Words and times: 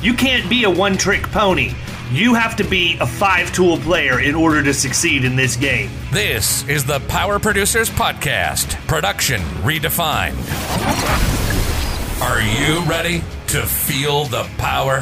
You 0.00 0.14
can't 0.14 0.48
be 0.48 0.62
a 0.62 0.70
one 0.70 0.96
trick 0.96 1.22
pony. 1.32 1.72
You 2.12 2.34
have 2.34 2.54
to 2.56 2.64
be 2.64 2.96
a 3.00 3.06
five 3.06 3.52
tool 3.52 3.78
player 3.78 4.20
in 4.20 4.36
order 4.36 4.62
to 4.62 4.72
succeed 4.72 5.24
in 5.24 5.34
this 5.34 5.56
game. 5.56 5.90
This 6.12 6.66
is 6.68 6.84
the 6.84 7.00
Power 7.00 7.40
Producers 7.40 7.90
Podcast, 7.90 8.74
production 8.86 9.40
redefined. 9.62 10.36
Are 12.22 12.40
you 12.40 12.80
ready 12.88 13.24
to 13.48 13.66
feel 13.66 14.24
the 14.26 14.44
power? 14.56 15.00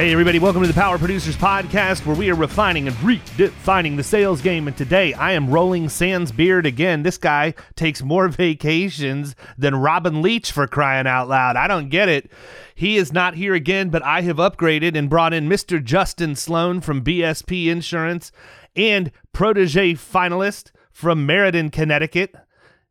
Hey, 0.00 0.12
everybody, 0.12 0.38
welcome 0.38 0.62
to 0.62 0.66
the 0.66 0.72
Power 0.72 0.96
Producers 0.96 1.36
Podcast, 1.36 2.06
where 2.06 2.16
we 2.16 2.30
are 2.30 2.34
refining 2.34 2.88
and 2.88 2.96
redefining 2.96 3.98
the 3.98 4.02
sales 4.02 4.40
game. 4.40 4.66
And 4.66 4.74
today 4.74 5.12
I 5.12 5.32
am 5.32 5.50
rolling 5.50 5.90
Sans 5.90 6.32
beard 6.32 6.64
again. 6.64 7.02
This 7.02 7.18
guy 7.18 7.52
takes 7.76 8.00
more 8.00 8.26
vacations 8.30 9.36
than 9.58 9.76
Robin 9.76 10.22
Leach 10.22 10.52
for 10.52 10.66
crying 10.66 11.06
out 11.06 11.28
loud. 11.28 11.56
I 11.56 11.68
don't 11.68 11.90
get 11.90 12.08
it. 12.08 12.32
He 12.74 12.96
is 12.96 13.12
not 13.12 13.34
here 13.34 13.52
again, 13.52 13.90
but 13.90 14.02
I 14.02 14.22
have 14.22 14.38
upgraded 14.38 14.96
and 14.96 15.10
brought 15.10 15.34
in 15.34 15.50
Mr. 15.50 15.84
Justin 15.84 16.34
Sloan 16.34 16.80
from 16.80 17.04
BSP 17.04 17.66
Insurance 17.66 18.32
and 18.74 19.12
protege 19.34 19.92
finalist 19.92 20.70
from 20.90 21.26
Meriden, 21.26 21.68
Connecticut. 21.68 22.34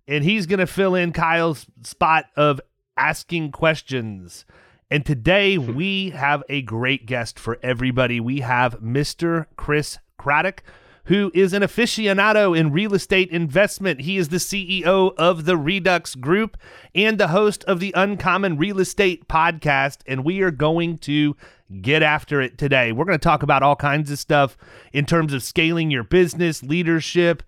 And 0.07 0.23
he's 0.23 0.45
going 0.45 0.59
to 0.59 0.67
fill 0.67 0.93
in 0.93 1.11
Kyle's 1.11 1.65
spot 1.81 2.25
of 2.35 2.61
asking 2.95 3.51
questions. 3.51 4.45
And 4.91 5.05
today 5.05 5.57
we 5.57 6.11
have 6.11 6.43
a 6.49 6.61
great 6.61 7.05
guest 7.05 7.39
for 7.39 7.57
everybody. 7.61 8.19
We 8.19 8.41
have 8.41 8.79
Mr. 8.79 9.45
Chris 9.55 9.99
Craddock, 10.17 10.63
who 11.05 11.31
is 11.33 11.53
an 11.53 11.63
aficionado 11.63 12.57
in 12.57 12.71
real 12.71 12.93
estate 12.93 13.29
investment. 13.31 14.01
He 14.01 14.17
is 14.17 14.29
the 14.29 14.37
CEO 14.37 15.13
of 15.17 15.45
the 15.45 15.57
Redux 15.57 16.15
Group 16.15 16.57
and 16.93 17.17
the 17.17 17.29
host 17.29 17.63
of 17.65 17.79
the 17.79 17.93
Uncommon 17.95 18.57
Real 18.57 18.79
Estate 18.79 19.27
Podcast. 19.27 19.99
And 20.05 20.23
we 20.23 20.41
are 20.41 20.51
going 20.51 20.97
to 20.99 21.35
get 21.81 22.03
after 22.03 22.41
it 22.41 22.57
today. 22.57 22.91
We're 22.91 23.05
going 23.05 23.17
to 23.17 23.23
talk 23.23 23.43
about 23.43 23.63
all 23.63 23.75
kinds 23.75 24.11
of 24.11 24.19
stuff 24.19 24.57
in 24.91 25.05
terms 25.05 25.33
of 25.33 25.43
scaling 25.43 25.89
your 25.89 26.03
business, 26.03 26.61
leadership, 26.63 27.43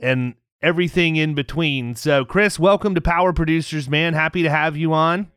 and 0.00 0.34
everything 0.62 1.16
in 1.16 1.34
between. 1.34 1.94
So, 1.94 2.24
Chris, 2.24 2.58
welcome 2.58 2.94
to 2.94 3.00
Power 3.00 3.32
Producers, 3.32 3.88
man. 3.88 4.14
Happy 4.14 4.42
to 4.42 4.50
have 4.50 4.76
you 4.76 4.92
on. 4.92 5.30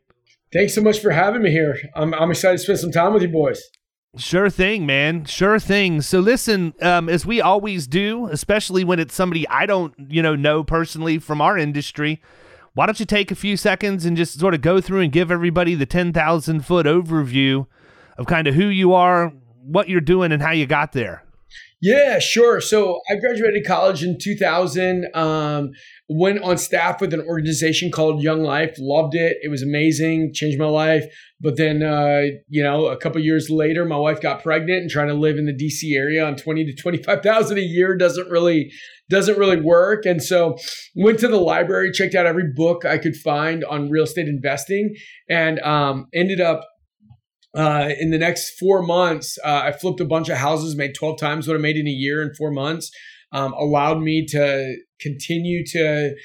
Thanks 0.52 0.74
so 0.74 0.82
much 0.82 1.00
for 1.00 1.12
having 1.12 1.44
me 1.44 1.52
here. 1.52 1.78
I'm, 1.96 2.14
I'm 2.14 2.32
excited 2.32 2.58
to 2.58 2.64
spend 2.64 2.80
some 2.80 2.92
time 2.92 3.14
with 3.14 3.22
you 3.22 3.30
boys. 3.30 3.62
Sure 4.18 4.50
thing, 4.50 4.88
man. 4.88 5.26
Sure 5.26 5.60
thing. 5.60 6.02
So 6.02 6.20
listen, 6.20 6.74
um, 6.82 7.08
as 7.08 7.26
we 7.26 7.40
always 7.40 7.86
do, 7.86 8.26
especially 8.28 8.84
when 8.84 9.00
it's 9.00 9.14
somebody 9.14 9.48
I 9.48 9.68
don't, 9.68 9.94
you 10.10 10.24
know, 10.24 10.36
know 10.36 10.64
personally 10.64 11.20
from 11.20 11.42
our 11.42 11.58
industry, 11.58 12.20
why 12.74 12.88
don't 12.88 13.00
you 13.00 13.06
take 13.06 13.30
a 13.30 13.36
few 13.36 13.56
seconds 13.56 14.06
and 14.06 14.18
just 14.18 14.40
sort 14.40 14.56
of 14.56 14.62
go 14.62 14.82
through 14.82 15.02
and 15.02 15.12
give 15.12 15.30
everybody 15.30 15.76
the 15.76 15.86
10,000 15.86 16.66
foot 16.66 16.88
overview 16.88 17.68
of 18.18 18.26
kind 18.26 18.48
of 18.48 18.56
who 18.56 18.66
you 18.66 18.94
are, 18.94 19.32
what 19.64 19.88
you're 19.88 20.02
doing, 20.02 20.32
and 20.32 20.42
how 20.42 20.52
you 20.52 20.66
got 20.66 20.94
there? 20.94 21.24
Yeah, 21.82 22.20
sure. 22.20 22.60
So 22.60 23.00
I 23.10 23.16
graduated 23.16 23.66
college 23.66 24.04
in 24.04 24.18
2000. 24.22 25.08
Um, 25.16 25.72
went 26.10 26.42
on 26.42 26.58
staff 26.58 27.00
with 27.00 27.14
an 27.14 27.22
organization 27.22 27.90
called 27.90 28.22
Young 28.22 28.42
Life. 28.42 28.76
Loved 28.80 29.16
it. 29.16 29.38
It 29.42 29.50
was 29.50 29.62
amazing. 29.62 30.32
Changed 30.34 30.60
my 30.60 30.66
life. 30.66 31.06
But 31.40 31.56
then, 31.56 31.82
uh, 31.82 32.24
you 32.50 32.62
know, 32.62 32.88
a 32.88 32.98
couple 32.98 33.22
years 33.22 33.50
later, 33.50 33.86
my 33.86 33.96
wife 33.96 34.20
got 34.20 34.44
pregnant, 34.44 34.82
and 34.82 34.90
trying 34.90 35.08
to 35.08 35.14
live 35.14 35.38
in 35.38 35.46
the 35.46 35.54
DC 35.54 35.96
area 35.96 36.26
on 36.26 36.36
twenty 36.36 36.66
to 36.66 36.76
twenty 36.76 37.02
five 37.02 37.24
thousand 37.24 37.60
a 37.60 37.62
year 37.62 37.96
doesn't 37.96 38.30
really 38.30 38.70
doesn't 39.10 39.38
really 39.38 39.62
work. 39.62 40.06
And 40.06 40.22
so, 40.22 40.58
went 40.96 41.20
to 41.20 41.30
the 41.30 41.38
library, 41.38 41.92
checked 41.94 42.14
out 42.14 42.26
every 42.26 42.52
book 42.54 42.84
I 42.84 42.98
could 42.98 43.16
find 43.16 43.64
on 43.64 43.90
real 43.90 44.04
estate 44.04 44.28
investing, 44.28 44.94
and 45.30 45.60
um, 45.60 46.08
ended 46.14 46.42
up 46.42 46.66
uh, 47.56 47.90
in 48.00 48.12
the 48.12 48.18
next 48.18 48.60
four 48.60 48.82
months, 48.82 49.38
uh, 49.44 49.62
I 49.66 49.72
flipped 49.72 50.00
a 50.00 50.06
bunch 50.06 50.30
of 50.30 50.38
houses, 50.38 50.76
made 50.76 50.94
12 50.94 51.20
times 51.20 51.48
what 51.48 51.56
I 51.56 51.60
made 51.60 51.78
in 51.78 51.88
a 51.88 51.92
year 51.92 52.22
in 52.22 52.34
four 52.36 52.52
months, 52.52 52.92
um, 53.32 53.54
allowed 53.54 54.02
me 54.02 54.26
to 54.28 54.76
continue 55.00 55.66
to 55.68 56.16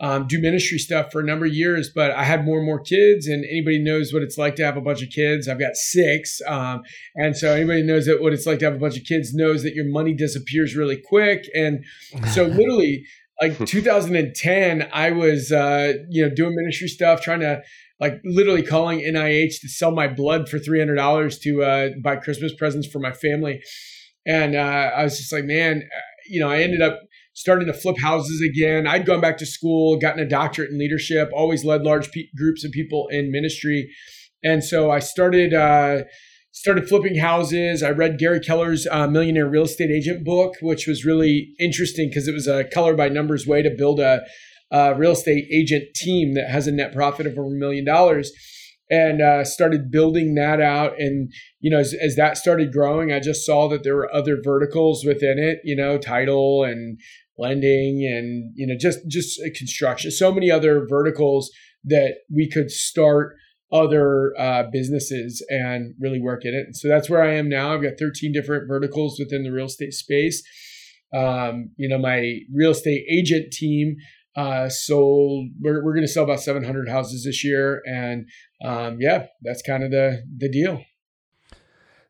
um, 0.00 0.26
do 0.26 0.40
ministry 0.40 0.78
stuff 0.78 1.10
for 1.10 1.20
a 1.20 1.24
number 1.24 1.46
of 1.46 1.54
years. 1.54 1.90
But 1.94 2.10
I 2.10 2.24
had 2.24 2.44
more 2.44 2.58
and 2.58 2.66
more 2.66 2.80
kids, 2.80 3.26
and 3.26 3.44
anybody 3.44 3.82
knows 3.82 4.12
what 4.12 4.22
it's 4.22 4.36
like 4.36 4.56
to 4.56 4.64
have 4.64 4.76
a 4.76 4.82
bunch 4.82 5.02
of 5.02 5.08
kids. 5.10 5.48
I've 5.48 5.60
got 5.60 5.76
six. 5.76 6.40
Um, 6.46 6.82
and 7.14 7.36
so 7.36 7.52
anybody 7.52 7.82
knows 7.82 8.06
that 8.06 8.20
what 8.20 8.32
it's 8.32 8.46
like 8.46 8.58
to 8.58 8.66
have 8.66 8.74
a 8.74 8.78
bunch 8.78 8.98
of 8.98 9.04
kids 9.04 9.34
knows 9.34 9.62
that 9.62 9.74
your 9.74 9.88
money 9.88 10.14
disappears 10.14 10.76
really 10.76 11.00
quick. 11.08 11.44
And 11.54 11.84
so 12.32 12.44
literally, 12.44 13.06
like 13.40 13.66
2010, 13.66 14.88
I 14.92 15.10
was, 15.10 15.50
uh, 15.50 15.94
you 16.08 16.26
know, 16.26 16.34
doing 16.34 16.54
ministry 16.54 16.88
stuff, 16.88 17.22
trying 17.22 17.40
to 17.40 17.62
like 18.00 18.20
literally 18.24 18.62
calling 18.62 19.00
NIH 19.00 19.60
to 19.60 19.68
sell 19.68 19.90
my 19.90 20.08
blood 20.08 20.48
for 20.48 20.58
three 20.58 20.78
hundred 20.78 20.96
dollars 20.96 21.38
to 21.40 21.62
uh, 21.62 21.88
buy 22.02 22.16
Christmas 22.16 22.54
presents 22.54 22.88
for 22.88 22.98
my 22.98 23.12
family, 23.12 23.60
and 24.26 24.56
uh, 24.56 24.90
I 24.96 25.04
was 25.04 25.18
just 25.18 25.32
like, 25.32 25.44
man, 25.44 25.82
uh, 25.82 26.00
you 26.28 26.40
know, 26.40 26.50
I 26.50 26.60
ended 26.62 26.82
up 26.82 27.00
starting 27.34 27.66
to 27.66 27.72
flip 27.72 27.96
houses 28.00 28.42
again. 28.42 28.86
I'd 28.86 29.06
gone 29.06 29.20
back 29.20 29.38
to 29.38 29.46
school, 29.46 29.98
gotten 29.98 30.20
a 30.20 30.28
doctorate 30.28 30.70
in 30.70 30.78
leadership, 30.78 31.30
always 31.34 31.64
led 31.64 31.82
large 31.82 32.10
pe- 32.10 32.28
groups 32.36 32.64
of 32.64 32.72
people 32.72 33.08
in 33.10 33.30
ministry, 33.30 33.90
and 34.42 34.62
so 34.62 34.90
I 34.90 34.98
started. 34.98 35.54
Uh, 35.54 36.04
started 36.56 36.88
flipping 36.88 37.18
houses. 37.18 37.82
I 37.82 37.90
read 37.90 38.16
Gary 38.16 38.38
Keller's 38.38 38.86
uh, 38.88 39.08
Millionaire 39.08 39.48
Real 39.48 39.64
Estate 39.64 39.90
Agent 39.90 40.24
book, 40.24 40.54
which 40.62 40.86
was 40.86 41.04
really 41.04 41.48
interesting 41.58 42.08
because 42.08 42.28
it 42.28 42.32
was 42.32 42.46
a 42.46 42.62
color 42.62 42.94
by 42.94 43.08
numbers 43.08 43.44
way 43.44 43.60
to 43.60 43.74
build 43.76 43.98
a 43.98 44.20
uh, 44.74 44.92
real 44.96 45.12
estate 45.12 45.46
agent 45.52 45.94
team 45.94 46.34
that 46.34 46.50
has 46.50 46.66
a 46.66 46.72
net 46.72 46.92
profit 46.92 47.26
of 47.26 47.38
over 47.38 47.46
a 47.46 47.58
million 47.58 47.84
dollars 47.84 48.32
and 48.90 49.22
uh, 49.22 49.44
started 49.44 49.90
building 49.90 50.34
that 50.34 50.60
out. 50.60 50.98
And, 50.98 51.32
you 51.60 51.70
know, 51.70 51.78
as, 51.78 51.94
as, 51.94 52.16
that 52.16 52.36
started 52.36 52.72
growing, 52.72 53.12
I 53.12 53.20
just 53.20 53.46
saw 53.46 53.68
that 53.68 53.84
there 53.84 53.94
were 53.94 54.12
other 54.12 54.38
verticals 54.42 55.04
within 55.06 55.38
it, 55.38 55.60
you 55.64 55.76
know, 55.76 55.96
title 55.96 56.64
and 56.64 56.98
lending 57.38 58.04
and, 58.04 58.52
you 58.56 58.66
know, 58.66 58.74
just, 58.78 58.98
just 59.08 59.40
construction, 59.56 60.10
so 60.10 60.32
many 60.32 60.50
other 60.50 60.86
verticals 60.88 61.50
that 61.84 62.16
we 62.34 62.50
could 62.50 62.70
start 62.70 63.36
other 63.72 64.32
uh, 64.38 64.64
businesses 64.72 65.44
and 65.48 65.94
really 66.00 66.20
work 66.20 66.44
in 66.44 66.54
it. 66.54 66.76
So 66.76 66.88
that's 66.88 67.08
where 67.08 67.22
I 67.22 67.34
am 67.34 67.48
now. 67.48 67.74
I've 67.74 67.82
got 67.82 67.94
13 67.98 68.32
different 68.32 68.68
verticals 68.68 69.18
within 69.18 69.44
the 69.44 69.50
real 69.50 69.66
estate 69.66 69.92
space. 69.92 70.42
Um, 71.14 71.70
you 71.76 71.88
know, 71.88 71.98
my 71.98 72.40
real 72.52 72.72
estate 72.72 73.04
agent 73.08 73.52
team 73.52 73.96
uh, 74.36 74.68
so 74.68 75.46
we're, 75.60 75.84
we're 75.84 75.94
going 75.94 76.06
to 76.06 76.12
sell 76.12 76.24
about 76.24 76.40
700 76.40 76.88
houses 76.88 77.24
this 77.24 77.44
year. 77.44 77.82
And 77.86 78.28
um, 78.64 78.98
yeah, 79.00 79.26
that's 79.42 79.62
kind 79.62 79.84
of 79.84 79.90
the, 79.90 80.22
the 80.36 80.48
deal. 80.48 80.82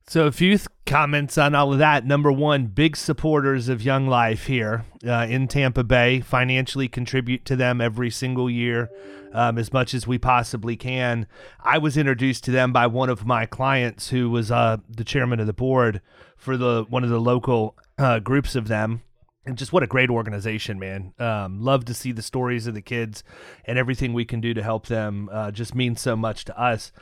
So, 0.07 0.27
a 0.27 0.33
few 0.33 0.59
th- 0.59 0.69
comments 0.85 1.39
on 1.39 1.55
all 1.55 1.73
of 1.73 1.79
that. 1.79 2.05
Number 2.05 2.31
one, 2.31 2.67
big 2.67 2.95
supporters 2.95 3.71
of 3.71 3.81
Young 3.81 4.07
Life 4.07 4.47
here 4.47 4.85
uh, 5.07 5.27
in 5.31 5.49
Tampa 5.49 5.83
Bay. 5.83 6.21
Financially 6.21 6.89
contribute 6.89 7.47
to 7.47 7.57
them 7.57 7.81
every 7.81 8.11
single 8.11 8.51
year 8.51 8.91
um, 9.33 9.57
as 9.57 9.73
much 9.73 9.95
as 9.95 10.07
we 10.07 10.19
possibly 10.19 10.77
can. 10.77 11.27
I 11.63 11.79
was 11.79 11.97
introduced 11.97 12.45
to 12.45 12.51
them 12.51 12.71
by 12.71 12.87
one 12.87 13.09
of 13.09 13.25
my 13.25 13.47
clients 13.47 14.11
who 14.11 14.29
was 14.29 14.51
uh, 14.51 14.77
the 14.91 15.05
chairman 15.05 15.41
of 15.41 15.47
the 15.47 15.55
board 15.55 16.03
for 16.37 16.59
the 16.59 16.85
one 16.91 17.03
of 17.03 17.09
the 17.09 17.21
local 17.21 17.75
uh, 17.97 18.19
groups 18.19 18.55
of 18.55 18.69
them 18.69 19.01
and 19.47 19.59
just 19.59 19.73
what 19.73 19.83
a 19.83 19.87
great 19.87 20.11
organization, 20.11 20.79
man. 20.79 21.13
Um, 21.19 21.61
love 21.61 21.85
to 21.87 21.95
see 21.95 22.13
the 22.13 22.23
stories 22.23 22.67
of 22.67 22.75
the 22.75 22.83
kids 22.83 23.23
and 23.65 23.79
everything 23.79 24.13
we 24.13 24.25
can 24.25 24.41
do 24.41 24.55
to 24.55 24.63
help 24.63 24.87
them. 24.87 25.29
Uh, 25.33 25.51
just 25.51 25.75
means 25.75 26.01
so 26.01 26.17
much 26.17 26.45
to 26.47 26.59
us. 26.61 26.93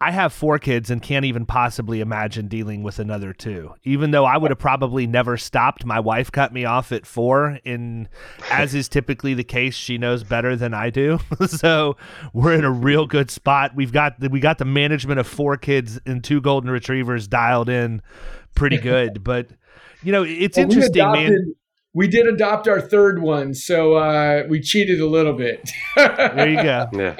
I 0.00 0.10
have 0.10 0.32
four 0.32 0.58
kids 0.58 0.90
and 0.90 1.00
can't 1.00 1.24
even 1.24 1.46
possibly 1.46 2.00
imagine 2.00 2.48
dealing 2.48 2.82
with 2.82 2.98
another 2.98 3.32
two. 3.32 3.74
Even 3.84 4.10
though 4.10 4.24
I 4.24 4.36
would 4.36 4.50
have 4.50 4.58
probably 4.58 5.06
never 5.06 5.36
stopped, 5.36 5.86
my 5.86 6.00
wife 6.00 6.32
cut 6.32 6.52
me 6.52 6.64
off 6.64 6.90
at 6.90 7.06
four, 7.06 7.58
and 7.64 8.08
as 8.50 8.74
is 8.74 8.88
typically 8.88 9.34
the 9.34 9.44
case, 9.44 9.74
she 9.74 9.96
knows 9.96 10.24
better 10.24 10.56
than 10.56 10.74
I 10.74 10.90
do. 10.90 11.20
so 11.46 11.96
we're 12.32 12.54
in 12.54 12.64
a 12.64 12.70
real 12.70 13.06
good 13.06 13.30
spot. 13.30 13.74
We've 13.74 13.92
got 13.92 14.18
the, 14.18 14.28
we 14.28 14.40
got 14.40 14.58
the 14.58 14.64
management 14.64 15.20
of 15.20 15.28
four 15.28 15.56
kids 15.56 15.98
and 16.04 16.22
two 16.22 16.40
golden 16.40 16.70
retrievers 16.70 17.28
dialed 17.28 17.68
in 17.68 18.02
pretty 18.54 18.78
good. 18.78 19.22
but 19.24 19.48
you 20.02 20.12
know, 20.12 20.24
it's 20.24 20.58
well, 20.58 20.64
interesting, 20.64 21.00
adopted, 21.00 21.30
man 21.30 21.54
we 21.94 22.08
did 22.08 22.26
adopt 22.26 22.66
our 22.66 22.80
third 22.80 23.22
one, 23.22 23.54
so 23.54 23.94
uh, 23.94 24.42
we 24.48 24.60
cheated 24.60 25.00
a 25.00 25.06
little 25.06 25.32
bit. 25.32 25.70
there 25.96 26.48
you 26.48 26.62
go. 26.62 26.88
Yeah. 26.92 27.16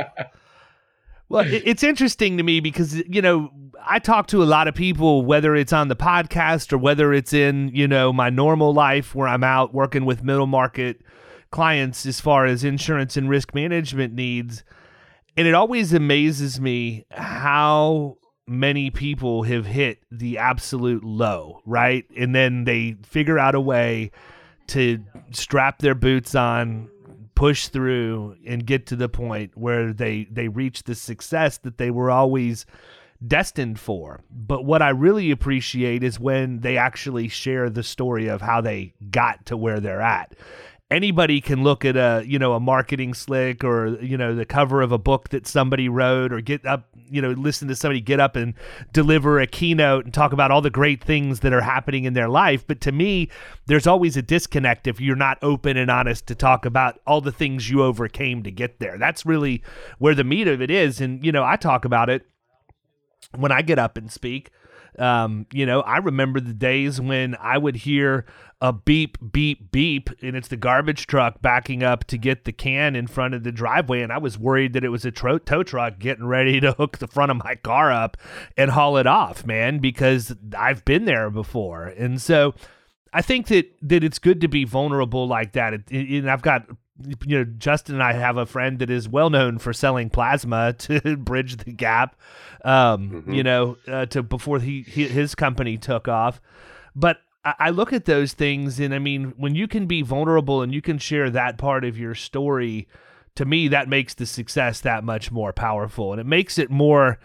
Well, 1.29 1.45
it's 1.49 1.83
interesting 1.83 2.37
to 2.37 2.43
me 2.43 2.61
because 2.61 2.97
you 3.09 3.23
know 3.23 3.51
I 3.85 3.99
talk 3.99 4.27
to 4.29 4.43
a 4.43 4.45
lot 4.45 4.69
of 4.69 4.75
people, 4.75 5.25
whether 5.25 5.55
it's 5.57 5.73
on 5.73 5.89
the 5.89 5.97
podcast 5.97 6.73
or 6.73 6.79
whether 6.79 7.13
it's 7.13 7.33
in 7.33 7.71
you 7.73 7.89
know 7.89 8.13
my 8.13 8.31
normal 8.31 8.75
life 8.75 9.15
where 9.15 9.29
I'm 9.29 9.45
out 9.45 9.73
working 9.73 10.05
with 10.05 10.23
middle 10.23 10.47
market 10.47 11.01
clients 11.51 12.05
as 12.05 12.21
far 12.21 12.45
as 12.45 12.65
insurance 12.65 13.17
and 13.17 13.31
risk 13.31 13.55
management 13.55 14.13
needs, 14.13 14.65
and 15.37 15.47
it 15.47 15.55
always 15.55 15.93
amazes 15.93 16.61
me 16.61 17.07
how 17.11 18.19
many 18.47 18.91
people 18.91 19.45
have 19.45 19.67
hit 19.67 20.01
the 20.11 20.39
absolute 20.39 21.03
low, 21.05 21.63
right? 21.65 22.05
And 22.17 22.35
then 22.35 22.65
they 22.65 22.97
figure 23.03 23.39
out 23.39 23.55
a 23.55 23.61
way 23.61 24.11
to 24.69 25.05
strap 25.31 25.79
their 25.79 25.95
boots 25.95 26.35
on, 26.35 26.89
push 27.35 27.69
through, 27.69 28.37
and 28.47 28.67
get 28.67 28.87
to 28.87 28.97
the 28.97 29.09
point 29.09 29.57
where 29.57 29.93
they 29.93 30.27
they 30.31 30.49
reach 30.49 30.85
the 30.85 30.95
success 30.95 31.59
that 31.59 31.79
they 31.79 31.91
were 31.91 32.11
always 32.11 32.67
destined 33.27 33.79
for. 33.79 34.23
But 34.31 34.65
what 34.65 34.83
I 34.83 34.91
really 34.91 35.31
appreciate 35.31 36.03
is 36.03 36.21
when 36.21 36.61
they 36.61 36.77
actually 36.77 37.29
share 37.29 37.71
the 37.71 37.83
story 37.83 38.29
of 38.29 38.43
how 38.43 38.61
they 38.61 38.95
got 39.11 39.47
to 39.47 39.57
where 39.57 39.81
they're 39.81 40.03
at 40.03 40.35
anybody 40.95 41.41
can 41.41 41.63
look 41.63 41.85
at 41.85 41.97
a 41.97 42.25
you 42.27 42.39
know 42.39 42.55
a 42.55 42.61
marketing 42.61 43.13
slick 43.13 43.65
or 43.65 43.99
you 44.01 44.17
know 44.17 44.35
the 44.35 44.45
cover 44.45 44.81
of 44.81 44.93
a 44.93 44.99
book 44.99 45.29
that 45.31 45.47
somebody 45.47 45.89
wrote 45.89 46.33
or 46.33 46.41
get 46.41 46.65
up 46.65 46.89
you 47.11 47.21
know 47.21 47.31
listen 47.33 47.69
to 47.69 47.75
somebody 47.75 48.01
get 48.01 48.21
up 48.21 48.37
and 48.37 48.55
deliver 48.93 49.41
a 49.41 49.47
keynote 49.47 50.05
and 50.05 50.15
talk 50.15 50.33
about 50.33 50.51
all 50.51 50.61
the 50.61 50.71
great 50.71 51.03
things 51.03 51.41
that 51.41 51.53
are 51.53 51.61
happening 51.61 52.05
in 52.05 52.15
their 52.15 52.29
life. 52.29 52.67
But 52.67 52.81
to 52.83 52.93
me 52.93 53.29
there's 53.67 53.87
always 53.87 54.17
a 54.17 54.23
disconnect 54.23 54.87
if 54.87 55.01
you're 55.01 55.17
not 55.17 55.39
open 55.43 55.77
and 55.77 55.91
honest 55.91 56.27
to 56.29 56.35
talk 56.35 56.65
about 56.65 57.01
all 57.07 57.21
the 57.21 57.33
things 57.33 57.69
you 57.69 57.83
overcame 57.83 58.43
to 58.45 58.51
get 58.51 58.79
there. 58.79 58.97
That's 58.97 59.27
really 59.27 59.63
where 59.99 60.15
the 60.15 60.25
meat 60.25 60.49
of 60.49 60.63
it 60.63 60.71
is. 60.71 61.01
And 61.01 61.25
you 61.25 61.33
know 61.33 61.45
I 61.45 61.57
talk 61.57 61.85
about 61.85 62.09
it 62.09 62.27
when 63.37 63.53
I 63.53 63.63
get 63.63 63.79
up 63.79 63.97
and 63.97 64.11
speak 64.11 64.51
um, 64.99 65.47
you 65.53 65.67
know, 65.67 65.81
I 65.81 65.99
remember 65.99 66.41
the 66.41 66.55
days 66.55 67.01
when 67.01 67.37
I 67.41 67.59
would 67.59 67.77
hear 67.77 68.27
a 68.61 68.73
beep, 68.73 69.19
beep, 69.33 69.71
beep, 69.71 70.11
and 70.23 70.37
it's 70.37 70.49
the 70.49 70.57
garbage 70.57 71.07
truck 71.07 71.43
backing 71.43 71.83
up 71.83 72.05
to 72.05 72.17
get 72.17 72.45
the 72.45 72.53
can 72.53 72.97
in 72.97 73.07
front 73.07 73.35
of 73.35 73.45
the 73.45 73.53
driveway. 73.53 74.01
And 74.01 74.13
I 74.13 74.19
was 74.19 74.39
worried 74.39 74.73
that 74.73 74.85
it 74.85 74.89
was 74.89 75.05
a 75.05 75.11
tro- 75.11 75.39
tow 75.39 75.63
truck 75.63 75.99
getting 75.99 76.27
ready 76.27 76.61
to 76.61 76.73
hook 76.73 76.99
the 76.99 77.07
front 77.07 77.31
of 77.31 77.43
my 77.45 77.57
car 77.57 77.93
up 77.93 78.17
and 78.57 78.71
haul 78.71 78.97
it 78.97 79.07
off, 79.07 79.45
man, 79.45 79.79
because 79.79 80.35
I've 80.57 80.85
been 80.85 81.05
there 81.05 81.29
before. 81.31 81.85
And 81.85 82.23
so 82.23 82.55
I 83.13 83.23
think 83.23 83.49
that, 83.49 83.71
that 83.83 84.03
it's 84.03 84.19
good 84.19 84.41
to 84.41 84.49
be 84.49 84.65
vulnerable 84.65 85.29
like 85.29 85.53
that. 85.53 85.75
It, 85.75 85.83
it, 85.91 86.19
and 86.21 86.31
I've 86.31 86.43
got 86.43 86.67
you 87.27 87.39
know, 87.39 87.45
Justin 87.45 87.97
and 87.97 88.03
I 88.03 88.13
have 88.13 88.37
a 88.37 88.47
friend 88.47 88.79
that 88.79 88.91
is 88.91 89.09
well 89.09 89.31
known 89.31 89.59
for 89.59 89.73
selling 89.73 90.11
plasma 90.11 90.73
to 90.79 91.17
bridge 91.17 91.57
the 91.59 91.73
gap. 91.73 92.17
Um, 92.65 93.11
mm-hmm. 93.11 93.33
you 93.33 93.43
know, 93.43 93.77
uh, 93.87 94.07
to 94.07 94.23
before 94.23 94.59
he, 94.61 94.83
he, 94.83 95.07
his 95.09 95.35
company 95.35 95.77
took 95.77 96.09
off. 96.09 96.41
But 96.95 97.19
I, 97.45 97.55
I 97.59 97.71
look 97.71 97.93
at 97.93 98.07
those 98.07 98.33
things, 98.33 98.81
and 98.81 98.95
I 98.95 98.99
mean, 98.99 99.35
when 99.37 99.55
you 99.55 99.69
can 99.69 99.87
be 99.87 100.03
vulnerable 100.03 100.63
and 100.63 100.73
you 100.73 100.81
can 100.81 100.99
share 100.99 101.31
that 101.31 101.59
part 101.59 101.85
of 101.85 101.99
your 101.99 102.15
story, 102.15 102.89
to 103.35 103.45
me, 103.45 103.69
that 103.69 103.89
makes 103.89 104.15
the 104.15 104.27
success 104.27 104.81
that 104.81 105.05
much 105.05 105.31
more 105.31 105.53
powerful, 105.53 106.13
and 106.13 106.21
it 106.21 106.27
makes 106.27 106.59
it 106.59 106.71
more 106.71 107.19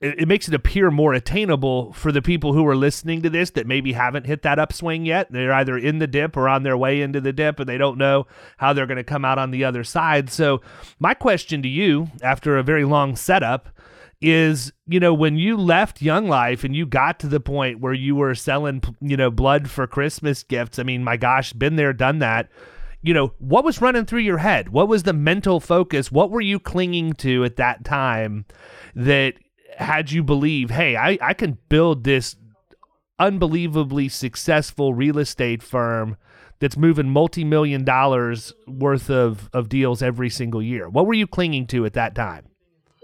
it, 0.00 0.20
it, 0.20 0.28
makes 0.28 0.46
it 0.46 0.54
appear 0.54 0.90
more 0.90 1.14
attainable 1.14 1.92
for 1.92 2.12
the 2.12 2.20
people 2.20 2.52
who 2.52 2.66
are 2.66 2.76
listening 2.76 3.22
to 3.22 3.30
this 3.30 3.50
that 3.50 3.66
maybe 3.66 3.92
haven't 3.92 4.26
hit 4.26 4.42
that 4.42 4.58
upswing 4.58 5.06
yet. 5.06 5.32
They're 5.32 5.52
either 5.52 5.78
in 5.78 5.98
the 5.98 6.06
dip 6.06 6.36
or 6.36 6.48
on 6.48 6.62
their 6.62 6.76
way 6.76 7.00
into 7.00 7.20
the 7.20 7.32
dip 7.32 7.58
and 7.60 7.68
they 7.68 7.78
don't 7.78 7.98
know 7.98 8.26
how 8.58 8.72
they're 8.72 8.86
going 8.86 8.96
to 8.96 9.04
come 9.04 9.24
out 9.24 9.38
on 9.38 9.50
the 9.50 9.64
other 9.64 9.84
side. 9.84 10.30
So, 10.30 10.60
my 10.98 11.14
question 11.14 11.62
to 11.62 11.68
you 11.68 12.08
after 12.22 12.58
a 12.58 12.62
very 12.62 12.84
long 12.84 13.16
setup 13.16 13.70
is 14.20 14.72
you 14.86 14.98
know 14.98 15.12
when 15.12 15.36
you 15.36 15.56
left 15.58 16.00
young 16.00 16.26
life 16.26 16.64
and 16.64 16.74
you 16.74 16.86
got 16.86 17.20
to 17.20 17.28
the 17.28 17.40
point 17.40 17.80
where 17.80 17.92
you 17.92 18.14
were 18.14 18.34
selling 18.34 18.82
you 19.02 19.14
know 19.14 19.30
blood 19.30 19.68
for 19.68 19.86
christmas 19.86 20.42
gifts 20.42 20.78
i 20.78 20.82
mean 20.82 21.04
my 21.04 21.18
gosh 21.18 21.52
been 21.52 21.76
there 21.76 21.92
done 21.92 22.18
that 22.18 22.48
you 23.02 23.12
know 23.12 23.34
what 23.38 23.62
was 23.62 23.82
running 23.82 24.06
through 24.06 24.20
your 24.20 24.38
head 24.38 24.70
what 24.70 24.88
was 24.88 25.02
the 25.02 25.12
mental 25.12 25.60
focus 25.60 26.10
what 26.10 26.30
were 26.30 26.40
you 26.40 26.58
clinging 26.58 27.12
to 27.12 27.44
at 27.44 27.56
that 27.56 27.84
time 27.84 28.46
that 28.94 29.34
had 29.76 30.10
you 30.10 30.22
believe, 30.22 30.70
hey, 30.70 30.96
I, 30.96 31.18
I 31.20 31.34
can 31.34 31.58
build 31.68 32.04
this 32.04 32.36
unbelievably 33.18 34.08
successful 34.08 34.94
real 34.94 35.18
estate 35.18 35.62
firm 35.62 36.16
that's 36.58 36.76
moving 36.76 37.10
multi-million 37.10 37.84
dollars 37.84 38.52
worth 38.66 39.10
of, 39.10 39.48
of 39.52 39.68
deals 39.68 40.02
every 40.02 40.30
single 40.30 40.62
year. 40.62 40.88
What 40.88 41.06
were 41.06 41.14
you 41.14 41.26
clinging 41.26 41.66
to 41.68 41.84
at 41.84 41.92
that 41.94 42.14
time? 42.14 42.46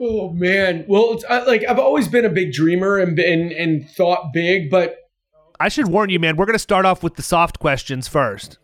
Oh 0.01 0.31
man, 0.31 0.85
well, 0.89 1.13
it's, 1.13 1.25
I, 1.29 1.45
like 1.45 1.65
I've 1.69 1.79
always 1.79 2.09
been 2.09 2.25
a 2.25 2.31
big 2.31 2.53
dreamer 2.53 2.99
and 2.99 3.17
and 3.19 3.53
and 3.53 3.89
thought 3.91 4.33
big, 4.33 4.69
but 4.69 4.97
I 5.61 5.69
should 5.69 5.87
warn 5.87 6.11
you, 6.11 6.19
man. 6.19 6.37
We're 6.37 6.47
going 6.47 6.55
to 6.55 6.59
start 6.59 6.87
off 6.87 7.05
with 7.05 7.15
the 7.15 7.23
soft 7.23 7.61
questions 7.61 8.09
first. 8.09 8.59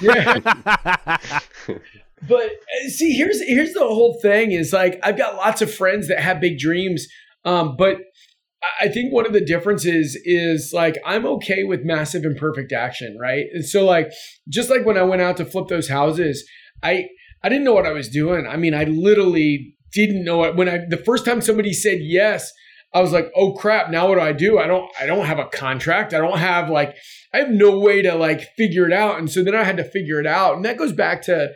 yeah. 0.00 0.38
but 1.66 2.44
uh, 2.46 2.88
see, 2.88 3.12
here's 3.12 3.42
here's 3.42 3.72
the 3.72 3.80
whole 3.80 4.20
thing: 4.22 4.52
is 4.52 4.72
like 4.72 5.00
I've 5.02 5.18
got 5.18 5.34
lots 5.34 5.62
of 5.62 5.74
friends 5.74 6.06
that 6.08 6.20
have 6.20 6.40
big 6.40 6.58
dreams, 6.58 7.08
um, 7.44 7.76
but 7.76 7.98
I 8.80 8.88
think 8.88 9.12
one 9.12 9.26
of 9.26 9.32
the 9.32 9.44
differences 9.44 10.18
is 10.24 10.72
like 10.72 10.96
I'm 11.04 11.26
okay 11.26 11.64
with 11.64 11.84
massive 11.84 12.24
imperfect 12.24 12.72
action, 12.72 13.16
right? 13.20 13.46
And 13.52 13.64
so 13.64 13.84
like 13.84 14.10
just 14.48 14.70
like 14.70 14.84
when 14.84 14.96
I 14.96 15.02
went 15.02 15.22
out 15.22 15.36
to 15.38 15.44
flip 15.44 15.68
those 15.68 15.88
houses, 15.88 16.48
I 16.82 17.08
I 17.42 17.48
didn't 17.48 17.64
know 17.64 17.74
what 17.74 17.86
I 17.86 17.92
was 17.92 18.08
doing. 18.08 18.46
I 18.46 18.56
mean, 18.56 18.74
I 18.74 18.84
literally 18.84 19.76
didn't 19.92 20.24
know 20.24 20.44
it 20.44 20.56
when 20.56 20.68
I 20.68 20.80
the 20.88 20.96
first 20.96 21.24
time 21.24 21.40
somebody 21.40 21.72
said 21.72 21.98
yes. 22.00 22.50
I 22.92 23.00
was 23.00 23.12
like, 23.12 23.30
"Oh 23.34 23.54
crap, 23.54 23.90
now 23.90 24.08
what 24.08 24.14
do 24.14 24.20
I 24.20 24.32
do? 24.32 24.58
I 24.58 24.66
don't 24.66 24.88
I 25.00 25.06
don't 25.06 25.26
have 25.26 25.40
a 25.40 25.46
contract. 25.46 26.14
I 26.14 26.18
don't 26.18 26.38
have 26.38 26.70
like 26.70 26.96
I 27.32 27.38
have 27.38 27.50
no 27.50 27.78
way 27.78 28.02
to 28.02 28.14
like 28.14 28.48
figure 28.56 28.86
it 28.86 28.92
out." 28.92 29.18
And 29.18 29.30
so 29.30 29.42
then 29.42 29.54
I 29.54 29.64
had 29.64 29.76
to 29.78 29.84
figure 29.84 30.20
it 30.20 30.26
out. 30.26 30.56
And 30.56 30.64
that 30.64 30.78
goes 30.78 30.92
back 30.92 31.22
to 31.22 31.52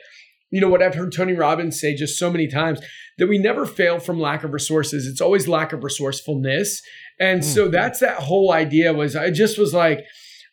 you 0.50 0.60
know 0.60 0.68
what 0.68 0.82
I've 0.82 0.94
heard 0.94 1.12
Tony 1.12 1.34
Robbins 1.34 1.80
say 1.80 1.94
just 1.94 2.18
so 2.18 2.30
many 2.30 2.48
times 2.48 2.80
that 3.18 3.28
we 3.28 3.38
never 3.38 3.66
fail 3.66 3.98
from 3.98 4.18
lack 4.18 4.44
of 4.44 4.52
resources. 4.52 5.06
It's 5.06 5.20
always 5.20 5.48
lack 5.48 5.72
of 5.72 5.84
resourcefulness. 5.84 6.80
And 7.20 7.40
mm-hmm. 7.40 7.50
so 7.50 7.68
that's 7.68 8.00
that 8.00 8.18
whole 8.18 8.52
idea 8.52 8.92
was 8.92 9.16
I 9.16 9.30
just 9.30 9.58
was 9.58 9.74
like, 9.74 10.04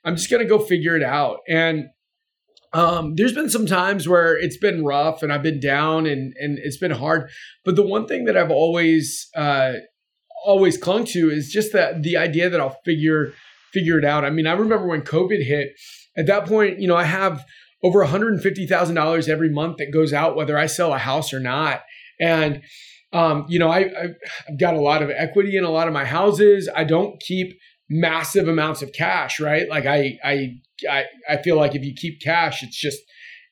I'm 0.03 0.15
just 0.15 0.29
gonna 0.29 0.45
go 0.45 0.59
figure 0.59 0.95
it 0.95 1.03
out. 1.03 1.39
And 1.47 1.85
um, 2.73 3.13
there's 3.15 3.33
been 3.33 3.49
some 3.49 3.65
times 3.65 4.07
where 4.07 4.37
it's 4.37 4.57
been 4.57 4.83
rough 4.83 5.23
and 5.23 5.31
I've 5.31 5.43
been 5.43 5.61
down 5.61 6.05
and 6.05 6.33
and 6.37 6.59
it's 6.59 6.77
been 6.77 6.91
hard. 6.91 7.29
But 7.63 7.75
the 7.75 7.85
one 7.85 8.05
thing 8.05 8.25
that 8.25 8.35
I've 8.35 8.51
always 8.51 9.29
uh, 9.35 9.73
always 10.45 10.77
clung 10.77 11.05
to 11.05 11.29
is 11.29 11.49
just 11.49 11.71
that 11.73 12.03
the 12.03 12.17
idea 12.17 12.49
that 12.49 12.59
I'll 12.59 12.77
figure 12.83 13.33
figure 13.71 13.97
it 13.97 14.05
out. 14.05 14.25
I 14.25 14.29
mean, 14.29 14.47
I 14.47 14.53
remember 14.53 14.87
when 14.87 15.01
COVID 15.01 15.45
hit. 15.45 15.69
At 16.17 16.27
that 16.27 16.45
point, 16.45 16.79
you 16.79 16.87
know, 16.87 16.95
I 16.95 17.03
have 17.03 17.43
over 17.85 18.03
$150,000 18.03 19.29
every 19.29 19.49
month 19.49 19.77
that 19.77 19.93
goes 19.93 20.11
out, 20.11 20.35
whether 20.35 20.57
I 20.57 20.65
sell 20.65 20.91
a 20.91 20.97
house 20.97 21.31
or 21.31 21.39
not. 21.39 21.83
And, 22.19 22.63
um, 23.13 23.45
you 23.47 23.59
know, 23.59 23.69
I, 23.69 23.91
I've 24.49 24.59
got 24.59 24.73
a 24.73 24.81
lot 24.81 25.03
of 25.03 25.11
equity 25.11 25.55
in 25.55 25.63
a 25.63 25.69
lot 25.69 25.87
of 25.87 25.93
my 25.93 26.03
houses. 26.03 26.67
I 26.75 26.83
don't 26.83 27.21
keep 27.21 27.59
massive 27.87 28.47
amounts 28.47 28.81
of 28.81 28.91
cash, 28.91 29.39
right? 29.39 29.69
Like 29.69 29.85
I, 29.85 30.17
I, 30.23 30.55
I, 30.89 31.03
I 31.29 31.37
feel 31.43 31.57
like 31.57 31.75
if 31.75 31.83
you 31.83 31.93
keep 31.95 32.21
cash, 32.21 32.63
it's 32.63 32.75
just, 32.75 32.97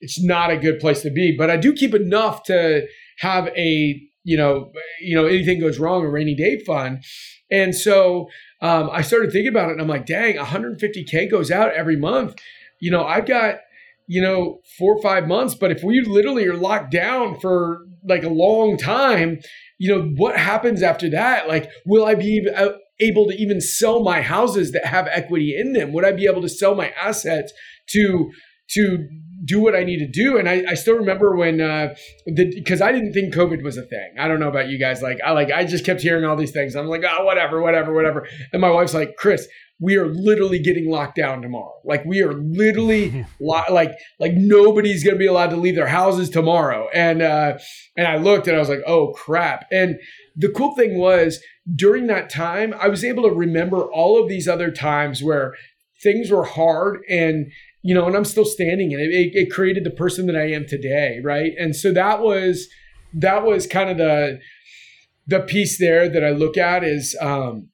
it's 0.02 0.20
not 0.20 0.50
a 0.50 0.58
good 0.58 0.80
place 0.80 1.04
to 1.04 1.12
be. 1.12 1.36
But 1.38 1.52
I 1.52 1.58
do 1.58 1.72
keep 1.72 1.94
enough 1.94 2.42
to 2.46 2.88
have 3.20 3.50
a, 3.50 4.02
you 4.24 4.36
know, 4.36 4.72
you 5.00 5.16
know, 5.16 5.28
anything 5.28 5.60
goes 5.60 5.78
wrong, 5.78 6.04
a 6.04 6.10
rainy 6.10 6.34
day 6.34 6.60
fund. 6.66 7.04
And 7.52 7.76
so 7.76 8.30
um, 8.62 8.90
I 8.92 9.04
started 9.04 9.32
thinking 9.32 9.50
about 9.50 9.70
it, 9.70 9.74
and 9.74 9.82
I'm 9.82 9.88
like, 9.88 10.08
dang, 10.08 10.38
150k 10.38 11.30
goes 11.30 11.52
out 11.52 11.72
every 11.74 11.98
month. 11.98 12.34
You 12.82 12.90
know, 12.90 13.06
I've 13.06 13.28
got 13.28 13.58
you 14.08 14.22
know, 14.22 14.60
four 14.78 14.96
or 14.96 15.02
five 15.02 15.28
months. 15.28 15.56
But 15.56 15.72
if 15.72 15.84
we 15.84 16.02
literally 16.02 16.46
are 16.48 16.58
locked 16.58 16.92
down 16.92 17.40
for 17.40 17.80
like 18.08 18.24
a 18.24 18.30
long 18.30 18.78
time, 18.78 19.40
you 19.78 19.96
know, 19.96 20.12
what 20.16 20.38
happens 20.38 20.82
after 20.82 21.10
that? 21.12 21.48
Like, 21.48 21.70
will 21.86 22.06
I 22.06 22.16
be 22.16 22.48
able 23.00 23.28
to 23.28 23.36
even 23.36 23.62
sell 23.62 24.04
my 24.04 24.22
houses 24.22 24.72
that 24.72 24.86
have 24.86 25.08
equity 25.08 25.56
in 25.58 25.74
them? 25.74 25.94
Would 25.94 26.06
I 26.06 26.12
be 26.12 26.26
able 26.26 26.42
to 26.42 26.50
sell 26.50 26.76
my 26.76 26.90
assets 26.92 27.52
to 27.90 28.32
to 28.72 29.08
do 29.46 29.60
what 29.60 29.76
I 29.76 29.84
need 29.84 29.98
to 29.98 30.08
do. 30.08 30.38
And 30.38 30.48
I, 30.48 30.64
I 30.70 30.74
still 30.74 30.96
remember 30.96 31.36
when 31.36 31.60
uh 31.60 31.96
because 32.26 32.82
I 32.82 32.92
didn't 32.92 33.14
think 33.14 33.34
COVID 33.34 33.64
was 33.64 33.78
a 33.78 33.84
thing. 33.84 34.16
I 34.20 34.28
don't 34.28 34.40
know 34.40 34.48
about 34.48 34.70
you 34.70 34.80
guys. 34.80 35.02
Like 35.02 35.20
I 35.24 35.32
like 35.32 35.52
I 35.52 35.66
just 35.66 35.86
kept 35.86 36.02
hearing 36.02 36.26
all 36.26 36.36
these 36.36 36.52
things. 36.52 36.76
I'm 36.76 36.88
like, 36.88 37.04
oh 37.08 37.26
whatever, 37.26 37.62
whatever, 37.62 37.94
whatever. 37.94 38.28
And 38.52 38.62
my 38.62 38.70
wife's 38.70 38.94
like, 38.94 39.16
Chris, 39.18 39.48
we 39.80 39.98
are 39.98 40.08
literally 40.08 40.60
getting 40.60 40.90
locked 40.90 41.16
down 41.16 41.42
tomorrow. 41.42 41.74
Like 41.84 42.06
we 42.06 42.22
are 42.22 42.34
literally 42.34 43.26
lo- 43.42 43.64
like 43.70 43.92
like 44.20 44.34
nobody's 44.36 45.04
gonna 45.04 45.18
be 45.18 45.28
allowed 45.28 45.50
to 45.50 45.58
leave 45.58 45.76
their 45.76 45.88
houses 45.88 46.30
tomorrow. 46.30 46.88
And 46.94 47.22
uh 47.22 47.58
and 47.98 48.08
I 48.08 48.18
looked 48.18 48.48
and 48.48 48.56
I 48.56 48.60
was 48.60 48.70
like, 48.70 48.84
oh 48.88 49.14
crap. 49.14 49.66
And 49.72 50.00
the 50.36 50.50
cool 50.50 50.76
thing 50.76 50.98
was 50.98 51.40
during 51.76 52.08
that 52.08 52.30
time, 52.30 52.74
I 52.80 52.88
was 52.88 53.04
able 53.04 53.24
to 53.24 53.32
remember 53.32 53.84
all 53.84 54.22
of 54.22 54.30
these 54.30 54.48
other 54.48 54.72
times 54.72 55.22
where 55.22 55.54
things 56.02 56.30
were 56.32 56.46
hard 56.46 57.02
and 57.10 57.48
you 57.86 57.94
know, 57.94 58.08
and 58.08 58.16
I'm 58.16 58.24
still 58.26 58.46
standing 58.46 58.94
in 58.94 59.00
it. 59.00 59.10
it. 59.10 59.32
It 59.36 59.52
created 59.52 59.84
the 59.84 59.92
person 59.92 60.26
that 60.28 60.38
I 60.38 60.50
am 60.52 60.66
today, 60.66 61.20
right? 61.22 61.52
And 61.60 61.76
so 61.76 61.92
that 61.92 62.22
was 62.22 62.70
that 63.14 63.44
was 63.44 63.68
kind 63.68 63.90
of 63.90 63.98
the 63.98 64.40
the 65.28 65.42
piece 65.42 65.78
there 65.78 66.08
that 66.10 66.24
I 66.24 66.30
look 66.30 66.58
at 66.58 66.84
is 66.84 67.16
um 67.22 67.70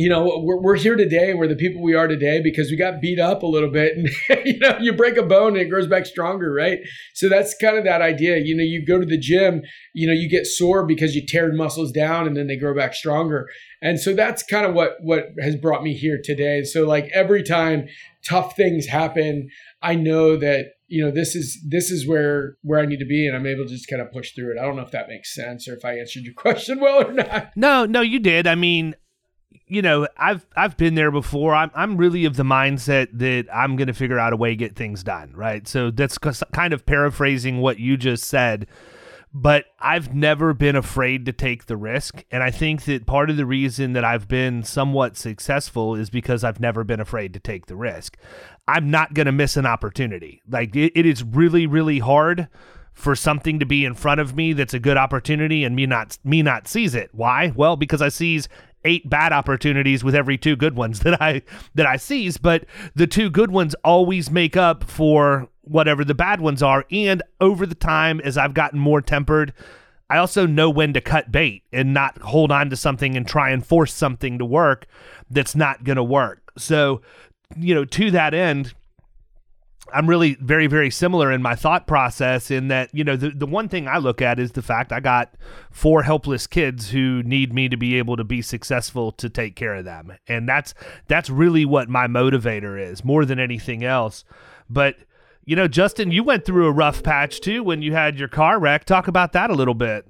you 0.00 0.08
know 0.08 0.40
we're, 0.42 0.60
we're 0.60 0.76
here 0.76 0.96
today 0.96 1.34
we're 1.34 1.46
the 1.46 1.54
people 1.54 1.82
we 1.82 1.94
are 1.94 2.08
today 2.08 2.40
because 2.42 2.70
we 2.70 2.76
got 2.76 3.02
beat 3.02 3.20
up 3.20 3.42
a 3.42 3.46
little 3.46 3.70
bit 3.70 3.96
and 3.96 4.08
you 4.46 4.58
know 4.58 4.78
you 4.80 4.94
break 4.94 5.18
a 5.18 5.22
bone 5.22 5.48
and 5.48 5.58
it 5.58 5.66
grows 5.66 5.86
back 5.86 6.06
stronger 6.06 6.52
right? 6.52 6.78
So 7.14 7.28
that's 7.28 7.54
kind 7.60 7.76
of 7.76 7.84
that 7.84 8.00
idea. 8.00 8.38
You 8.38 8.56
know 8.56 8.64
you 8.64 8.84
go 8.84 8.98
to 8.98 9.04
the 9.04 9.18
gym 9.18 9.62
you 9.94 10.06
know 10.06 10.14
you 10.14 10.28
get 10.28 10.46
sore 10.46 10.86
because 10.86 11.14
you 11.14 11.26
tear 11.26 11.52
muscles 11.52 11.92
down 11.92 12.26
and 12.26 12.36
then 12.36 12.46
they 12.46 12.56
grow 12.56 12.74
back 12.74 12.94
stronger. 12.94 13.48
And 13.82 14.00
so 14.00 14.14
that's 14.14 14.42
kind 14.42 14.64
of 14.64 14.74
what 14.74 14.96
what 15.02 15.26
has 15.38 15.56
brought 15.56 15.82
me 15.82 15.94
here 15.94 16.18
today. 16.22 16.64
So 16.64 16.86
like 16.86 17.10
every 17.12 17.42
time 17.42 17.88
tough 18.28 18.54
things 18.54 18.86
happen 18.86 19.48
i 19.80 19.94
know 19.94 20.36
that 20.36 20.74
you 20.88 21.02
know 21.02 21.10
this 21.10 21.34
is 21.34 21.58
this 21.66 21.90
is 21.90 22.06
where 22.06 22.56
where 22.62 22.78
i 22.78 22.84
need 22.84 22.98
to 22.98 23.06
be 23.06 23.26
and 23.26 23.34
i'm 23.34 23.46
able 23.46 23.64
to 23.64 23.70
just 23.70 23.88
kind 23.88 24.02
of 24.02 24.12
push 24.12 24.32
through 24.34 24.52
it. 24.52 24.58
I 24.60 24.64
don't 24.66 24.76
know 24.76 24.82
if 24.82 24.90
that 24.90 25.08
makes 25.08 25.34
sense 25.34 25.66
or 25.66 25.74
if 25.74 25.84
i 25.84 25.92
answered 25.96 26.24
your 26.24 26.34
question 26.36 26.80
well 26.80 27.08
or 27.08 27.12
not. 27.12 27.52
No 27.56 27.86
no 27.86 28.00
you 28.00 28.18
did. 28.18 28.46
I 28.46 28.56
mean 28.56 28.94
you 29.70 29.82
know, 29.82 30.08
I've 30.16 30.44
I've 30.56 30.76
been 30.76 30.96
there 30.96 31.12
before. 31.12 31.54
I'm 31.54 31.70
I'm 31.74 31.96
really 31.96 32.24
of 32.24 32.36
the 32.36 32.42
mindset 32.42 33.08
that 33.12 33.46
I'm 33.54 33.76
going 33.76 33.86
to 33.86 33.94
figure 33.94 34.18
out 34.18 34.32
a 34.32 34.36
way 34.36 34.50
to 34.50 34.56
get 34.56 34.74
things 34.74 35.04
done, 35.04 35.32
right? 35.34 35.66
So 35.66 35.92
that's 35.92 36.18
kind 36.18 36.72
of 36.72 36.84
paraphrasing 36.84 37.60
what 37.60 37.78
you 37.78 37.96
just 37.96 38.24
said. 38.24 38.66
But 39.32 39.66
I've 39.78 40.12
never 40.12 40.52
been 40.52 40.74
afraid 40.74 41.24
to 41.26 41.32
take 41.32 41.66
the 41.66 41.76
risk, 41.76 42.24
and 42.32 42.42
I 42.42 42.50
think 42.50 42.82
that 42.86 43.06
part 43.06 43.30
of 43.30 43.36
the 43.36 43.46
reason 43.46 43.92
that 43.92 44.04
I've 44.04 44.26
been 44.26 44.64
somewhat 44.64 45.16
successful 45.16 45.94
is 45.94 46.10
because 46.10 46.42
I've 46.42 46.58
never 46.58 46.82
been 46.82 46.98
afraid 46.98 47.32
to 47.34 47.38
take 47.38 47.66
the 47.66 47.76
risk. 47.76 48.16
I'm 48.66 48.90
not 48.90 49.14
going 49.14 49.26
to 49.26 49.32
miss 49.32 49.56
an 49.56 49.66
opportunity. 49.66 50.42
Like 50.50 50.74
it, 50.74 50.92
it 50.96 51.06
is 51.06 51.22
really 51.22 51.68
really 51.68 52.00
hard 52.00 52.48
for 52.92 53.14
something 53.14 53.60
to 53.60 53.66
be 53.66 53.84
in 53.84 53.94
front 53.94 54.20
of 54.20 54.34
me 54.34 54.52
that's 54.52 54.74
a 54.74 54.80
good 54.80 54.96
opportunity 54.96 55.64
and 55.64 55.76
me 55.76 55.86
not 55.86 56.18
me 56.24 56.42
not 56.42 56.66
seize 56.66 56.96
it. 56.96 57.10
Why? 57.12 57.52
Well, 57.54 57.76
because 57.76 58.02
I 58.02 58.08
seize 58.08 58.48
eight 58.84 59.08
bad 59.08 59.32
opportunities 59.32 60.02
with 60.02 60.14
every 60.14 60.38
two 60.38 60.56
good 60.56 60.76
ones 60.76 61.00
that 61.04 61.20
I 61.20 61.42
that 61.74 61.86
I 61.86 61.96
seize, 61.96 62.36
but 62.36 62.64
the 62.94 63.06
two 63.06 63.30
good 63.30 63.50
ones 63.50 63.74
always 63.84 64.30
make 64.30 64.56
up 64.56 64.84
for 64.84 65.48
whatever 65.62 66.04
the 66.04 66.14
bad 66.14 66.40
ones 66.40 66.62
are. 66.62 66.84
And 66.90 67.22
over 67.40 67.66
the 67.66 67.74
time, 67.74 68.20
as 68.20 68.36
I've 68.36 68.54
gotten 68.54 68.78
more 68.78 69.00
tempered, 69.00 69.52
I 70.08 70.18
also 70.18 70.46
know 70.46 70.68
when 70.68 70.92
to 70.94 71.00
cut 71.00 71.30
bait 71.30 71.62
and 71.72 71.94
not 71.94 72.18
hold 72.18 72.50
on 72.50 72.70
to 72.70 72.76
something 72.76 73.16
and 73.16 73.26
try 73.26 73.50
and 73.50 73.64
force 73.64 73.94
something 73.94 74.38
to 74.38 74.44
work 74.44 74.86
that's 75.30 75.54
not 75.54 75.84
going 75.84 75.96
to 75.96 76.02
work. 76.02 76.50
So, 76.58 77.02
you 77.56 77.74
know, 77.74 77.84
to 77.84 78.10
that 78.10 78.34
end, 78.34 78.74
I'm 79.92 80.08
really 80.08 80.34
very, 80.40 80.66
very 80.66 80.90
similar 80.90 81.30
in 81.32 81.42
my 81.42 81.54
thought 81.54 81.86
process 81.86 82.50
in 82.50 82.68
that, 82.68 82.94
you 82.94 83.04
know, 83.04 83.16
the, 83.16 83.30
the 83.30 83.46
one 83.46 83.68
thing 83.68 83.88
I 83.88 83.98
look 83.98 84.22
at 84.22 84.38
is 84.38 84.52
the 84.52 84.62
fact 84.62 84.92
I 84.92 85.00
got 85.00 85.34
four 85.70 86.02
helpless 86.02 86.46
kids 86.46 86.90
who 86.90 87.22
need 87.22 87.52
me 87.52 87.68
to 87.68 87.76
be 87.76 87.96
able 87.96 88.16
to 88.16 88.24
be 88.24 88.42
successful 88.42 89.12
to 89.12 89.28
take 89.28 89.56
care 89.56 89.74
of 89.74 89.84
them. 89.84 90.12
And 90.28 90.48
that's 90.48 90.74
that's 91.08 91.30
really 91.30 91.64
what 91.64 91.88
my 91.88 92.06
motivator 92.06 92.80
is 92.80 93.04
more 93.04 93.24
than 93.24 93.38
anything 93.38 93.84
else. 93.84 94.24
But 94.68 94.96
you 95.44 95.56
know, 95.56 95.68
Justin, 95.68 96.12
you 96.12 96.22
went 96.22 96.44
through 96.44 96.66
a 96.66 96.72
rough 96.72 97.02
patch 97.02 97.40
too 97.40 97.62
when 97.62 97.82
you 97.82 97.92
had 97.92 98.18
your 98.18 98.28
car 98.28 98.58
wreck. 98.58 98.84
Talk 98.84 99.08
about 99.08 99.32
that 99.32 99.50
a 99.50 99.54
little 99.54 99.74
bit. 99.74 100.06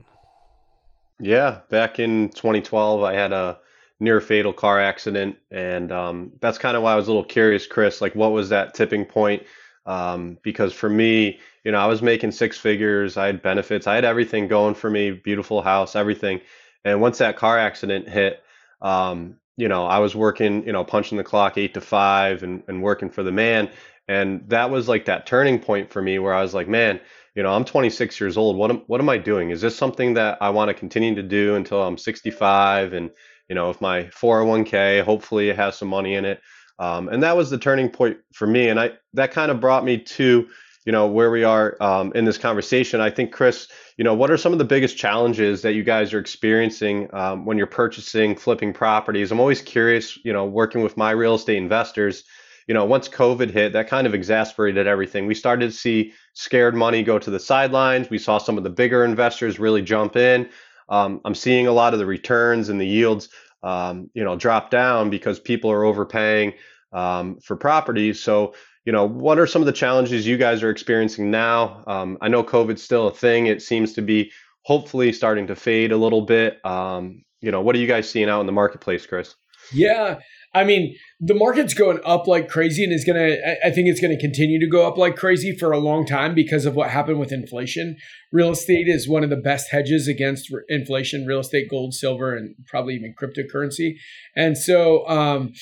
Yeah, 1.19 1.61
back 1.69 1.99
in 1.99 2.31
2012, 2.31 3.03
I 3.03 3.13
had 3.13 3.33
a 3.33 3.59
near 4.01 4.21
fatal 4.21 4.53
car 4.53 4.81
accident, 4.81 5.37
and 5.51 5.93
um, 5.93 6.33
that's 6.41 6.59
kind 6.59 6.77
of 6.77 6.83
why 6.83 6.95
I 6.95 6.97
was 6.97 7.07
a 7.07 7.11
little 7.11 7.25
curious, 7.25 7.67
Chris. 7.67 8.01
Like, 8.01 8.15
what 8.15 8.33
was 8.33 8.49
that 8.49 8.75
tipping 8.75 9.05
point? 9.05 9.43
Um, 9.87 10.39
because 10.43 10.73
for 10.73 10.89
me, 10.89 11.41
you 11.65 11.73
know, 11.73 11.79
I 11.79 11.87
was 11.87 12.03
making 12.03 12.33
six 12.33 12.59
figures, 12.59 13.17
I 13.17 13.27
had 13.27 13.43
benefits, 13.43 13.87
I 13.87 13.95
had 13.95 14.05
everything 14.05 14.49
going 14.49 14.75
for 14.75 14.91
me, 14.91 15.11
beautiful 15.11 15.63
house, 15.63 15.97
everything. 15.97 16.41
And 16.85 17.01
once 17.01 17.19
that 17.19 17.37
car 17.37 17.59
accident 17.59 18.09
hit, 18.09 18.43
um, 18.83 19.37
you 19.57 19.69
know, 19.69 19.87
I 19.87 19.99
was 19.99 20.15
working, 20.17 20.65
you 20.67 20.73
know, 20.73 20.85
punching 20.85 21.19
the 21.19 21.25
clock 21.25 21.59
eight 21.59 21.75
to 21.75 21.81
five 21.81 22.43
and, 22.43 22.63
and 22.69 22.83
working 22.83 23.11
for 23.11 23.23
the 23.23 23.33
man. 23.33 23.71
And 24.09 24.49
that 24.49 24.71
was 24.71 24.89
like 24.89 25.05
that 25.05 25.27
turning 25.27 25.59
point 25.59 25.91
for 25.91 26.01
me 26.03 26.19
where 26.19 26.35
I 26.35 26.43
was 26.43 26.55
like, 26.55 26.69
man, 26.69 27.01
you 27.35 27.43
know, 27.43 27.53
I'm 27.53 27.65
26 27.65 28.19
years 28.21 28.37
old. 28.37 28.57
What 28.57 28.71
am, 28.71 28.79
what 28.87 29.01
am 29.01 29.09
I 29.09 29.19
doing? 29.19 29.51
Is 29.51 29.61
this 29.61 29.77
something 29.77 30.15
that 30.15 30.39
I 30.41 30.51
want 30.51 30.69
to 30.69 30.75
continue 30.75 31.15
to 31.15 31.23
do 31.23 31.55
until 31.55 31.83
I'm 31.83 31.99
65? 31.99 32.93
And, 32.93 33.11
you 33.49 33.55
know, 33.55 33.71
if 33.71 33.81
my 33.81 34.05
401k, 34.05 35.03
hopefully 35.03 35.51
it 35.51 35.57
has 35.57 35.77
some 35.77 35.89
money 35.89 36.15
in 36.15 36.25
it. 36.25 36.41
Um, 36.81 37.09
and 37.11 37.23
that 37.23 37.37
was 37.37 37.51
the 37.51 37.59
turning 37.59 37.91
point 37.91 38.17
for 38.33 38.47
me. 38.47 38.69
And 38.69 38.81
I 38.81 38.93
that 39.15 39.31
kind 39.31 39.51
of 39.51 39.61
brought 39.61 39.85
me 39.85 39.99
to 39.99 40.49
you 40.87 40.93
know 40.93 41.07
where 41.07 41.31
we 41.31 41.45
are 41.45 41.77
um, 41.81 42.11
in 42.15 42.25
this 42.25 42.39
conversation. 42.39 43.01
I 43.01 43.11
think 43.11 43.33
Chris, 43.33 43.69
you 43.99 44.03
know, 44.03 44.15
what 44.15 44.31
are 44.31 44.39
some 44.39 44.53
of 44.53 44.59
the 44.59 44.65
biggest 44.65 44.97
challenges 44.97 45.61
that 45.63 45.75
you 45.75 45.85
guys 45.85 46.15
are 46.15 46.19
experiencing 46.19 47.09
um, 47.15 47.45
when 47.45 47.59
you're 47.59 47.67
purchasing, 47.67 48.35
flipping 48.35 48.73
properties? 48.73 49.31
I'm 49.31 49.39
always 49.39 49.61
curious. 49.61 50.19
You 50.25 50.33
know, 50.33 50.47
working 50.47 50.83
with 50.83 50.97
my 50.97 51.11
real 51.11 51.35
estate 51.35 51.59
investors. 51.59 52.25
You 52.67 52.75
know, 52.75 52.85
once 52.85 53.09
COVID 53.09 53.51
hit, 53.51 53.73
that 53.73 53.89
kind 53.89 54.07
of 54.07 54.15
exasperated 54.15 54.87
everything. 54.87 55.27
We 55.27 55.35
started 55.35 55.71
to 55.71 55.77
see 55.77 56.13
scared 56.35 56.75
money 56.75 57.03
go 57.03 57.19
to 57.19 57.31
the 57.31 57.41
sidelines. 57.41 58.09
We 58.11 58.19
saw 58.19 58.39
some 58.39 58.57
of 58.57 58.65
the 58.65 58.71
bigger 58.71 59.05
investors 59.05 59.59
really 59.59 59.83
jump 59.83 60.15
in. 60.17 60.49
Um, 60.89 61.21
I'm 61.25 61.35
seeing 61.35 61.67
a 61.67 61.73
lot 61.73 61.95
of 61.95 61.99
the 61.99 62.07
returns 62.07 62.69
and 62.69 62.81
the 62.81 62.87
yields, 62.87 63.29
um, 63.63 64.11
you 64.15 64.25
know, 64.25 64.37
drop 64.37 64.71
down 64.71 65.11
because 65.11 65.39
people 65.39 65.71
are 65.71 65.85
overpaying 65.85 66.55
um, 66.93 67.39
for 67.41 67.57
properties. 67.57 68.23
So, 68.23 68.55
you 68.85 68.93
know, 68.93 69.05
what 69.05 69.39
are 69.39 69.47
some 69.47 69.63
of 69.63 69.67
the 69.67 69.73
challenges 69.73 70.27
you 70.27 70.37
guys 70.37 70.63
are 70.63 70.71
experiencing 70.71 71.31
now? 71.31 71.85
Um, 71.87 72.19
I 72.21 72.29
know 72.29 72.43
COVID's 72.43 72.83
still 72.83 73.09
a 73.09 73.15
thing. 73.15 73.47
It 73.47 73.63
seems 73.63 73.93
to 73.95 74.03
be 74.03 74.33
hopefully 74.63 75.13
starting 75.13 75.47
to 75.49 75.57
fade 75.57 75.93
a 75.93 75.97
little 75.97 76.23
bit. 76.23 76.65
Um, 76.65 77.25
you 77.41 77.51
know, 77.51 77.61
what 77.61 77.75
are 77.75 77.79
you 77.79 77.87
guys 77.87 78.09
seeing 78.09 78.29
out 78.29 78.41
in 78.41 78.47
the 78.47 78.53
marketplace, 78.53 79.07
Chris? 79.07 79.35
Yeah. 79.73 80.19
I 80.53 80.65
mean, 80.65 80.97
the 81.21 81.35
market's 81.35 81.75
going 81.75 82.01
up 82.05 82.27
like 82.27 82.49
crazy 82.49 82.83
and 82.83 82.93
is 82.93 83.05
going 83.05 83.17
to, 83.17 83.67
I 83.67 83.71
think 83.71 83.87
it's 83.87 84.01
going 84.01 84.17
to 84.17 84.21
continue 84.21 84.59
to 84.59 84.67
go 84.67 84.87
up 84.87 84.99
like 84.99 85.15
crazy 85.15 85.57
for 85.57 85.71
a 85.71 85.79
long 85.79 86.05
time 86.05 86.35
because 86.35 86.67
of 86.67 86.75
what 86.75 86.91
happened 86.91 87.21
with 87.21 87.31
inflation. 87.31 87.97
Real 88.33 88.51
estate 88.51 88.89
is 88.89 89.09
one 89.09 89.23
of 89.23 89.31
the 89.31 89.37
best 89.37 89.71
hedges 89.71 90.09
against 90.09 90.53
inflation, 90.69 91.25
real 91.25 91.41
estate, 91.41 91.71
gold, 91.71 91.95
silver, 91.95 92.35
and 92.35 92.57
probably 92.67 92.95
even 92.95 93.15
cryptocurrency. 93.21 93.95
And 94.35 94.59
so, 94.59 95.07
um, 95.09 95.53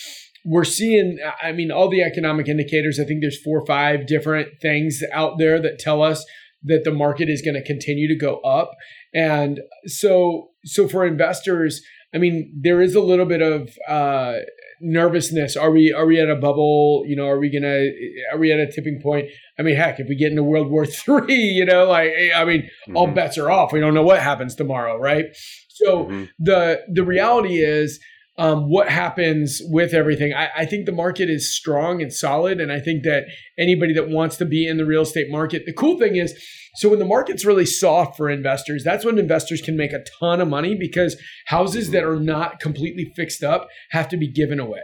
we're 0.45 0.65
seeing 0.65 1.19
i 1.43 1.53
mean 1.53 1.71
all 1.71 1.91
the 1.91 2.03
economic 2.03 2.49
indicators 2.49 2.99
i 2.99 3.05
think 3.05 3.21
there's 3.21 3.41
four 3.43 3.61
or 3.61 3.67
five 3.67 4.07
different 4.07 4.49
things 4.63 5.03
out 5.13 5.37
there 5.39 5.61
that 5.61 5.79
tell 5.79 6.03
us 6.03 6.25
that 6.63 6.85
the 6.85 6.93
market 6.93 7.29
is 7.29 7.43
going 7.43 7.55
to 7.55 7.65
continue 7.65 8.09
to 8.09 8.17
go 8.17 8.37
up 8.41 8.71
and 9.13 9.61
so 9.87 10.49
so 10.65 10.89
for 10.89 11.05
investors 11.05 11.83
i 12.15 12.19
mean 12.19 12.53
there 12.59 12.81
is 12.81 12.95
a 12.95 13.01
little 13.01 13.27
bit 13.27 13.43
of 13.43 13.77
uh 13.89 14.39
nervousness 14.81 15.57
are 15.57 15.71
we 15.71 15.93
are 15.93 16.07
we 16.07 16.21
at 16.21 16.29
a 16.29 16.37
bubble 16.37 17.03
you 17.07 17.17
know 17.17 17.27
are 17.27 17.39
we 17.39 17.51
gonna 17.51 17.89
are 18.33 18.39
we 18.39 18.53
at 18.53 18.61
a 18.61 18.71
tipping 18.71 19.01
point 19.03 19.27
i 19.59 19.63
mean 19.63 19.77
heck 19.77 19.99
if 19.99 20.09
we 20.09 20.17
get 20.17 20.31
into 20.31 20.43
world 20.43 20.71
war 20.71 20.87
three 20.87 21.35
you 21.35 21.65
know 21.65 21.87
like 21.87 22.13
i 22.37 22.45
mean 22.45 22.63
mm-hmm. 22.63 22.97
all 22.97 23.07
bets 23.07 23.39
are 23.39 23.51
off 23.51 23.73
we 23.73 23.81
don't 23.81 23.95
know 23.95 24.03
what 24.03 24.21
happens 24.21 24.55
tomorrow 24.55 24.97
right 24.97 25.27
so 25.71 26.05
mm-hmm. 26.05 26.25
the 26.39 26.81
the 26.93 27.05
reality 27.05 27.59
is 27.59 28.01
um, 28.39 28.71
what 28.71 28.89
happens 28.89 29.61
with 29.65 29.93
everything. 29.93 30.33
I, 30.33 30.49
I, 30.59 30.65
think 30.65 30.87
the 30.87 30.93
market 30.93 31.29
is 31.29 31.53
strong 31.53 32.01
and 32.01 32.13
solid. 32.13 32.61
And 32.61 32.71
I 32.71 32.79
think 32.79 33.03
that 33.03 33.25
anybody 33.59 33.93
that 33.95 34.11
wants 34.11 34.37
to 34.37 34.45
be 34.45 34.65
in 34.65 34.77
the 34.77 34.87
real 34.87 35.03
estate 35.03 35.29
market, 35.29 35.65
the 35.67 35.73
cool 35.73 35.99
thing 35.99 36.15
is, 36.15 36.33
so 36.79 36.91
when 36.91 37.01
the 37.01 37.05
market's 37.05 37.45
really 37.45 37.67
soft 37.67 38.17
for 38.17 38.31
investors, 38.31 38.85
that's 38.85 39.05
when 39.05 39.19
investors 39.19 39.61
can 39.61 39.77
make 39.77 39.93
a 39.93 40.05
ton 40.21 40.41
of 40.41 40.47
money 40.47 40.77
because 40.79 41.21
houses 41.47 41.91
that 41.91 42.05
are 42.05 42.21
not 42.21 42.61
completely 42.61 43.13
fixed 43.17 43.43
up 43.43 43.67
have 43.91 44.09
to 44.11 44.17
be 44.17 44.31
given 44.31 44.61
away. 44.61 44.83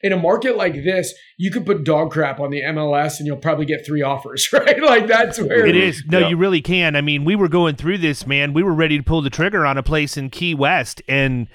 In 0.00 0.14
a 0.14 0.16
market 0.16 0.56
like 0.56 0.72
this, 0.72 1.12
you 1.36 1.50
could 1.50 1.66
put 1.66 1.84
dog 1.84 2.12
crap 2.12 2.40
on 2.40 2.48
the 2.48 2.62
MLS 2.62 3.18
and 3.18 3.26
you'll 3.26 3.36
probably 3.36 3.66
get 3.66 3.84
three 3.84 4.00
offers, 4.14 4.50
right? 4.54 4.82
Like 4.82 5.06
that's 5.06 5.38
where 5.38 5.66
it 5.66 5.76
is. 5.76 6.02
No, 6.06 6.20
yeah. 6.20 6.28
you 6.28 6.38
really 6.38 6.62
can. 6.62 6.96
I 6.96 7.02
mean, 7.02 7.26
we 7.26 7.36
were 7.36 7.48
going 7.48 7.76
through 7.76 7.98
this, 7.98 8.26
man. 8.26 8.54
We 8.54 8.62
were 8.62 8.72
ready 8.72 8.96
to 8.96 9.04
pull 9.04 9.20
the 9.20 9.28
trigger 9.28 9.66
on 9.66 9.76
a 9.76 9.82
place 9.82 10.16
in 10.16 10.30
Key 10.30 10.54
West 10.54 11.02
and 11.08 11.46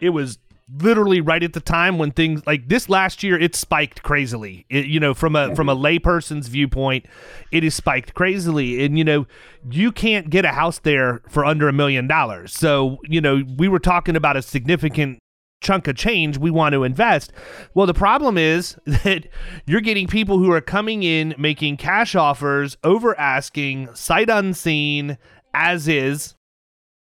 it 0.00 0.10
was 0.10 0.38
literally 0.80 1.20
right 1.20 1.44
at 1.44 1.52
the 1.52 1.60
time 1.60 1.96
when 1.96 2.10
things 2.10 2.44
like 2.44 2.68
this 2.68 2.88
last 2.88 3.22
year 3.22 3.38
it 3.38 3.54
spiked 3.54 4.02
crazily 4.02 4.66
it, 4.68 4.86
you 4.86 4.98
know 4.98 5.14
from 5.14 5.36
a 5.36 5.54
from 5.54 5.68
a 5.68 5.76
layperson's 5.76 6.48
viewpoint 6.48 7.06
it 7.52 7.62
is 7.62 7.72
spiked 7.72 8.14
crazily 8.14 8.84
and 8.84 8.98
you 8.98 9.04
know 9.04 9.26
you 9.70 9.92
can't 9.92 10.28
get 10.28 10.44
a 10.44 10.50
house 10.50 10.80
there 10.80 11.22
for 11.28 11.44
under 11.44 11.68
a 11.68 11.72
million 11.72 12.08
dollars 12.08 12.52
so 12.52 12.98
you 13.04 13.20
know 13.20 13.44
we 13.56 13.68
were 13.68 13.78
talking 13.78 14.16
about 14.16 14.36
a 14.36 14.42
significant 14.42 15.20
chunk 15.62 15.88
of 15.88 15.96
change 15.96 16.38
we 16.38 16.50
want 16.50 16.74
to 16.74 16.84
invest. 16.84 17.32
Well, 17.74 17.86
the 17.86 17.94
problem 17.94 18.38
is 18.38 18.76
that 18.86 19.26
you're 19.66 19.80
getting 19.80 20.06
people 20.06 20.38
who 20.38 20.52
are 20.52 20.60
coming 20.60 21.02
in 21.02 21.34
making 21.38 21.78
cash 21.78 22.14
offers 22.14 22.76
over 22.84 23.18
asking, 23.18 23.94
sight 23.94 24.30
unseen, 24.30 25.18
as 25.54 25.88
is. 25.88 26.35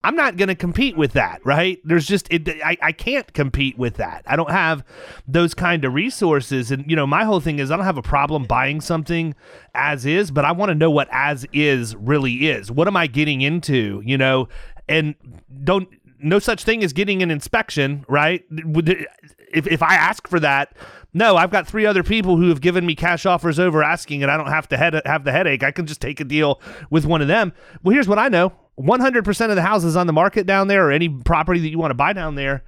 I'm 0.05 0.17
not 0.17 0.37
going 0.37 0.49
to 0.49 0.57
compete 0.57 0.97
with 0.97 1.13
that, 1.13 1.41
right? 1.45 1.81
There's 1.85 2.07
just 2.07 2.27
it, 2.33 2.49
I, 2.65 2.77
I 2.83 2.93
can't 2.93 3.33
compete 3.33 3.79
with 3.79 3.95
that. 3.97 4.25
I 4.27 4.35
don't 4.35 4.51
have 4.51 4.85
those 5.29 5.55
kind 5.55 5.85
of 5.85 5.95
resources, 5.95 6.71
and 6.73 6.89
you 6.91 6.97
know 6.97 7.07
my 7.07 7.25
whole 7.25 7.41
thing 7.41 7.61
is 7.61 7.71
I 7.71 7.77
don't 7.77 7.85
have 7.85 7.99
a 7.99 8.03
problem 8.03 8.45
buying 8.45 8.81
something 8.81 9.35
as 9.75 10.05
is, 10.05 10.31
but 10.31 10.45
I 10.45 10.53
want 10.53 10.71
to 10.71 10.75
know 10.75 10.91
what 10.91 11.09
as 11.13 11.47
is 11.53 11.95
really 11.95 12.49
is. 12.49 12.71
What 12.71 12.89
am 12.89 12.97
I 12.97 13.07
getting 13.07 13.43
into? 13.43 14.03
You 14.05 14.19
know, 14.19 14.49
and 14.89 15.15
don't 15.63 15.89
no 16.19 16.39
such 16.39 16.65
thing 16.65 16.83
as 16.83 16.93
getting 16.93 17.23
an 17.23 17.31
inspection, 17.31 18.05
right? 18.09 18.45
If, 18.51 19.67
if 19.67 19.83
I 19.83 19.95
ask 19.95 20.27
for 20.29 20.41
that, 20.41 20.75
no, 21.15 21.37
I've 21.37 21.51
got 21.51 21.67
three 21.67 21.85
other 21.85 22.03
people 22.03 22.37
who 22.37 22.49
have 22.49 22.61
given 22.61 22.87
me 22.87 22.95
cash 22.95 23.27
offers 23.27 23.59
over 23.59 23.83
asking, 23.83 24.23
and 24.23 24.33
I 24.33 24.37
don't 24.37 24.47
have 24.47 24.69
to 24.69 24.77
head, 24.77 25.01
have 25.05 25.25
the 25.25 25.33
headache. 25.33 25.63
I 25.63 25.71
can 25.71 25.87
just 25.87 26.01
take 26.01 26.21
a 26.21 26.25
deal 26.25 26.61
with 26.91 27.05
one 27.05 27.21
of 27.21 27.29
them. 27.29 27.53
Well, 27.83 27.93
here's 27.93 28.09
what 28.09 28.19
I 28.19 28.29
know 28.29 28.53
100% 28.79 29.51
of 29.51 29.57
the 29.57 29.63
houses 29.63 29.97
on 29.97 30.07
the 30.07 30.13
market 30.13 30.47
down 30.47 30.69
there, 30.69 30.89
or 30.89 30.93
any 30.93 31.09
property 31.09 31.61
that 31.61 31.69
you 31.69 31.79
want 31.79 31.91
to 31.91 31.97
buy 31.97 32.13
down 32.13 32.35
there, 32.35 32.65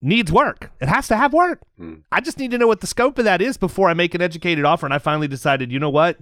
needs 0.00 0.30
work. 0.30 0.70
It 0.80 0.88
has 0.88 1.08
to 1.08 1.16
have 1.16 1.32
work. 1.32 1.60
Hmm. 1.76 1.96
I 2.12 2.20
just 2.20 2.38
need 2.38 2.52
to 2.52 2.58
know 2.58 2.66
what 2.66 2.80
the 2.80 2.86
scope 2.86 3.18
of 3.18 3.24
that 3.24 3.42
is 3.42 3.56
before 3.56 3.88
I 3.88 3.94
make 3.94 4.14
an 4.14 4.22
educated 4.22 4.64
offer. 4.64 4.86
And 4.86 4.94
I 4.94 4.98
finally 4.98 5.28
decided, 5.28 5.72
you 5.72 5.78
know 5.78 5.90
what? 5.90 6.18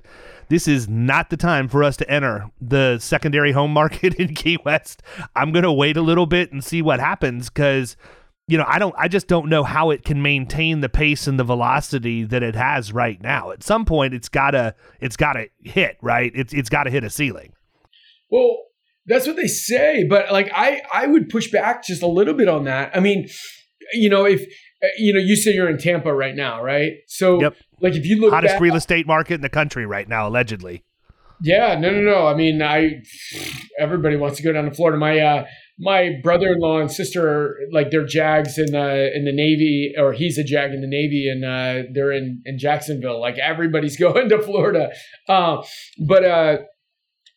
This 0.49 0.67
is 0.67 0.89
not 0.89 1.31
the 1.31 1.37
time 1.37 1.69
for 1.69 1.85
us 1.85 1.97
to 1.99 2.11
enter 2.11 2.51
the 2.61 2.99
secondary 2.99 3.53
home 3.53 3.73
market 3.73 4.15
in 4.19 4.35
Key 4.35 4.59
West. 4.65 5.03
I'm 5.35 5.53
going 5.53 5.65
to 5.65 5.73
wait 5.73 5.97
a 5.97 6.03
little 6.03 6.27
bit 6.27 6.53
and 6.53 6.65
see 6.65 6.83
what 6.83 7.01
happens 7.01 7.51
because 7.51 7.97
you 8.49 8.57
know, 8.57 8.65
I 8.67 8.79
don't 8.79 8.95
I 8.97 9.09
just 9.09 9.27
don't 9.27 9.49
know 9.49 9.65
how 9.65 9.91
it 9.91 10.05
can 10.05 10.23
maintain 10.23 10.81
the 10.81 10.89
pace 10.89 11.27
and 11.27 11.39
the 11.39 11.45
velocity 11.45 12.23
that 12.25 12.43
it 12.43 12.55
has 12.55 12.93
right 12.93 13.21
now. 13.21 13.51
At 13.51 13.65
some 13.65 13.85
point 13.85 14.15
it's 14.15 14.29
got 14.29 14.53
to 14.53 14.75
it's 15.01 15.17
got 15.17 15.33
to 15.33 15.49
hit, 15.63 15.97
right? 16.01 16.31
It's 16.35 16.55
it's 16.55 16.69
got 16.69 16.85
to 16.85 16.91
hit 16.91 17.03
a 17.03 17.11
ceiling. 17.11 17.55
Well, 18.31 18.57
that's 19.07 19.27
what 19.27 19.37
they 19.37 19.47
say, 19.47 20.05
but 20.05 20.33
like 20.33 20.51
I 20.55 20.83
I 20.93 21.07
would 21.07 21.29
push 21.29 21.51
back 21.51 21.85
just 21.85 22.03
a 22.03 22.09
little 22.09 22.35
bit 22.35 22.49
on 22.49 22.65
that. 22.65 22.97
I 22.97 23.01
mean, 23.01 23.29
you 23.93 24.09
know, 24.09 24.25
if 24.25 24.47
uh, 24.83 24.89
you 24.99 25.13
know, 25.13 25.21
you 25.21 25.37
say 25.37 25.53
you're 25.53 25.71
in 25.71 25.79
Tampa 25.79 26.13
right 26.13 26.35
now, 26.35 26.63
right? 26.63 26.93
So, 27.07 27.41
yep. 27.41 27.57
like, 27.81 27.95
if 27.95 28.05
you 28.05 28.21
look 28.21 28.33
hottest 28.33 28.55
back, 28.55 28.61
real 28.61 28.77
estate 28.77 29.07
market 29.07 29.35
in 29.35 29.41
the 29.41 29.49
country 29.49 29.87
right 29.87 30.07
now, 30.07 30.29
allegedly. 30.29 30.85
Yeah, 31.43 31.79
no, 31.79 31.91
no, 31.91 32.01
no. 32.01 32.27
I 32.27 32.35
mean, 32.35 32.63
I 32.63 33.03
everybody 33.79 34.17
wants 34.17 34.37
to 34.39 34.43
go 34.43 34.53
down 34.53 34.65
to 34.65 34.71
Florida. 34.71 34.99
My 34.99 35.19
uh, 35.19 35.45
my 35.79 36.13
brother-in-law 36.23 36.81
and 36.81 36.91
sister, 36.91 37.29
are 37.29 37.57
like, 37.73 37.91
they're 37.91 38.07
Jags 38.07 38.59
in 38.59 38.73
the 38.73 39.15
in 39.15 39.25
the 39.25 39.33
Navy, 39.33 39.95
or 39.99 40.13
he's 40.13 40.39
a 40.39 40.45
Jag 40.45 40.73
in 40.73 40.81
the 40.81 40.87
Navy, 40.87 41.29
and 41.31 41.45
uh, 41.45 41.89
they're 41.93 42.13
in 42.13 42.43
in 42.45 42.59
Jacksonville. 42.59 43.21
Like, 43.21 43.39
everybody's 43.39 43.97
going 44.01 44.29
to 44.29 44.43
Florida. 44.43 44.91
Uh, 45.29 45.63
but 46.07 46.25
uh, 46.25 46.59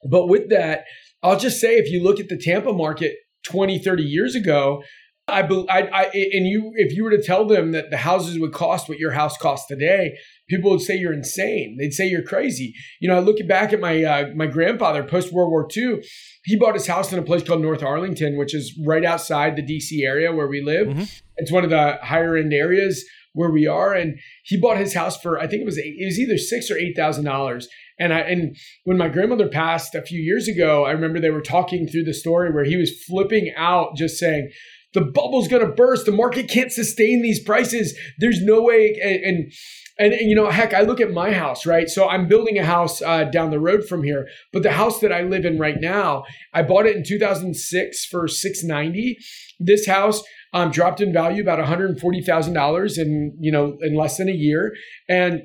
but 0.10 0.28
with 0.28 0.50
that, 0.50 0.86
I'll 1.22 1.40
just 1.40 1.60
say, 1.60 1.76
if 1.76 1.92
you 1.92 2.04
look 2.04 2.20
at 2.20 2.30
the 2.30 2.38
Tampa 2.38 2.74
market 2.74 3.16
20, 3.46 3.80
30 3.80 4.04
years 4.04 4.36
ago, 4.36 4.82
I, 5.30 5.42
I, 5.42 5.80
I, 5.80 6.04
and 6.14 6.48
you, 6.48 6.72
if 6.76 6.96
you 6.96 7.04
were 7.04 7.12
to 7.12 7.22
tell 7.22 7.46
them 7.46 7.72
that 7.72 7.92
the 7.92 7.98
houses 7.98 8.40
would 8.40 8.52
cost 8.52 8.90
what 8.90 8.98
your 8.98 9.12
house 9.12 9.38
costs 9.38 9.68
today, 9.68 10.18
people 10.50 10.72
would 10.72 10.82
say 10.82 10.98
you're 10.98 11.14
insane. 11.14 11.78
They'd 11.80 11.94
say 11.94 12.08
you're 12.08 12.24
crazy. 12.24 12.74
You 13.00 13.10
know, 13.10 13.16
I 13.16 13.20
look 13.20 13.38
back 13.48 13.72
at 13.72 13.80
my 13.80 14.04
uh, 14.04 14.30
my 14.36 14.48
grandfather 14.48 15.04
post 15.04 15.32
World 15.32 15.52
War 15.52 15.68
II. 15.76 16.02
He 16.46 16.58
bought 16.58 16.74
his 16.74 16.88
house 16.88 17.14
in 17.14 17.20
a 17.20 17.24
place 17.24 17.44
called 17.44 17.62
North 17.62 17.84
Arlington, 17.84 18.38
which 18.38 18.56
is 18.56 18.78
right 18.86 19.06
outside 19.06 19.56
the 19.56 19.62
DC 19.62 20.04
area 20.04 20.34
where 20.34 20.48
we 20.48 20.62
live. 20.62 20.88
Mm-hmm. 20.88 21.04
It's 21.38 21.52
one 21.52 21.64
of 21.64 21.70
the 21.70 22.00
higher 22.02 22.36
end 22.36 22.54
areas 22.54 23.06
where 23.34 23.52
we 23.52 23.68
are, 23.68 23.94
and 23.94 24.20
he 24.44 24.60
bought 24.60 24.78
his 24.78 24.94
house 24.94 25.20
for 25.22 25.40
I 25.40 25.48
think 25.48 25.62
it 25.62 25.66
was 25.66 25.78
it 25.78 26.06
was 26.06 26.20
either 26.20 26.38
six 26.38 26.72
or 26.72 26.78
eight 26.78 26.96
thousand 26.96 27.26
dollars. 27.26 27.68
And 28.00 28.14
I 28.14 28.20
and 28.22 28.56
when 28.86 28.98
my 28.98 29.10
grandmother 29.10 29.50
passed 29.50 29.94
a 29.96 30.02
few 30.02 30.20
years 30.20 30.48
ago, 30.48 30.86
I 30.86 30.92
remember 30.92 31.20
they 31.20 31.30
were 31.30 31.42
talking 31.42 31.88
through 31.88 32.06
the 32.06 32.14
story 32.14 32.52
where 32.52 32.64
he 32.64 32.78
was 32.78 33.04
flipping 33.08 33.54
out, 33.58 33.96
just 33.96 34.18
saying 34.18 34.50
the 34.94 35.02
bubble's 35.02 35.48
going 35.48 35.66
to 35.66 35.72
burst. 35.72 36.06
The 36.06 36.12
market 36.12 36.50
can't 36.50 36.72
sustain 36.72 37.22
these 37.22 37.44
prices. 37.44 37.98
There's 38.18 38.42
no 38.42 38.62
way. 38.62 39.00
And, 39.04 39.24
and, 39.24 39.54
and, 40.00 40.14
and, 40.14 40.30
you 40.30 40.36
know, 40.36 40.50
heck, 40.50 40.74
I 40.74 40.82
look 40.82 41.02
at 41.02 41.12
my 41.12 41.32
house, 41.32 41.66
right? 41.66 41.90
So 41.90 42.08
I'm 42.08 42.28
building 42.28 42.58
a 42.58 42.66
house 42.66 43.02
uh, 43.02 43.26
down 43.26 43.52
the 43.52 43.60
road 43.60 43.86
from 43.88 44.04
here, 44.04 44.28
but 44.54 44.64
the 44.64 44.72
house 44.72 45.00
that 45.02 45.12
I 45.12 45.22
live 45.22 45.46
in 45.46 45.60
right 45.60 45.80
now, 45.80 46.24
I 46.54 46.64
bought 46.64 46.86
it 46.86 46.96
in 46.96 47.04
2006 47.04 48.06
for 48.06 48.28
690. 48.28 49.18
This 49.60 49.86
house 49.86 50.24
um, 50.54 50.72
dropped 50.72 51.02
in 51.02 51.14
value 51.14 51.44
about 51.44 51.60
$140,000 51.60 52.98
in, 52.98 53.38
you 53.40 53.52
know, 53.52 53.78
in 53.82 53.96
less 53.96 54.18
than 54.18 54.30
a 54.30 54.34
year. 54.34 54.74
And 55.08 55.42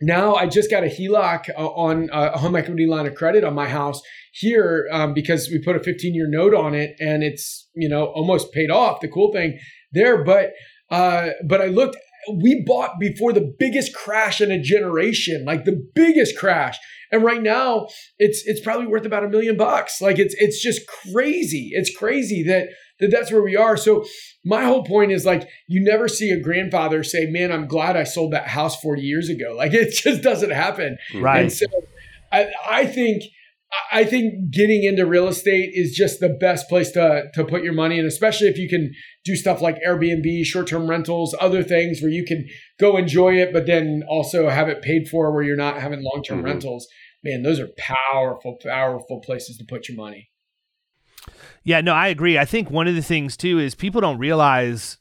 now 0.00 0.34
I 0.34 0.46
just 0.46 0.70
got 0.70 0.82
a 0.82 0.86
HELOC 0.86 1.50
uh, 1.50 1.66
on 1.66 2.10
uh, 2.10 2.32
a 2.34 2.38
home 2.38 2.56
equity 2.56 2.86
line 2.86 3.06
of 3.06 3.14
credit 3.14 3.44
on 3.44 3.54
my 3.54 3.68
house 3.68 4.00
here 4.32 4.88
um, 4.92 5.12
because 5.12 5.48
we 5.50 5.60
put 5.62 5.76
a 5.76 5.80
15 5.80 6.14
year 6.14 6.28
note 6.28 6.54
on 6.54 6.74
it 6.74 6.96
and 7.00 7.22
it's 7.22 7.68
you 7.74 7.88
know 7.88 8.06
almost 8.06 8.52
paid 8.52 8.70
off. 8.70 9.00
The 9.00 9.08
cool 9.08 9.32
thing 9.32 9.58
there, 9.92 10.24
but 10.24 10.52
uh, 10.90 11.30
but 11.46 11.60
I 11.60 11.66
looked. 11.66 11.96
We 12.42 12.62
bought 12.66 13.00
before 13.00 13.32
the 13.32 13.54
biggest 13.58 13.94
crash 13.94 14.40
in 14.42 14.50
a 14.50 14.60
generation, 14.60 15.44
like 15.46 15.64
the 15.64 15.82
biggest 15.94 16.36
crash, 16.36 16.78
and 17.10 17.24
right 17.24 17.42
now 17.42 17.86
it's 18.18 18.42
it's 18.46 18.60
probably 18.60 18.86
worth 18.86 19.06
about 19.06 19.24
a 19.24 19.28
million 19.28 19.56
bucks. 19.56 20.00
Like 20.00 20.18
it's 20.18 20.34
it's 20.38 20.62
just 20.62 20.82
crazy. 20.86 21.70
It's 21.72 21.94
crazy 21.94 22.42
that 22.44 22.68
that 23.00 23.10
that's 23.10 23.32
where 23.32 23.42
we 23.42 23.56
are. 23.56 23.76
So 23.76 24.04
my 24.44 24.64
whole 24.64 24.84
point 24.84 25.12
is 25.12 25.24
like 25.24 25.48
you 25.68 25.82
never 25.82 26.08
see 26.08 26.30
a 26.30 26.40
grandfather 26.40 27.02
say, 27.02 27.26
"Man, 27.26 27.52
I'm 27.52 27.66
glad 27.66 27.96
I 27.96 28.04
sold 28.04 28.32
that 28.32 28.48
house 28.48 28.80
40 28.80 29.02
years 29.02 29.28
ago." 29.28 29.56
Like 29.60 29.74
it 29.74 29.92
just 29.92 30.22
doesn't 30.22 30.52
happen. 30.52 30.96
Right. 31.14 31.42
And 31.42 31.52
so 31.52 31.66
I, 32.32 32.46
I 32.68 32.86
think 32.86 33.24
I 33.92 34.04
think 34.04 34.50
getting 34.50 34.84
into 34.84 35.06
real 35.06 35.28
estate 35.28 35.70
is 35.74 35.92
just 35.92 36.18
the 36.20 36.28
best 36.28 36.68
place 36.68 36.90
to 36.92 37.24
to 37.34 37.44
put 37.44 37.62
your 37.62 37.72
money, 37.72 37.98
and 37.98 38.08
especially 38.08 38.48
if 38.48 38.58
you 38.58 38.68
can 38.68 38.92
do 39.24 39.36
stuff 39.36 39.60
like 39.60 39.76
Airbnb, 39.86 40.44
short 40.44 40.66
term 40.66 40.88
rentals, 40.88 41.34
other 41.40 41.62
things 41.62 42.00
where 42.00 42.10
you 42.10 42.24
can 42.24 42.46
go 42.78 42.96
enjoy 42.96 43.34
it, 43.34 43.52
but 43.52 43.66
then 43.66 44.02
also 44.08 44.48
have 44.48 44.68
it 44.68 44.82
paid 44.82 45.08
for 45.08 45.32
where 45.32 45.42
you're 45.42 45.56
not 45.56 45.80
having 45.80 46.02
long 46.02 46.22
term 46.22 46.38
mm-hmm. 46.38 46.46
rentals. 46.46 46.86
Man, 47.22 47.42
those 47.42 47.60
are 47.60 47.68
powerful, 47.76 48.56
powerful 48.64 49.20
places 49.20 49.58
to 49.58 49.64
put 49.68 49.88
your 49.88 49.96
money. 49.96 50.29
Yeah, 51.62 51.80
no, 51.80 51.92
I 51.92 52.08
agree. 52.08 52.38
I 52.38 52.44
think 52.44 52.70
one 52.70 52.88
of 52.88 52.94
the 52.94 53.02
things 53.02 53.36
too 53.36 53.58
is 53.58 53.74
people 53.74 54.00
don't 54.00 54.18
realize 54.18 54.98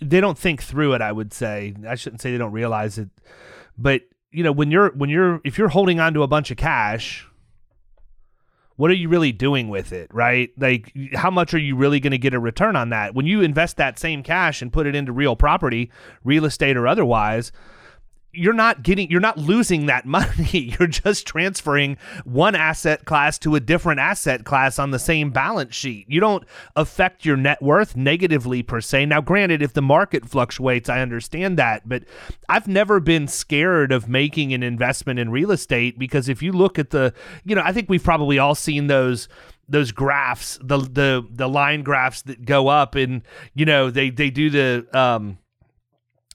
they 0.00 0.20
don't 0.20 0.38
think 0.38 0.62
through 0.62 0.94
it. 0.94 1.00
I 1.02 1.12
would 1.12 1.32
say 1.32 1.74
I 1.88 1.94
shouldn't 1.94 2.20
say 2.20 2.32
they 2.32 2.38
don't 2.38 2.52
realize 2.52 2.98
it, 2.98 3.08
but 3.76 4.02
you 4.30 4.42
know 4.42 4.52
when 4.52 4.70
you're 4.70 4.90
when 4.90 5.10
you're 5.10 5.40
if 5.44 5.58
you're 5.58 5.68
holding 5.68 5.98
on 6.00 6.14
to 6.14 6.22
a 6.22 6.28
bunch 6.28 6.50
of 6.50 6.56
cash, 6.56 7.26
what 8.76 8.90
are 8.90 8.94
you 8.94 9.08
really 9.08 9.32
doing 9.32 9.68
with 9.68 9.92
it, 9.92 10.12
right? 10.14 10.50
Like 10.58 10.92
how 11.14 11.30
much 11.30 11.54
are 11.54 11.58
you 11.58 11.74
really 11.76 11.98
going 11.98 12.12
to 12.12 12.18
get 12.18 12.34
a 12.34 12.40
return 12.40 12.76
on 12.76 12.90
that 12.90 13.14
when 13.14 13.26
you 13.26 13.40
invest 13.40 13.76
that 13.78 13.98
same 13.98 14.22
cash 14.22 14.62
and 14.62 14.72
put 14.72 14.86
it 14.86 14.94
into 14.94 15.12
real 15.12 15.34
property, 15.34 15.90
real 16.22 16.44
estate 16.44 16.76
or 16.76 16.86
otherwise? 16.86 17.50
You're 18.36 18.52
not 18.52 18.82
getting 18.82 19.10
you're 19.10 19.20
not 19.20 19.38
losing 19.38 19.86
that 19.86 20.06
money. 20.16 20.74
You're 20.78 20.88
just 20.88 21.26
transferring 21.26 21.96
one 22.24 22.54
asset 22.54 23.04
class 23.04 23.38
to 23.40 23.54
a 23.54 23.60
different 23.60 24.00
asset 24.00 24.44
class 24.44 24.78
on 24.78 24.90
the 24.90 24.98
same 24.98 25.30
balance 25.30 25.74
sheet. 25.74 26.06
You 26.08 26.20
don't 26.20 26.44
affect 26.74 27.24
your 27.24 27.36
net 27.36 27.62
worth 27.62 27.96
negatively 27.96 28.62
per 28.62 28.80
se. 28.80 29.06
Now 29.06 29.20
granted 29.20 29.62
if 29.62 29.72
the 29.72 29.82
market 29.82 30.28
fluctuates 30.28 30.88
i 30.88 31.00
understand 31.00 31.58
that 31.58 31.88
but 31.88 32.04
i've 32.48 32.68
never 32.68 33.00
been 33.00 33.28
scared 33.28 33.92
of 33.92 34.08
making 34.08 34.52
an 34.52 34.62
investment 34.62 35.18
in 35.18 35.30
real 35.30 35.50
estate 35.50 35.98
because 35.98 36.28
if 36.28 36.42
you 36.42 36.52
look 36.52 36.78
at 36.78 36.90
the 36.90 37.12
you 37.44 37.54
know 37.54 37.62
i 37.64 37.72
think 37.72 37.88
we've 37.88 38.04
probably 38.04 38.38
all 38.38 38.54
seen 38.54 38.86
those 38.86 39.28
those 39.68 39.92
graphs 39.92 40.58
the 40.62 40.78
the 40.78 41.26
the 41.30 41.48
line 41.48 41.82
graphs 41.82 42.22
that 42.22 42.44
go 42.44 42.68
up 42.68 42.94
and 42.94 43.22
you 43.54 43.64
know 43.64 43.90
they 43.90 44.10
they 44.10 44.30
do 44.30 44.50
the 44.50 44.86
um 44.98 45.38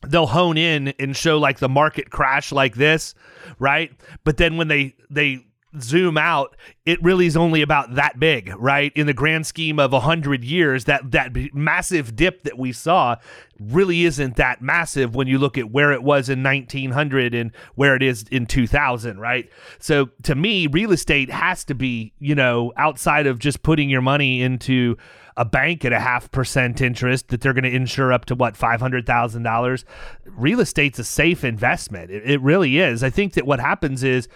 they'll 0.07 0.27
hone 0.27 0.57
in 0.57 0.89
and 0.99 1.15
show 1.15 1.37
like 1.37 1.59
the 1.59 1.69
market 1.69 2.09
crash 2.09 2.51
like 2.51 2.75
this, 2.75 3.13
right? 3.59 3.91
But 4.23 4.37
then 4.37 4.57
when 4.57 4.67
they 4.67 4.95
they 5.09 5.45
zoom 5.79 6.17
out, 6.17 6.57
it 6.85 7.01
really 7.01 7.25
is 7.25 7.37
only 7.37 7.61
about 7.61 7.95
that 7.95 8.19
big, 8.19 8.53
right? 8.57 8.91
In 8.95 9.07
the 9.07 9.13
grand 9.13 9.47
scheme 9.47 9.79
of 9.79 9.93
a 9.93 10.01
hundred 10.01 10.43
years, 10.43 10.85
that 10.85 11.11
that 11.11 11.35
massive 11.53 12.15
dip 12.15 12.43
that 12.43 12.57
we 12.57 12.71
saw 12.71 13.15
really 13.59 14.03
isn't 14.03 14.35
that 14.35 14.61
massive 14.61 15.15
when 15.15 15.27
you 15.27 15.37
look 15.37 15.57
at 15.57 15.71
where 15.71 15.91
it 15.91 16.03
was 16.03 16.29
in 16.29 16.43
1900 16.43 17.33
and 17.33 17.51
where 17.75 17.95
it 17.95 18.03
is 18.03 18.25
in 18.31 18.45
2000, 18.45 19.19
right? 19.19 19.49
So 19.79 20.09
to 20.23 20.35
me, 20.35 20.67
real 20.67 20.91
estate 20.91 21.29
has 21.29 21.63
to 21.65 21.75
be, 21.75 22.13
you 22.19 22.35
know, 22.35 22.73
outside 22.75 23.27
of 23.27 23.39
just 23.39 23.63
putting 23.63 23.89
your 23.89 24.01
money 24.01 24.41
into 24.41 24.97
a 25.41 25.45
bank 25.45 25.83
at 25.83 25.91
a 25.91 25.99
half 25.99 26.31
percent 26.31 26.81
interest 26.81 27.29
that 27.29 27.41
they're 27.41 27.51
going 27.51 27.63
to 27.63 27.75
insure 27.75 28.13
up 28.13 28.25
to 28.25 28.35
what 28.35 28.55
five 28.55 28.79
hundred 28.79 29.07
thousand 29.07 29.41
dollars. 29.41 29.83
Real 30.25 30.59
estate's 30.59 30.99
a 30.99 31.03
safe 31.03 31.43
investment. 31.43 32.11
It, 32.11 32.29
it 32.29 32.41
really 32.41 32.77
is. 32.77 33.03
I 33.03 33.09
think 33.09 33.33
that 33.33 33.47
what 33.47 33.59
happens 33.59 34.03
is 34.03 34.27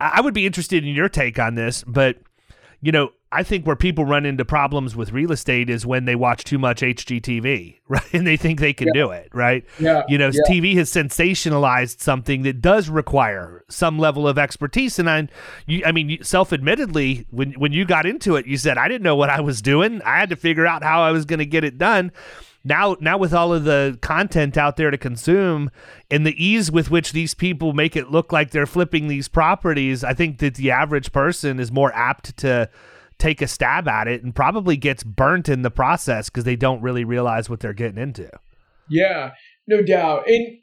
I 0.00 0.22
would 0.22 0.32
be 0.32 0.46
interested 0.46 0.82
in 0.82 0.94
your 0.94 1.10
take 1.10 1.38
on 1.38 1.56
this, 1.56 1.84
but 1.86 2.16
you 2.80 2.92
know, 2.92 3.10
I 3.32 3.42
think 3.42 3.66
where 3.66 3.76
people 3.76 4.04
run 4.04 4.24
into 4.24 4.44
problems 4.44 4.94
with 4.94 5.12
real 5.12 5.32
estate 5.32 5.68
is 5.68 5.84
when 5.84 6.04
they 6.04 6.14
watch 6.14 6.44
too 6.44 6.58
much 6.58 6.80
HGTV, 6.80 7.80
right? 7.88 8.14
And 8.14 8.26
they 8.26 8.36
think 8.36 8.60
they 8.60 8.72
can 8.72 8.88
yeah. 8.88 9.02
do 9.02 9.10
it, 9.10 9.28
right? 9.32 9.64
Yeah. 9.78 10.04
You 10.08 10.18
know, 10.18 10.30
yeah. 10.32 10.40
TV 10.48 10.76
has 10.76 10.90
sensationalized 10.90 12.00
something 12.00 12.42
that 12.42 12.60
does 12.60 12.88
require 12.88 13.64
some 13.68 13.98
level 13.98 14.28
of 14.28 14.38
expertise. 14.38 14.98
And 14.98 15.10
I, 15.10 15.28
you, 15.66 15.82
I 15.84 15.92
mean, 15.92 16.22
self-admittedly, 16.22 17.26
when 17.30 17.52
when 17.52 17.72
you 17.72 17.84
got 17.84 18.06
into 18.06 18.36
it, 18.36 18.46
you 18.46 18.56
said 18.56 18.78
I 18.78 18.88
didn't 18.88 19.02
know 19.02 19.16
what 19.16 19.30
I 19.30 19.40
was 19.40 19.60
doing. 19.60 20.00
I 20.02 20.18
had 20.18 20.30
to 20.30 20.36
figure 20.36 20.66
out 20.66 20.82
how 20.82 21.02
I 21.02 21.10
was 21.10 21.24
going 21.24 21.40
to 21.40 21.46
get 21.46 21.64
it 21.64 21.78
done 21.78 22.12
now 22.66 22.96
now 23.00 23.16
with 23.16 23.32
all 23.32 23.52
of 23.52 23.64
the 23.64 23.98
content 24.02 24.56
out 24.56 24.76
there 24.76 24.90
to 24.90 24.98
consume 24.98 25.70
and 26.10 26.26
the 26.26 26.44
ease 26.44 26.70
with 26.70 26.90
which 26.90 27.12
these 27.12 27.34
people 27.34 27.72
make 27.72 27.96
it 27.96 28.10
look 28.10 28.32
like 28.32 28.50
they're 28.50 28.66
flipping 28.66 29.08
these 29.08 29.28
properties 29.28 30.02
i 30.04 30.12
think 30.12 30.38
that 30.38 30.54
the 30.56 30.70
average 30.70 31.12
person 31.12 31.58
is 31.60 31.70
more 31.72 31.92
apt 31.94 32.36
to 32.36 32.68
take 33.18 33.40
a 33.40 33.46
stab 33.46 33.88
at 33.88 34.08
it 34.08 34.22
and 34.22 34.34
probably 34.34 34.76
gets 34.76 35.02
burnt 35.02 35.48
in 35.48 35.62
the 35.62 35.70
process 35.70 36.28
because 36.28 36.44
they 36.44 36.56
don't 36.56 36.82
really 36.82 37.02
realize 37.02 37.48
what 37.48 37.60
they're 37.60 37.72
getting 37.72 37.96
into. 37.96 38.28
Yeah 38.90 39.30
no 39.66 39.82
doubt. 39.82 40.28
And 40.28 40.58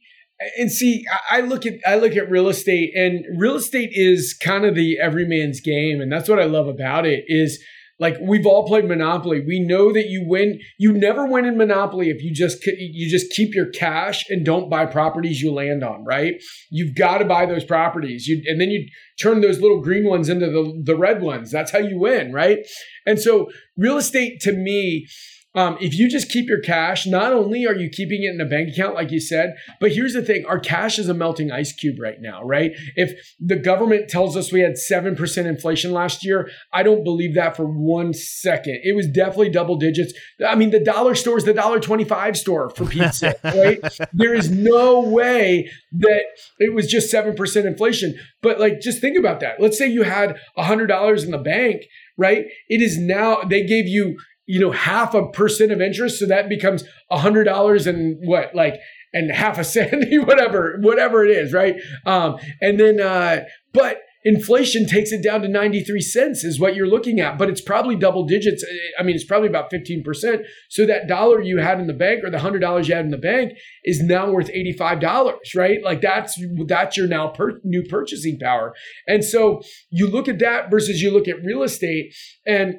and 0.58 0.72
see 0.72 1.06
i 1.30 1.40
look 1.40 1.66
at 1.66 1.74
i 1.86 1.96
look 1.96 2.18
at 2.18 2.30
real 2.30 2.50
estate 2.50 2.92
and 2.96 3.24
real 3.38 3.56
estate 3.56 3.92
is 3.94 4.34
kind 4.34 4.66
of 4.66 4.76
the 4.76 4.98
everyman's 5.02 5.62
game 5.62 6.02
and 6.02 6.12
that's 6.12 6.28
what 6.28 6.40
i 6.40 6.44
love 6.44 6.68
about 6.68 7.06
it 7.06 7.24
is 7.28 7.64
like 8.00 8.16
we've 8.22 8.46
all 8.46 8.68
played 8.68 8.86
Monopoly. 8.86 9.44
We 9.46 9.60
know 9.60 9.94
that 9.94 10.08
you 10.08 10.26
win. 10.28 10.60
You 10.80 10.94
never 10.94 11.28
win 11.28 11.46
in 11.46 11.58
Monopoly 11.58 12.10
if 12.10 12.24
you 12.24 12.34
just 12.34 12.66
you 12.66 13.10
just 13.10 13.32
keep 13.32 13.54
your 13.54 13.70
cash 13.70 14.24
and 14.30 14.46
don't 14.46 14.70
buy 14.70 14.86
properties 14.86 15.42
you 15.42 15.54
land 15.54 15.84
on. 15.84 16.04
Right? 16.04 16.36
You've 16.72 16.96
got 16.96 17.20
to 17.20 17.26
buy 17.26 17.46
those 17.46 17.64
properties. 17.64 18.28
You 18.28 18.42
and 18.48 18.60
then 18.60 18.72
you 18.72 18.88
turn 19.22 19.42
those 19.42 19.62
little 19.62 19.82
green 19.82 20.08
ones 20.08 20.28
into 20.28 20.48
the 20.48 20.82
the 20.84 20.98
red 20.98 21.22
ones. 21.22 21.52
That's 21.52 21.72
how 21.72 21.80
you 21.80 22.00
win. 22.00 22.34
Right? 22.34 22.60
And 23.06 23.20
so 23.20 23.48
real 23.78 23.98
estate 23.98 24.40
to 24.42 24.52
me 24.52 25.08
um, 25.56 25.78
if 25.80 25.94
you 25.94 26.10
just 26.10 26.30
keep 26.30 26.48
your 26.48 26.60
cash, 26.60 27.06
not 27.06 27.32
only 27.32 27.66
are 27.68 27.76
you 27.76 27.90
keeping 27.90 28.24
it 28.24 28.34
in 28.34 28.42
a 28.42 28.46
bank 28.46 28.70
account, 28.70 28.96
like 28.96 29.12
you 29.12 29.20
said, 29.20 29.56
but 29.80 29.92
here's 29.92 30.14
the 30.14 30.24
thing 30.24 30.46
our 30.48 30.60
cash 30.60 30.98
is 30.98 31.10
a 31.10 31.14
melting 31.14 31.52
ice 31.52 31.72
cube 31.74 32.00
right 32.00 32.20
now, 32.20 32.44
right? 32.44 32.72
If 32.96 33.14
the 33.40 33.56
government 33.56 34.10
tells 34.10 34.36
us 34.36 34.52
we 34.52 34.62
had 34.62 34.74
7% 34.74 35.46
inflation 35.46 35.92
last 35.92 36.26
year, 36.26 36.50
I 36.72 36.82
don't 36.82 37.04
believe 37.04 37.36
that 37.36 37.56
for 37.56 37.66
one 37.66 38.14
second. 38.14 38.82
It 38.84 38.96
was 38.96 39.08
definitely 39.08 39.52
double 39.52 39.78
digits. 39.78 40.14
I 40.46 40.56
mean, 40.56 40.72
the 40.72 40.84
dollar 40.84 41.14
store 41.14 41.38
is 41.38 41.46
the 41.46 41.54
dollar 41.54 41.80
25 41.80 42.36
store 42.36 42.72
for 42.72 42.86
Pete's 42.86 43.20
sake, 43.20 43.38
right? 43.44 43.80
there 44.12 44.34
is 44.34 44.50
no 44.50 45.02
way 45.02 45.70
that 45.92 46.24
it 46.58 46.74
was 46.74 46.88
just 46.88 47.14
7% 47.14 47.66
inflation. 47.66 48.16
But 48.42 48.60
like, 48.60 48.82
just 48.82 49.02
think 49.02 49.18
about 49.20 49.40
that. 49.42 49.62
Let's 49.62 49.78
say 49.78 49.88
you 49.88 50.04
had 50.04 50.38
$100 50.58 51.24
in 51.24 51.32
the 51.32 51.38
bank, 51.38 51.84
right? 52.18 52.46
It 52.70 52.82
is 52.82 52.98
now, 52.98 53.42
they 53.44 53.64
gave 53.66 53.88
you, 53.88 54.18
you 54.46 54.60
know, 54.60 54.72
half 54.72 55.14
a 55.14 55.28
percent 55.28 55.72
of 55.72 55.82
interest. 55.82 56.20
So 56.20 56.26
that 56.28 56.50
becomes 56.50 56.84
a 57.10 57.20
hundred 57.20 57.46
dollars 57.46 57.88
and 57.88 58.18
what, 58.22 58.54
like, 58.54 58.76
and 59.14 59.32
half 59.32 59.58
a 59.58 59.64
cent, 59.64 60.06
whatever, 60.28 60.78
whatever 60.82 61.24
it 61.24 61.32
is, 61.32 61.54
right? 61.54 61.76
Um, 62.06 62.38
and 62.62 62.80
then, 62.80 63.00
uh, 63.00 63.46
but 63.74 64.00
inflation 64.26 64.88
takes 64.88 65.12
it 65.12 65.24
down 65.24 65.42
to 65.42 65.48
93 65.48 66.00
cents 66.02 66.44
is 66.44 66.60
what 66.60 66.76
you're 66.76 66.88
looking 66.88 67.20
at, 67.20 67.38
but 67.38 67.50
it's 67.50 67.62
probably 67.62 67.96
double 67.96 68.26
digits. 68.26 68.66
I 68.98 69.04
mean, 69.04 69.16
it's 69.16 69.26
probably 69.26 69.50
about 69.50 69.70
15%. 69.70 70.44
So 70.70 70.86
that 70.86 71.08
dollar 71.08 71.42
you 71.42 71.60
had 71.60 71.80
in 71.80 71.88
the 71.88 71.94
bank 71.94 72.24
or 72.24 72.30
the 72.30 72.40
hundred 72.40 72.60
dollars 72.60 72.88
you 72.88 72.96
had 72.96 73.06
in 73.06 73.12
the 73.12 73.18
bank 73.18 73.54
is 73.84 74.02
now 74.02 74.32
worth 74.32 74.50
$85, 74.50 75.38
right? 75.56 75.84
Like 75.84 76.02
that's, 76.02 76.40
that's 76.68 76.98
your 76.98 77.08
now 77.08 77.30
per, 77.30 77.60
new 77.64 77.84
purchasing 77.84 78.40
power. 78.40 78.74
And 79.08 79.24
so 79.24 79.62
you 79.90 80.08
look 80.08 80.28
at 80.28 80.40
that 80.40 80.72
versus 80.72 81.02
you 81.02 81.12
look 81.12 81.28
at 81.28 81.44
real 81.44 81.64
estate 81.64 82.14
and 82.46 82.76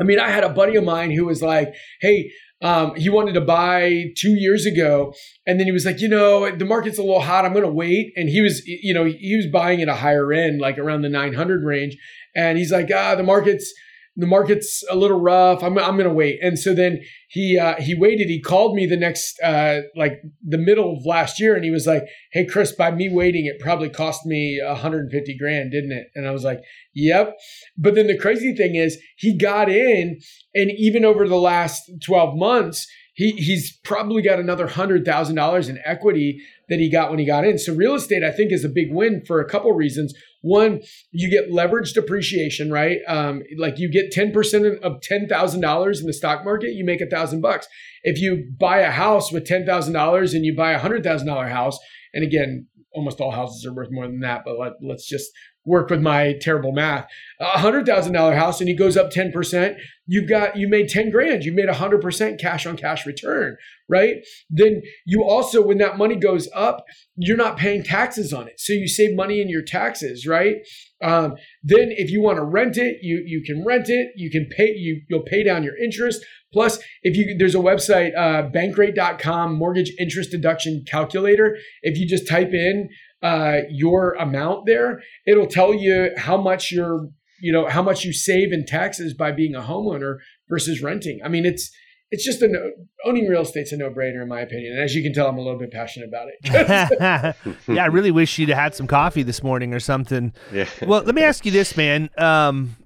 I 0.00 0.04
mean, 0.04 0.18
I 0.18 0.30
had 0.30 0.44
a 0.44 0.48
buddy 0.48 0.76
of 0.76 0.84
mine 0.84 1.10
who 1.10 1.26
was 1.26 1.42
like, 1.42 1.74
hey, 2.00 2.30
um, 2.62 2.94
he 2.94 3.08
wanted 3.08 3.32
to 3.34 3.40
buy 3.40 4.06
two 4.16 4.34
years 4.34 4.66
ago. 4.66 5.14
And 5.46 5.58
then 5.58 5.66
he 5.66 5.72
was 5.72 5.86
like, 5.86 6.00
you 6.00 6.08
know, 6.08 6.54
the 6.54 6.64
market's 6.64 6.98
a 6.98 7.02
little 7.02 7.20
hot. 7.20 7.44
I'm 7.44 7.52
going 7.52 7.64
to 7.64 7.72
wait. 7.72 8.12
And 8.16 8.28
he 8.28 8.40
was, 8.40 8.62
you 8.66 8.92
know, 8.92 9.04
he 9.04 9.36
was 9.36 9.46
buying 9.46 9.80
at 9.80 9.88
a 9.88 9.94
higher 9.94 10.32
end, 10.32 10.60
like 10.60 10.78
around 10.78 11.02
the 11.02 11.08
900 11.08 11.64
range. 11.64 11.96
And 12.34 12.58
he's 12.58 12.70
like, 12.70 12.90
ah, 12.94 13.14
the 13.14 13.22
market's, 13.22 13.72
the 14.16 14.26
market's 14.26 14.82
a 14.90 14.96
little 14.96 15.20
rough. 15.20 15.62
I'm, 15.62 15.78
I'm 15.78 15.96
going 15.96 16.08
to 16.08 16.14
wait. 16.14 16.40
And 16.42 16.58
so 16.58 16.74
then 16.74 17.00
he, 17.28 17.58
uh, 17.58 17.76
he 17.80 17.94
waited. 17.94 18.28
He 18.28 18.40
called 18.40 18.74
me 18.74 18.86
the 18.86 18.96
next, 18.96 19.38
uh, 19.42 19.80
like 19.96 20.20
the 20.46 20.58
middle 20.58 20.96
of 20.96 21.06
last 21.06 21.40
year. 21.40 21.54
And 21.54 21.64
he 21.64 21.70
was 21.70 21.86
like, 21.86 22.04
Hey, 22.32 22.44
Chris, 22.44 22.72
by 22.72 22.90
me 22.90 23.08
waiting, 23.08 23.46
it 23.46 23.60
probably 23.60 23.88
cost 23.88 24.26
me 24.26 24.60
150 24.64 25.38
grand, 25.38 25.70
didn't 25.70 25.92
it? 25.92 26.08
And 26.14 26.26
I 26.26 26.32
was 26.32 26.44
like, 26.44 26.60
Yep. 26.94 27.36
But 27.78 27.94
then 27.94 28.08
the 28.08 28.18
crazy 28.18 28.54
thing 28.54 28.74
is 28.74 28.98
he 29.16 29.38
got 29.38 29.68
in 29.68 30.20
and 30.54 30.70
even 30.76 31.04
over 31.04 31.28
the 31.28 31.36
last 31.36 31.90
12 32.04 32.36
months, 32.36 32.86
he, 33.20 33.32
he's 33.32 33.76
probably 33.84 34.22
got 34.22 34.40
another 34.40 34.66
hundred 34.66 35.04
thousand 35.04 35.36
dollars 35.36 35.68
in 35.68 35.78
equity 35.84 36.40
that 36.70 36.78
he 36.78 36.90
got 36.90 37.10
when 37.10 37.18
he 37.18 37.26
got 37.26 37.44
in. 37.44 37.58
So 37.58 37.74
real 37.74 37.94
estate, 37.94 38.24
I 38.24 38.30
think, 38.30 38.50
is 38.50 38.64
a 38.64 38.68
big 38.70 38.90
win 38.90 39.22
for 39.26 39.42
a 39.42 39.48
couple 39.48 39.70
reasons. 39.72 40.14
One, 40.40 40.80
you 41.12 41.30
get 41.30 41.52
leveraged 41.52 41.98
appreciation, 41.98 42.72
right? 42.72 43.00
Um, 43.06 43.42
like 43.58 43.78
you 43.78 43.92
get 43.92 44.10
ten 44.10 44.32
percent 44.32 44.64
of 44.82 45.02
ten 45.02 45.28
thousand 45.28 45.60
dollars 45.60 46.00
in 46.00 46.06
the 46.06 46.14
stock 46.14 46.46
market, 46.46 46.72
you 46.72 46.82
make 46.82 47.02
a 47.02 47.10
thousand 47.10 47.42
bucks. 47.42 47.68
If 48.04 48.18
you 48.18 48.50
buy 48.58 48.78
a 48.78 48.90
house 48.90 49.30
with 49.30 49.44
ten 49.44 49.66
thousand 49.66 49.92
dollars 49.92 50.32
and 50.32 50.46
you 50.46 50.56
buy 50.56 50.72
a 50.72 50.78
hundred 50.78 51.04
thousand 51.04 51.26
dollar 51.26 51.48
house, 51.48 51.78
and 52.14 52.24
again, 52.24 52.68
almost 52.94 53.20
all 53.20 53.32
houses 53.32 53.66
are 53.66 53.74
worth 53.74 53.90
more 53.90 54.06
than 54.06 54.20
that, 54.20 54.44
but 54.46 54.58
let, 54.58 54.72
let's 54.80 55.06
just 55.06 55.30
work 55.64 55.90
with 55.90 56.00
my 56.00 56.34
terrible 56.40 56.72
math. 56.72 57.06
A 57.38 57.58
hundred 57.58 57.86
thousand 57.86 58.12
dollar 58.12 58.34
house 58.34 58.60
and 58.60 58.68
he 58.68 58.74
goes 58.74 58.96
up 58.96 59.10
10%, 59.10 59.76
you've 60.06 60.28
got 60.28 60.56
you 60.56 60.68
made 60.68 60.88
10 60.88 61.10
grand, 61.10 61.44
you 61.44 61.52
made 61.52 61.68
a 61.68 61.74
hundred 61.74 62.00
percent 62.00 62.40
cash 62.40 62.66
on 62.66 62.76
cash 62.76 63.06
return, 63.06 63.56
right? 63.88 64.16
Then 64.48 64.82
you 65.06 65.22
also, 65.22 65.62
when 65.62 65.78
that 65.78 65.98
money 65.98 66.16
goes 66.16 66.48
up, 66.54 66.84
you're 67.16 67.36
not 67.36 67.56
paying 67.56 67.82
taxes 67.82 68.32
on 68.32 68.48
it. 68.48 68.54
So 68.58 68.72
you 68.72 68.88
save 68.88 69.14
money 69.14 69.40
in 69.40 69.48
your 69.48 69.62
taxes, 69.62 70.26
right? 70.26 70.56
Um, 71.02 71.34
then 71.62 71.88
if 71.90 72.10
you 72.10 72.22
want 72.22 72.36
to 72.36 72.44
rent 72.44 72.76
it, 72.76 72.98
you 73.02 73.22
you 73.26 73.42
can 73.44 73.64
rent 73.64 73.88
it, 73.88 74.08
you 74.16 74.30
can 74.30 74.48
pay 74.56 74.72
you 74.74 75.02
you'll 75.08 75.22
pay 75.22 75.42
down 75.42 75.62
your 75.62 75.76
interest. 75.76 76.24
Plus, 76.52 76.78
if 77.02 77.16
you 77.16 77.36
there's 77.38 77.54
a 77.54 77.58
website, 77.58 78.16
uh, 78.16 78.48
bankrate.com 78.50 79.54
mortgage 79.54 79.92
interest 79.98 80.30
deduction 80.30 80.84
calculator. 80.86 81.56
If 81.82 81.98
you 81.98 82.06
just 82.06 82.28
type 82.28 82.52
in 82.52 82.88
uh, 83.22 83.58
your 83.68 84.14
amount 84.14 84.66
there, 84.66 85.02
it'll 85.26 85.46
tell 85.46 85.74
you 85.74 86.10
how 86.16 86.36
much 86.36 86.72
you're, 86.72 87.08
you 87.40 87.52
know, 87.52 87.68
how 87.68 87.82
much 87.82 88.04
you 88.04 88.12
save 88.12 88.52
in 88.52 88.64
taxes 88.66 89.14
by 89.14 89.32
being 89.32 89.54
a 89.54 89.60
homeowner 89.60 90.16
versus 90.48 90.82
renting. 90.82 91.20
I 91.24 91.28
mean, 91.28 91.44
it's 91.44 91.70
it's 92.10 92.24
just 92.24 92.42
a 92.42 92.48
no, 92.48 92.72
owning 93.04 93.28
real 93.28 93.42
estate's 93.42 93.72
a 93.72 93.76
no 93.76 93.88
brainer 93.88 94.22
in 94.22 94.28
my 94.28 94.40
opinion. 94.40 94.72
And 94.72 94.82
as 94.82 94.94
you 94.94 95.02
can 95.02 95.12
tell, 95.12 95.28
I'm 95.28 95.38
a 95.38 95.40
little 95.40 95.58
bit 95.58 95.70
passionate 95.70 96.08
about 96.08 96.28
it. 96.28 97.36
yeah, 97.68 97.84
I 97.84 97.86
really 97.86 98.10
wish 98.10 98.38
you'd 98.38 98.48
had 98.48 98.74
some 98.74 98.86
coffee 98.86 99.22
this 99.22 99.42
morning 99.42 99.72
or 99.72 99.80
something. 99.80 100.32
Yeah. 100.52 100.66
well, 100.82 101.02
let 101.02 101.14
me 101.14 101.22
ask 101.22 101.46
you 101.46 101.52
this, 101.52 101.76
man. 101.76 102.10
Um, 102.18 102.76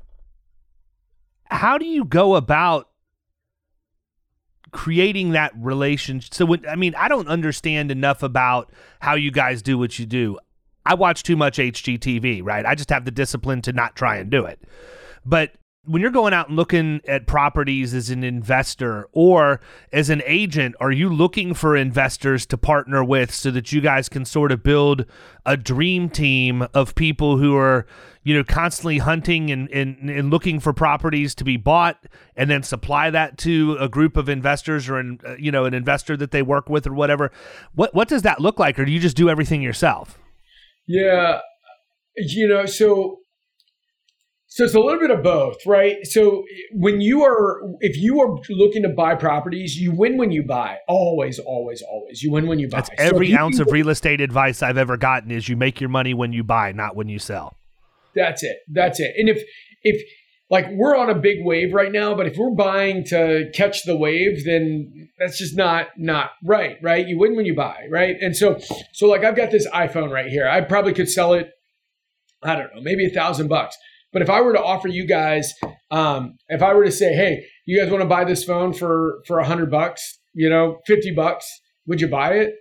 how 1.47 1.79
do 1.79 1.87
you 1.87 2.05
go 2.05 2.35
about 2.37 2.89
creating 4.75 5.31
that 5.31 5.53
relationship. 5.57 6.35
So 6.35 6.45
when 6.45 6.67
I 6.69 6.75
mean, 6.75 6.95
I 6.97 7.09
don't 7.09 7.29
understand 7.29 7.91
enough 7.91 8.23
about 8.23 8.71
how 9.01 9.15
you 9.15 9.31
guys 9.31 9.63
do 9.63 9.79
what 9.79 9.99
you 9.99 10.05
do. 10.05 10.39
I 10.85 10.95
watch 10.95 11.23
too 11.23 11.37
much 11.37 11.57
HGTV, 11.57 12.43
right? 12.45 12.67
I 12.67 12.75
just 12.75 12.91
have 12.91 13.07
the 13.07 13.11
discipline 13.11 13.63
to 13.63 13.73
not 13.73 13.97
try 13.97 14.17
and 14.17 14.31
do 14.31 14.45
it. 14.45 14.61
But 15.25 15.53
when 15.87 16.01
you're 16.01 16.11
going 16.11 16.33
out 16.33 16.49
and 16.49 16.57
looking 16.57 17.01
at 17.07 17.27
properties 17.27 17.93
as 17.93 18.11
an 18.11 18.25
investor 18.25 19.09
or 19.13 19.61
as 19.93 20.09
an 20.11 20.23
agent, 20.25 20.75
are 20.81 20.91
you 20.91 21.09
looking 21.09 21.53
for 21.55 21.77
investors 21.77 22.47
to 22.47 22.57
partner 22.57 23.05
with 23.05 23.35
so 23.35 23.51
that 23.51 23.73
you 23.73 23.81
guys 23.81 24.09
can 24.09 24.25
sort 24.25 24.51
of 24.51 24.63
build 24.63 25.05
a 25.45 25.57
dream 25.57 26.09
team 26.09 26.67
of 26.73 26.95
people 26.95 27.37
who 27.39 27.57
are, 27.57 27.87
you 28.23 28.35
know, 28.35 28.43
constantly 28.45 28.99
hunting 28.99 29.51
and, 29.51 29.69
and, 29.71 30.09
and 30.09 30.31
looking 30.31 30.59
for 30.59 30.73
properties 30.73 31.35
to 31.35 31.45
be 31.45 31.57
bought 31.57 32.07
and 32.35 32.51
then 32.51 32.63
supply 32.63 33.11
that 33.11 33.37
to 33.39 33.77
a 33.79 33.89
group 33.89 34.17
of 34.17 34.29
investors 34.29 34.89
or, 34.89 34.99
an, 34.99 35.21
uh, 35.27 35.35
you 35.39 35.53
know, 35.53 35.67
an 35.67 35.75
investor 35.75 36.17
that 36.17 36.31
they 36.31 36.43
work 36.43 36.69
with 36.71 36.87
or 36.87 36.95
whatever? 36.95 37.31
What, 37.75 37.95
what 37.95 38.09
does 38.09 38.23
that 38.23 38.41
look 38.41 38.59
like? 38.59 38.79
Or 38.79 38.85
do 38.85 38.93
you 38.93 39.01
just 39.01 39.17
do 39.17 39.29
everything 39.29 39.61
yourself? 39.61 40.19
Yeah. 40.87 41.41
You 42.17 42.49
know, 42.49 42.65
so 42.65 43.19
So 44.55 44.63
it's 44.63 44.75
a 44.77 44.79
little 44.79 45.01
bit 45.01 45.11
of 45.11 45.25
both, 45.25 45.57
right? 45.67 45.97
So 46.05 46.45
when 46.71 47.01
you 47.01 47.25
are, 47.25 47.61
if 47.81 47.97
you 47.97 48.21
are 48.21 48.39
looking 48.51 48.85
to 48.85 48.89
buy 48.89 49.17
properties, 49.17 49.75
you 49.75 49.91
win 49.91 50.17
when 50.17 50.31
you 50.31 50.45
buy. 50.45 50.77
Always, 50.87 51.41
always, 51.41 51.83
always. 51.83 52.23
You 52.23 52.31
win 52.31 52.47
when 52.47 52.61
you 52.61 52.69
buy. 52.69 52.83
That's 52.83 52.91
every 52.97 53.33
so 53.33 53.39
ounce 53.39 53.59
of 53.59 53.73
real 53.73 53.89
estate 53.89 54.21
advice 54.21 54.63
I've 54.63 54.79
ever 54.79 54.97
gotten 54.97 55.33
is 55.33 55.49
you 55.49 55.57
make 55.57 55.81
your 55.81 55.91
money 55.91 56.15
when 56.15 56.33
you 56.33 56.45
buy, 56.45 56.71
not 56.71 56.95
when 56.95 57.09
you 57.09 57.19
sell. 57.19 57.57
That's 58.15 58.45
it. 58.45 58.59
That's 58.69 59.01
it. 59.01 59.17
And 59.19 59.29
if 59.29 59.43
if 59.83 60.01
like 60.49 60.67
we're 60.71 60.97
on 60.97 61.11
a 61.11 61.17
big 61.17 61.39
wave 61.41 61.75
right 61.75 61.91
now, 61.91 62.15
but 62.15 62.29
if 62.29 62.37
we're 62.37 62.55
buying 62.55 63.03
to 63.07 63.51
catch 63.57 63.83
the 63.83 63.97
wave, 63.97 64.45
then 64.45 65.09
that's 65.19 65.37
just 65.37 65.57
not 65.57 65.89
not 65.99 66.31
right, 66.45 66.77
right? 66.81 67.05
You 67.05 67.19
win 67.19 67.35
when 67.35 67.45
you 67.45 67.57
buy, 67.57 67.89
right? 67.91 68.15
And 68.21 68.37
so 68.37 68.61
so 68.93 69.09
like 69.09 69.25
I've 69.25 69.35
got 69.35 69.51
this 69.51 69.67
iPhone 69.71 70.13
right 70.13 70.31
here. 70.31 70.49
I 70.49 70.61
probably 70.61 70.95
could 70.95 71.11
sell 71.11 71.33
it, 71.33 71.51
I 72.41 72.55
don't 72.55 72.73
know, 72.73 72.83
maybe 72.83 73.05
a 73.05 73.11
thousand 73.11 73.49
bucks. 73.49 73.77
But 74.15 74.23
if 74.23 74.31
I 74.31 74.41
were 74.41 74.53
to 74.53 74.63
offer 74.63 74.87
you 74.87 75.07
guys, 75.07 75.53
um, 75.91 76.37
if 76.49 76.63
I 76.63 76.73
were 76.73 76.85
to 76.85 76.93
say, 76.93 77.13
hey, 77.15 77.45
you 77.67 77.79
guys 77.79 77.91
want 77.91 78.01
to 78.01 78.09
buy 78.09 78.25
this 78.25 78.45
phone 78.45 78.73
for 78.73 79.23
for 79.27 79.41
a 79.41 79.45
hundred 79.45 79.71
bucks, 79.71 80.21
you 80.33 80.49
know, 80.49 80.79
fifty 80.87 81.13
bucks, 81.13 81.47
would 81.87 82.01
you 82.01 82.09
buy 82.09 82.35
it? 82.35 82.55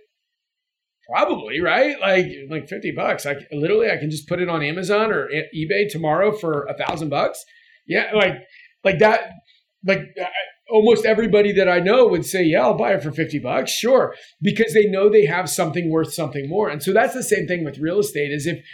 Probably, 1.08 1.60
right? 1.60 1.98
Like 2.00 2.26
like 2.50 2.68
fifty 2.68 2.90
bucks. 2.90 3.24
I 3.24 3.36
literally 3.52 3.88
I 3.88 3.96
can 3.98 4.10
just 4.10 4.28
put 4.28 4.40
it 4.40 4.48
on 4.48 4.62
Amazon 4.62 5.12
or 5.12 5.28
eBay 5.56 5.88
tomorrow 5.88 6.36
for 6.36 6.64
a 6.64 6.76
thousand 6.76 7.08
bucks. 7.08 7.42
Yeah, 7.86 8.10
like 8.14 8.34
like 8.82 8.98
that. 8.98 9.30
Like 9.86 10.00
almost 10.70 11.04
everybody 11.04 11.52
that 11.52 11.68
I 11.68 11.78
know 11.78 12.06
would 12.06 12.24
say, 12.24 12.42
yeah, 12.42 12.62
I'll 12.62 12.76
buy 12.76 12.94
it 12.94 13.02
for 13.02 13.12
50 13.12 13.38
bucks. 13.40 13.70
Sure. 13.70 14.14
Because 14.40 14.72
they 14.72 14.86
know 14.86 15.08
they 15.08 15.26
have 15.26 15.50
something 15.50 15.90
worth 15.90 16.14
something 16.14 16.48
more. 16.48 16.70
And 16.70 16.82
so 16.82 16.92
that's 16.92 17.14
the 17.14 17.22
same 17.22 17.46
thing 17.46 17.64
with 17.64 17.78
real 17.78 17.98
estate 17.98 18.32
is 18.32 18.46
if 18.46 18.64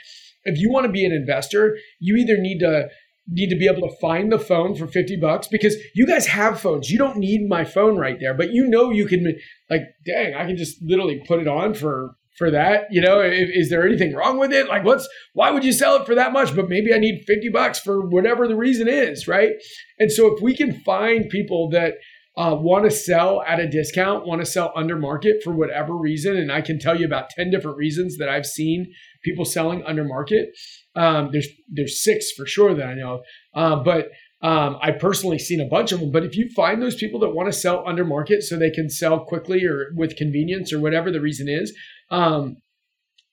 if 0.45 0.59
you 0.59 0.71
want 0.71 0.87
to 0.87 0.93
be 0.93 1.05
an 1.05 1.13
investor, 1.13 1.77
you 1.99 2.17
either 2.17 2.37
need 2.37 2.59
to 2.61 2.89
need 3.29 3.51
to 3.51 3.57
be 3.57 3.69
able 3.69 3.89
to 3.89 3.97
find 4.01 4.33
the 4.33 4.39
phone 4.39 4.75
for 4.75 4.89
50 4.89 5.17
bucks 5.17 5.47
because 5.47 5.77
you 5.95 6.05
guys 6.07 6.27
have 6.27 6.61
phones. 6.61 6.91
You 6.91 6.99
don't 6.99 7.19
need 7.19 7.49
my 7.49 7.65
phone 7.65 7.97
right 7.97 8.19
there, 8.19 8.35
but 8.35 8.53
you 8.53 8.67
know 8.67 8.91
you 8.91 9.07
can 9.07 9.39
like 9.69 9.83
dang, 10.05 10.35
I 10.35 10.47
can 10.47 10.57
just 10.57 10.83
literally 10.83 11.23
put 11.27 11.41
it 11.41 11.49
on 11.49 11.75
for 11.75 12.17
for 12.41 12.51
that, 12.51 12.87
you 12.91 13.03
know, 13.03 13.21
is, 13.21 13.51
is 13.53 13.71
there 13.71 13.87
anything 13.87 14.15
wrong 14.15 14.39
with 14.39 14.51
it? 14.53 14.67
Like 14.67 14.85
what's 14.85 15.07
why 15.35 15.51
would 15.51 15.63
you 15.63 15.73
sell 15.73 15.97
it 15.97 16.07
for 16.07 16.15
that 16.15 16.33
much? 16.33 16.57
But 16.57 16.69
maybe 16.69 16.95
I 16.95 16.99
need 16.99 17.25
50 17.27 17.51
bucks 17.51 17.79
for 17.79 18.01
whatever 18.01 18.49
the 18.49 18.57
reason 18.57 18.89
is, 18.89 19.29
right? 19.29 19.53
And 19.99 20.11
so 20.11 20.35
if 20.35 20.43
we 20.43 20.57
can 20.57 20.81
find 20.81 21.29
people 21.29 21.69
that 21.71 21.95
uh, 22.39 22.55
want 22.55 22.85
to 22.85 22.91
sell 22.91 23.43
at 23.43 23.61
a 23.61 23.69
discount, 23.69 24.27
want 24.27 24.41
to 24.41 24.47
sell 24.47 24.73
under 24.75 24.97
market 24.97 25.43
for 25.45 25.53
whatever 25.53 25.95
reason, 25.95 26.37
and 26.37 26.51
I 26.51 26.63
can 26.63 26.79
tell 26.79 26.99
you 26.99 27.05
about 27.05 27.29
10 27.29 27.51
different 27.51 27.77
reasons 27.77 28.17
that 28.17 28.31
I've 28.31 28.47
seen 28.47 28.91
people 29.23 29.45
selling 29.45 29.83
under 29.85 30.05
market. 30.05 30.51
Um, 30.95 31.31
there's 31.33 31.49
there's 31.69 32.03
six 32.03 32.33
for 32.33 32.47
sure 32.47 32.75
that 32.75 32.87
I 32.87 32.95
know, 32.95 33.23
uh, 33.55 33.77
but 33.77 34.09
um, 34.43 34.79
I 34.81 34.93
personally 34.93 35.39
seen 35.39 35.61
a 35.61 35.67
bunch 35.67 35.93
of 35.93 36.01
them. 36.01 36.11
But 36.11 36.25
if 36.25 36.37
you 36.37 36.49
find 36.57 36.81
those 36.81 36.97
people 36.97 37.21
that 37.21 37.31
want 37.31 37.53
to 37.53 37.59
sell 37.59 37.85
under 37.87 38.05
market 38.05 38.43
so 38.43 38.57
they 38.57 38.71
can 38.71 38.89
sell 38.89 39.25
quickly 39.25 39.65
or 39.65 39.91
with 39.95 40.17
convenience 40.17 40.73
or 40.73 40.81
whatever 40.81 41.11
the 41.11 41.21
reason 41.21 41.49
is, 41.49 41.77
um, 42.11 42.57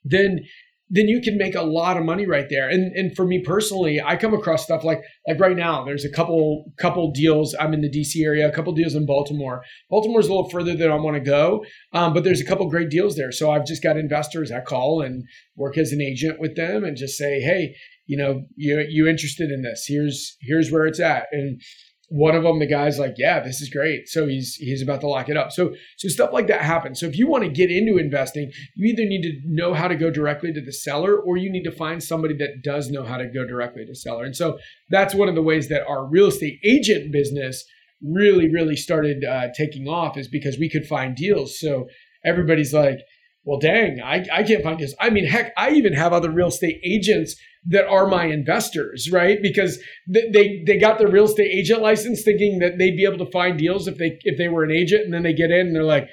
then 0.04 0.41
then 0.89 1.08
you 1.08 1.21
can 1.21 1.38
make 1.38 1.56
a 1.56 1.62
lot 1.62 1.97
of 1.97 2.04
money 2.04 2.26
right 2.26 2.47
there. 2.50 2.69
And 2.69 2.95
and 2.95 3.15
for 3.15 3.26
me 3.26 3.41
personally, 3.43 4.02
I 4.04 4.15
come 4.15 4.34
across 4.34 4.63
stuff 4.63 4.84
like 4.84 5.02
like 5.28 5.39
right 5.39 5.56
now. 5.56 5.84
There's 5.84 6.06
a 6.06 6.12
couple 6.12 6.71
couple 6.78 7.12
deals. 7.12 7.56
I'm 7.60 7.73
in 7.73 7.82
the 7.82 7.89
DC 7.89 8.23
area. 8.23 8.47
A 8.47 8.52
couple 8.52 8.73
deals 8.73 8.95
in 8.95 9.06
Baltimore. 9.06 9.62
Baltimore's 9.89 10.28
a 10.28 10.30
little 10.30 10.50
further 10.50 10.76
than 10.76 10.91
I 10.91 10.95
want 10.95 11.15
to 11.15 11.21
go, 11.21 11.65
um, 11.93 12.13
but 12.13 12.23
there's 12.23 12.41
a 12.41 12.45
couple 12.45 12.69
great 12.69 12.89
deals 12.89 13.15
there. 13.15 13.32
So 13.32 13.52
I've 13.52 13.65
just 13.65 13.84
got 13.84 13.97
investors 13.97 14.52
I 14.52 14.62
call 14.62 15.02
and 15.02 15.26
work 15.56 15.78
as 15.78 15.91
an 15.91 16.02
agent 16.02 16.39
with 16.39 16.56
them 16.56 16.84
and 16.84 16.95
just 16.95 17.17
say, 17.17 17.41
hey, 17.41 17.76
you 18.06 18.17
know, 18.17 18.43
you 18.56 18.86
you 18.88 19.08
interested 19.08 19.52
in 19.52 19.62
this? 19.62 19.86
Here's 19.88 20.38
here's 20.41 20.71
where 20.71 20.86
it's 20.86 21.00
at. 21.00 21.26
And 21.32 21.62
one 22.10 22.36
of 22.36 22.43
them, 22.43 22.60
the 22.60 22.67
guy's 22.67 22.98
like, 22.98 23.15
yeah, 23.17 23.41
this 23.41 23.62
is 23.62 23.70
great. 23.70 24.08
So 24.08 24.28
he's 24.28 24.56
he's 24.56 24.82
about 24.82 25.02
to 25.02 25.08
lock 25.08 25.28
it 25.28 25.36
up. 25.36 25.52
So 25.52 25.74
so 25.98 26.08
stuff 26.08 26.32
like 26.32 26.48
that 26.48 26.62
happens. 26.62 27.00
So 27.00 27.06
if 27.06 27.17
you 27.17 27.28
want 27.28 27.43
to 27.43 27.50
get 27.50 27.70
into 27.70 27.98
investing, 27.98 28.52
you 28.76 28.93
either 28.93 29.04
need 29.04 29.24
to 29.24 29.41
know 29.46 29.74
how 29.74 29.88
to 29.88 29.96
go 29.96 30.10
directly 30.10 30.54
to 30.54 30.62
the 30.62 30.72
seller, 30.72 31.20
or 31.20 31.36
you 31.36 31.52
need 31.52 31.63
to 31.63 31.72
find 31.72 32.02
somebody 32.02 32.36
that 32.38 32.63
does 32.63 32.89
know 32.89 33.04
how 33.04 33.17
to 33.17 33.28
go 33.28 33.46
directly 33.46 33.86
to 33.86 33.93
seller. 33.96 34.24
And 34.24 34.36
so 34.36 34.58
that's 34.89 35.13
one 35.13 35.28
of 35.28 35.36
the 35.36 35.41
ways 35.41 35.67
that 35.67 35.86
our 35.86 36.06
real 36.06 36.28
estate 36.28 36.60
agent 36.63 37.12
business 37.12 37.65
really 38.02 38.50
really 38.50 38.76
started 38.76 39.26
uh, 39.26 39.48
taking 39.58 39.88
off 39.88 40.17
is 40.17 40.30
because 40.30 40.58
we 40.58 40.70
could 40.70 40.86
find 40.86 41.15
deals. 41.15 41.60
So 41.60 41.88
everybody's 42.24 42.74
like, 42.74 43.00
well, 43.43 43.60
dang, 43.60 44.00
I, 44.02 44.26
I 44.32 44.43
can't 44.43 44.63
find 44.63 44.78
deals. 44.78 44.96
I 45.00 45.10
mean, 45.10 45.26
heck, 45.26 45.52
I 45.58 45.72
even 45.72 45.93
have 45.93 46.13
other 46.13 46.32
real 46.32 46.48
estate 46.48 46.80
agents 46.86 47.36
that 47.70 47.88
are 47.88 48.08
my 48.08 48.26
investors, 48.26 49.10
right? 49.12 49.40
Because 49.42 49.80
they 50.08 50.64
they 50.66 50.78
got 50.78 50.98
their 50.98 51.10
real 51.10 51.26
estate 51.26 51.52
agent 51.52 51.82
license 51.82 52.24
thinking 52.24 52.60
that 52.60 52.78
they'd 52.78 52.96
be 52.96 53.04
able 53.04 53.24
to 53.24 53.32
find 53.32 53.58
deals 53.58 53.88
if 53.88 53.98
they 53.98 54.18
if 54.24 54.38
they 54.38 54.48
were 54.48 54.64
an 54.64 54.72
agent, 54.72 55.04
and 55.04 55.14
then 55.14 55.24
they 55.24 55.34
get 55.34 55.52
in 55.52 55.68
and 55.68 55.76
they're 55.76 55.84
like, 55.84 56.08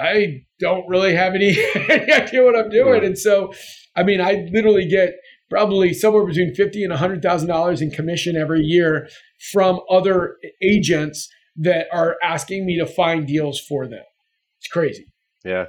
I 0.00 0.44
don't 0.60 0.88
really 0.88 1.14
have 1.14 1.34
any, 1.34 1.56
any 1.74 2.12
idea 2.12 2.44
what 2.44 2.56
I'm 2.58 2.70
doing, 2.70 3.04
and 3.04 3.18
so, 3.18 3.52
I 3.96 4.04
mean, 4.04 4.20
I 4.20 4.48
literally 4.52 4.86
get 4.86 5.14
probably 5.50 5.92
somewhere 5.92 6.24
between 6.24 6.54
fifty 6.54 6.84
and 6.84 6.92
hundred 6.92 7.22
thousand 7.22 7.48
dollars 7.48 7.82
in 7.82 7.90
commission 7.90 8.36
every 8.36 8.62
year 8.62 9.08
from 9.52 9.80
other 9.90 10.36
agents 10.62 11.28
that 11.56 11.86
are 11.92 12.16
asking 12.22 12.66
me 12.66 12.78
to 12.78 12.86
find 12.86 13.26
deals 13.26 13.60
for 13.60 13.88
them. 13.88 14.04
It's 14.60 14.68
crazy. 14.68 15.06
Yeah. 15.44 15.66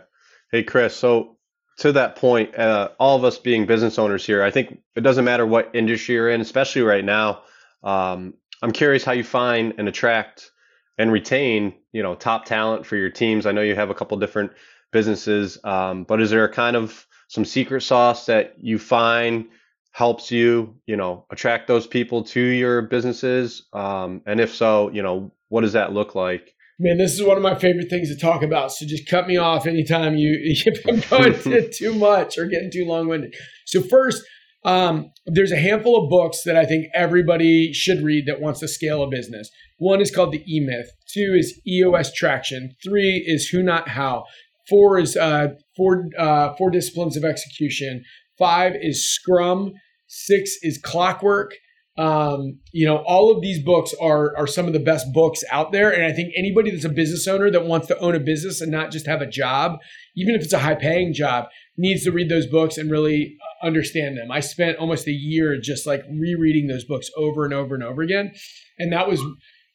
Hey, 0.51 0.63
Chris. 0.63 0.95
So 0.95 1.37
to 1.79 1.93
that 1.93 2.17
point, 2.17 2.57
uh, 2.57 2.89
all 2.99 3.15
of 3.15 3.23
us 3.23 3.37
being 3.37 3.65
business 3.65 3.97
owners 3.97 4.25
here, 4.25 4.43
I 4.43 4.51
think 4.51 4.81
it 4.95 5.01
doesn't 5.01 5.23
matter 5.23 5.45
what 5.45 5.71
industry 5.73 6.15
you're 6.15 6.29
in, 6.29 6.41
especially 6.41 6.81
right 6.81 7.03
now. 7.03 7.43
Um, 7.83 8.33
I'm 8.61 8.73
curious 8.73 9.05
how 9.05 9.13
you 9.13 9.23
find 9.23 9.75
and 9.77 9.87
attract 9.87 10.51
and 10.97 11.09
retain, 11.09 11.73
you 11.93 12.03
know, 12.03 12.15
top 12.15 12.43
talent 12.43 12.85
for 12.85 12.97
your 12.97 13.09
teams. 13.09 13.45
I 13.45 13.53
know 13.53 13.61
you 13.61 13.75
have 13.75 13.89
a 13.89 13.93
couple 13.93 14.17
different 14.17 14.51
businesses, 14.91 15.57
um, 15.63 16.03
but 16.03 16.21
is 16.21 16.29
there 16.29 16.43
a 16.43 16.51
kind 16.51 16.75
of 16.75 17.07
some 17.29 17.45
secret 17.45 17.81
sauce 17.81 18.25
that 18.25 18.55
you 18.59 18.77
find 18.77 19.47
helps 19.91 20.31
you, 20.31 20.75
you 20.85 20.97
know, 20.97 21.25
attract 21.31 21.67
those 21.67 21.87
people 21.87 22.23
to 22.23 22.41
your 22.41 22.81
businesses? 22.81 23.63
Um, 23.71 24.21
and 24.25 24.41
if 24.41 24.53
so, 24.53 24.89
you 24.89 25.01
know, 25.01 25.31
what 25.47 25.61
does 25.61 25.73
that 25.73 25.93
look 25.93 26.13
like? 26.13 26.55
Man, 26.81 26.97
this 26.97 27.13
is 27.13 27.23
one 27.23 27.35
of 27.35 27.43
my 27.43 27.55
favorite 27.55 27.89
things 27.89 28.07
to 28.09 28.15
talk 28.15 28.41
about. 28.41 28.71
So 28.71 28.85
just 28.85 29.07
cut 29.09 29.27
me 29.27 29.35
off 29.35 29.67
anytime 29.67 30.15
you 30.15 30.37
if 30.41 30.85
I'm 30.87 31.01
going 31.09 31.39
to 31.43 31.69
too 31.69 31.93
much 31.93 32.37
or 32.37 32.45
getting 32.45 32.71
too 32.71 32.85
long 32.85 33.07
winded. 33.09 33.35
So 33.65 33.81
first, 33.81 34.23
um, 34.63 35.11
there's 35.25 35.51
a 35.51 35.57
handful 35.57 36.01
of 36.01 36.09
books 36.09 36.43
that 36.45 36.55
I 36.55 36.65
think 36.65 36.87
everybody 36.93 37.73
should 37.73 38.01
read 38.01 38.25
that 38.27 38.41
wants 38.41 38.61
to 38.61 38.67
scale 38.67 39.03
a 39.03 39.09
business. 39.09 39.49
One 39.77 40.01
is 40.01 40.11
called 40.11 40.31
The 40.31 40.43
E 40.47 40.59
Myth. 40.59 40.89
Two 41.13 41.35
is 41.37 41.59
EOS 41.67 42.13
Traction. 42.13 42.75
Three 42.83 43.23
is 43.25 43.47
Who 43.49 43.61
Not 43.61 43.89
How. 43.89 44.25
Four 44.69 44.99
is 44.99 45.17
uh, 45.17 45.49
four 45.75 46.05
uh, 46.17 46.53
four 46.57 46.69
disciplines 46.69 47.17
of 47.17 47.23
execution. 47.23 48.03
Five 48.37 48.73
is 48.81 49.09
Scrum. 49.09 49.73
Six 50.07 50.57
is 50.61 50.79
Clockwork. 50.83 51.53
Um, 51.99 52.59
you 52.71 52.87
know, 52.87 53.03
all 53.05 53.29
of 53.29 53.41
these 53.41 53.61
books 53.61 53.93
are 54.01 54.33
are 54.37 54.47
some 54.47 54.67
of 54.67 54.73
the 54.73 54.79
best 54.79 55.11
books 55.13 55.43
out 55.51 55.73
there, 55.73 55.91
and 55.91 56.05
I 56.05 56.13
think 56.13 56.31
anybody 56.37 56.71
that's 56.71 56.85
a 56.85 56.89
business 56.89 57.27
owner 57.27 57.51
that 57.51 57.65
wants 57.65 57.87
to 57.87 57.99
own 57.99 58.15
a 58.15 58.21
business 58.21 58.61
and 58.61 58.71
not 58.71 58.89
just 58.89 59.05
have 59.05 59.21
a 59.21 59.27
job, 59.27 59.79
even 60.15 60.33
if 60.33 60.41
it's 60.41 60.53
a 60.53 60.59
high 60.59 60.75
paying 60.75 61.13
job, 61.13 61.47
needs 61.77 62.05
to 62.05 62.11
read 62.11 62.29
those 62.29 62.47
books 62.47 62.77
and 62.77 62.89
really 62.89 63.35
understand 63.61 64.17
them. 64.17 64.31
I 64.31 64.39
spent 64.39 64.77
almost 64.77 65.09
a 65.09 65.11
year 65.11 65.59
just 65.61 65.85
like 65.85 66.03
rereading 66.09 66.67
those 66.67 66.85
books 66.85 67.09
over 67.17 67.43
and 67.43 67.53
over 67.53 67.75
and 67.75 67.83
over 67.83 68.01
again, 68.01 68.31
and 68.77 68.93
that 68.93 69.09
was 69.09 69.21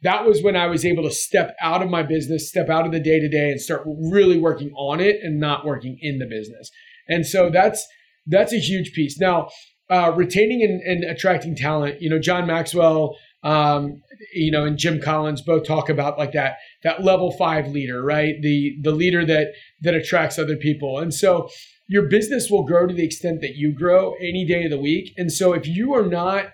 that 0.02 0.24
was 0.24 0.42
when 0.42 0.56
I 0.56 0.66
was 0.66 0.86
able 0.86 1.02
to 1.02 1.10
step 1.10 1.54
out 1.60 1.82
of 1.82 1.90
my 1.90 2.02
business, 2.02 2.48
step 2.48 2.70
out 2.70 2.86
of 2.86 2.92
the 2.92 3.00
day 3.00 3.20
to 3.20 3.28
day, 3.28 3.50
and 3.50 3.60
start 3.60 3.82
really 3.86 4.38
working 4.38 4.72
on 4.78 4.98
it 5.00 5.16
and 5.22 5.38
not 5.38 5.66
working 5.66 5.98
in 6.00 6.18
the 6.18 6.26
business. 6.26 6.70
And 7.06 7.26
so 7.26 7.50
that's 7.50 7.86
that's 8.26 8.54
a 8.54 8.58
huge 8.58 8.92
piece. 8.94 9.18
Now, 9.20 9.48
uh, 9.90 10.12
retaining 10.14 10.62
and, 10.62 10.80
and, 10.80 11.04
attracting 11.04 11.54
talent. 11.54 12.00
You 12.00 12.08
know, 12.08 12.18
John 12.18 12.46
Maxwell, 12.46 13.16
um, 13.42 14.00
you 14.32 14.50
know, 14.50 14.64
and 14.64 14.78
Jim 14.78 15.00
Collins 15.00 15.42
both 15.42 15.66
talk 15.66 15.88
about 15.88 16.18
like 16.18 16.32
that 16.32 16.56
that 16.82 17.04
level 17.04 17.32
five 17.32 17.68
leader, 17.68 18.02
right? 18.02 18.34
The 18.40 18.76
the 18.82 18.92
leader 18.92 19.26
that 19.26 19.48
that 19.82 19.94
attracts 19.94 20.38
other 20.38 20.56
people, 20.56 20.98
and 20.98 21.12
so 21.12 21.48
your 21.86 22.08
business 22.08 22.48
will 22.50 22.64
grow 22.64 22.86
to 22.86 22.94
the 22.94 23.04
extent 23.04 23.40
that 23.42 23.56
you 23.56 23.72
grow 23.72 24.14
any 24.14 24.46
day 24.46 24.64
of 24.64 24.70
the 24.70 24.80
week. 24.80 25.12
And 25.18 25.30
so 25.30 25.52
if 25.52 25.66
you 25.66 25.94
are 25.94 26.06
not, 26.06 26.46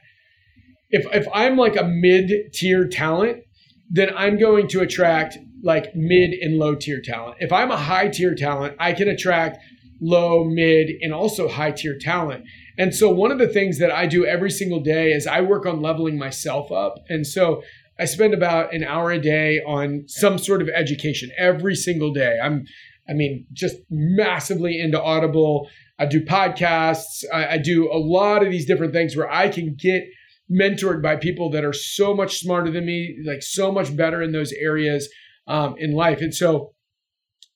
if 0.91 1.07
if 1.15 1.29
I'm 1.33 1.57
like 1.57 1.77
a 1.77 1.85
mid 1.85 2.53
tier 2.53 2.89
talent, 2.89 3.45
then 3.91 4.11
I'm 4.17 4.39
going 4.39 4.67
to 4.69 4.81
attract 4.81 5.39
like 5.63 5.95
mid 5.95 6.33
and 6.33 6.59
low 6.59 6.75
tier 6.75 7.01
talent. 7.01 7.37
If 7.41 7.53
I'm 7.53 7.71
a 7.71 7.77
high 7.77 8.09
tier 8.09 8.35
talent, 8.35 8.77
I 8.81 8.93
can 8.93 9.09
attract 9.09 9.59
low, 10.01 10.45
mid, 10.45 10.91
and 11.01 11.13
also 11.13 11.49
high 11.49 11.73
tier 11.73 11.99
talent. 11.99 12.45
And 12.79 12.95
so 12.95 13.11
one 13.11 13.31
of 13.31 13.39
the 13.39 13.49
things 13.49 13.79
that 13.79 13.91
I 13.91 14.07
do 14.07 14.25
every 14.25 14.51
single 14.51 14.81
day 14.81 15.11
is 15.11 15.27
I 15.27 15.41
work 15.41 15.67
on 15.67 15.81
leveling 15.81 16.19
myself 16.19 16.73
up. 16.73 16.95
And 17.09 17.27
so 17.27 17.63
I 17.99 18.07
spend 18.07 18.33
about 18.33 18.73
an 18.73 18.83
hour 18.83 19.11
a 19.11 19.21
day 19.21 19.61
on 19.67 20.05
some 20.07 20.39
sort 20.39 20.63
of 20.63 20.69
education 20.69 21.31
every 21.37 21.75
single 21.75 22.13
day. 22.13 22.39
I'm 22.43 22.65
I 23.11 23.13
mean, 23.13 23.47
just 23.53 23.77
massively 23.91 24.81
into 24.81 25.03
Audible. 25.03 25.69
I 25.99 26.07
do 26.07 26.25
podcasts. 26.25 27.25
I, 27.33 27.55
I 27.55 27.59
do 27.59 27.91
a 27.93 27.99
lot 27.99 28.45
of 28.45 28.53
these 28.53 28.67
different 28.67 28.93
things 28.93 29.17
where 29.17 29.31
I 29.31 29.49
can 29.49 29.75
get 29.77 30.05
mentored 30.51 31.03
by 31.03 31.17
people 31.17 31.51
that 31.51 31.65
are 31.65 31.73
so 31.73 32.15
much 32.15 32.39
smarter 32.39 32.71
than 32.71 32.87
me, 32.87 33.19
like 33.27 33.43
so 33.43 33.73
much 33.73 33.95
better 33.97 34.23
in 34.23 34.33
those 34.33 34.53
areas 34.53 35.09
um, 35.49 35.75
in 35.79 35.93
life. 35.93 36.21
And 36.21 36.35
so, 36.35 36.73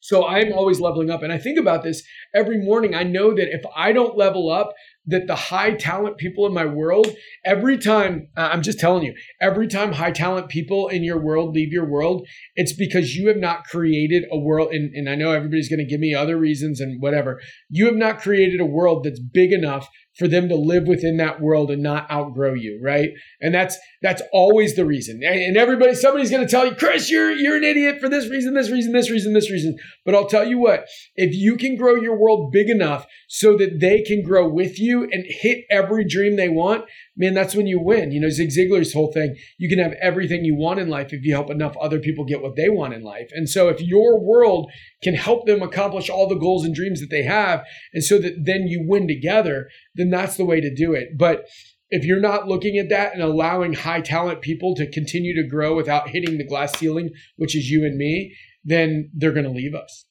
so 0.04 0.26
I'm 0.26 0.52
always 0.52 0.80
leveling 0.80 1.08
up. 1.08 1.22
And 1.22 1.32
I 1.32 1.38
think 1.38 1.58
about 1.58 1.82
this 1.82 2.02
every 2.34 2.58
morning. 2.58 2.94
I 2.94 3.04
know 3.04 3.34
that 3.34 3.48
if 3.48 3.62
I 3.74 3.92
don't 3.92 4.18
level 4.18 4.50
up, 4.50 4.74
that 5.06 5.26
the 5.26 5.34
high 5.34 5.70
talent 5.72 6.18
people 6.18 6.46
in 6.46 6.52
my 6.52 6.66
world, 6.66 7.08
every 7.42 7.78
time, 7.78 8.28
I'm 8.36 8.60
just 8.60 8.78
telling 8.78 9.02
you, 9.02 9.14
every 9.40 9.66
time 9.66 9.92
high 9.92 10.10
talent 10.10 10.50
people 10.50 10.88
in 10.88 11.04
your 11.04 11.18
world 11.18 11.54
leave 11.54 11.72
your 11.72 11.88
world, 11.88 12.28
it's 12.54 12.74
because 12.74 13.16
you 13.16 13.28
have 13.28 13.38
not 13.38 13.64
created 13.64 14.24
a 14.30 14.38
world. 14.38 14.74
And, 14.74 14.94
and 14.94 15.08
I 15.08 15.14
know 15.14 15.32
everybody's 15.32 15.70
going 15.70 15.78
to 15.78 15.90
give 15.90 16.00
me 16.00 16.14
other 16.14 16.36
reasons 16.36 16.80
and 16.80 17.00
whatever. 17.00 17.40
You 17.70 17.86
have 17.86 17.96
not 17.96 18.20
created 18.20 18.60
a 18.60 18.66
world 18.66 19.04
that's 19.04 19.20
big 19.20 19.52
enough 19.52 19.88
for 20.18 20.28
them 20.28 20.50
to 20.50 20.54
live 20.54 20.86
within 20.86 21.16
that 21.16 21.40
world 21.40 21.70
and 21.70 21.82
not 21.82 22.10
outgrow 22.10 22.52
you, 22.52 22.78
right? 22.82 23.08
And 23.40 23.54
that's 23.54 23.78
that's 24.04 24.20
always 24.34 24.76
the 24.76 24.84
reason. 24.84 25.22
And 25.24 25.56
everybody, 25.56 25.94
somebody's 25.94 26.30
going 26.30 26.46
to 26.46 26.50
tell 26.50 26.66
you, 26.66 26.74
Chris, 26.74 27.10
you're 27.10 27.32
you're 27.32 27.56
an 27.56 27.64
idiot 27.64 28.00
for 28.00 28.10
this 28.10 28.28
reason, 28.28 28.52
this 28.52 28.70
reason, 28.70 28.92
this 28.92 29.10
reason, 29.10 29.32
this 29.32 29.50
reason. 29.50 29.78
But 30.04 30.14
I'll 30.14 30.26
tell 30.26 30.46
you 30.46 30.58
what: 30.58 30.84
if 31.16 31.34
you 31.34 31.56
can 31.56 31.74
grow 31.76 31.94
your 31.94 32.18
world 32.18 32.52
big 32.52 32.68
enough 32.68 33.06
so 33.28 33.56
that 33.56 33.80
they 33.80 34.02
can 34.02 34.22
grow 34.22 34.46
with 34.46 34.78
you 34.78 35.08
and 35.10 35.24
hit 35.26 35.64
every 35.70 36.04
dream 36.06 36.36
they 36.36 36.50
want, 36.50 36.84
man, 37.16 37.32
that's 37.32 37.54
when 37.54 37.66
you 37.66 37.80
win. 37.80 38.12
You 38.12 38.20
know, 38.20 38.28
Zig 38.28 38.50
Ziglar's 38.50 38.92
whole 38.92 39.10
thing: 39.10 39.36
you 39.56 39.70
can 39.70 39.78
have 39.78 39.94
everything 40.02 40.44
you 40.44 40.54
want 40.54 40.80
in 40.80 40.90
life 40.90 41.14
if 41.14 41.24
you 41.24 41.32
help 41.32 41.50
enough 41.50 41.74
other 41.78 41.98
people 41.98 42.26
get 42.26 42.42
what 42.42 42.56
they 42.56 42.68
want 42.68 42.92
in 42.92 43.02
life. 43.02 43.30
And 43.32 43.48
so, 43.48 43.70
if 43.70 43.80
your 43.80 44.20
world 44.20 44.70
can 45.02 45.14
help 45.14 45.46
them 45.46 45.62
accomplish 45.62 46.10
all 46.10 46.28
the 46.28 46.34
goals 46.34 46.64
and 46.64 46.74
dreams 46.74 47.00
that 47.00 47.10
they 47.10 47.22
have, 47.22 47.64
and 47.94 48.04
so 48.04 48.18
that 48.18 48.44
then 48.44 48.66
you 48.66 48.84
win 48.86 49.08
together 49.08 49.68
then 49.94 50.10
that's 50.10 50.36
the 50.36 50.44
way 50.44 50.60
to 50.60 50.74
do 50.74 50.92
it. 50.92 51.16
But 51.16 51.46
if 51.90 52.04
you're 52.04 52.20
not 52.20 52.48
looking 52.48 52.78
at 52.78 52.88
that 52.88 53.14
and 53.14 53.22
allowing 53.22 53.72
high 53.72 54.00
talent 54.00 54.40
people 54.40 54.74
to 54.76 54.90
continue 54.90 55.34
to 55.40 55.48
grow 55.48 55.74
without 55.76 56.08
hitting 56.08 56.38
the 56.38 56.46
glass 56.46 56.76
ceiling, 56.78 57.10
which 57.36 57.56
is 57.56 57.68
you 57.68 57.84
and 57.84 57.96
me, 57.96 58.34
then 58.64 59.10
they're 59.14 59.32
going 59.32 59.44
to 59.44 59.50
leave 59.50 59.74
us. 59.74 60.06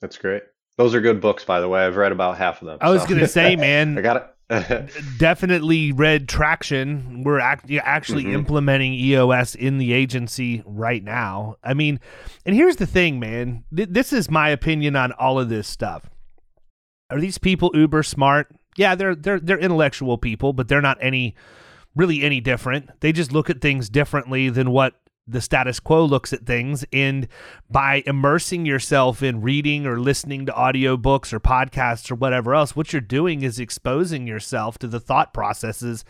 That's 0.00 0.18
great. 0.18 0.42
Those 0.76 0.94
are 0.94 1.00
good 1.00 1.20
books, 1.20 1.44
by 1.44 1.60
the 1.60 1.68
way. 1.68 1.84
I've 1.84 1.96
read 1.96 2.12
about 2.12 2.36
half 2.36 2.60
of 2.60 2.66
them. 2.66 2.78
I 2.80 2.90
was 2.90 3.02
so. 3.02 3.08
going 3.08 3.20
to 3.20 3.28
say, 3.28 3.56
man, 3.56 3.96
I 3.98 4.00
got 4.02 4.16
it. 4.16 4.30
definitely 5.18 5.92
read 5.92 6.28
traction. 6.28 7.22
We're 7.24 7.40
act- 7.40 7.70
actually 7.82 8.24
mm-hmm. 8.24 8.34
implementing 8.34 8.92
EOS 8.92 9.54
in 9.54 9.78
the 9.78 9.92
agency 9.92 10.62
right 10.66 11.02
now. 11.02 11.56
I 11.64 11.72
mean, 11.72 11.98
and 12.44 12.54
here's 12.54 12.76
the 12.76 12.86
thing, 12.86 13.18
man. 13.18 13.64
Th- 13.74 13.88
this 13.88 14.12
is 14.12 14.30
my 14.30 14.50
opinion 14.50 14.96
on 14.96 15.12
all 15.12 15.40
of 15.40 15.48
this 15.48 15.66
stuff. 15.66 16.10
Are 17.10 17.20
these 17.20 17.38
people 17.38 17.70
uber 17.74 18.02
smart? 18.02 18.54
Yeah, 18.76 18.94
they're 18.94 19.14
they're 19.14 19.40
they're 19.40 19.58
intellectual 19.58 20.18
people, 20.18 20.52
but 20.52 20.68
they're 20.68 20.80
not 20.80 20.98
any 21.00 21.34
really 21.94 22.22
any 22.22 22.40
different. 22.40 23.00
They 23.00 23.12
just 23.12 23.32
look 23.32 23.50
at 23.50 23.60
things 23.60 23.88
differently 23.88 24.48
than 24.48 24.70
what 24.70 24.94
the 25.26 25.40
status 25.40 25.80
quo 25.80 26.04
looks 26.04 26.32
at 26.32 26.44
things. 26.44 26.84
And 26.92 27.28
by 27.70 28.02
immersing 28.06 28.66
yourself 28.66 29.22
in 29.22 29.40
reading 29.40 29.86
or 29.86 29.98
listening 29.98 30.46
to 30.46 30.52
audiobooks 30.52 31.32
or 31.32 31.40
podcasts 31.40 32.10
or 32.10 32.14
whatever 32.14 32.54
else 32.54 32.76
what 32.76 32.92
you're 32.92 33.00
doing 33.00 33.42
is 33.42 33.58
exposing 33.58 34.26
yourself 34.26 34.78
to 34.78 34.86
the 34.86 35.00
thought 35.00 35.32
processes 35.32 36.04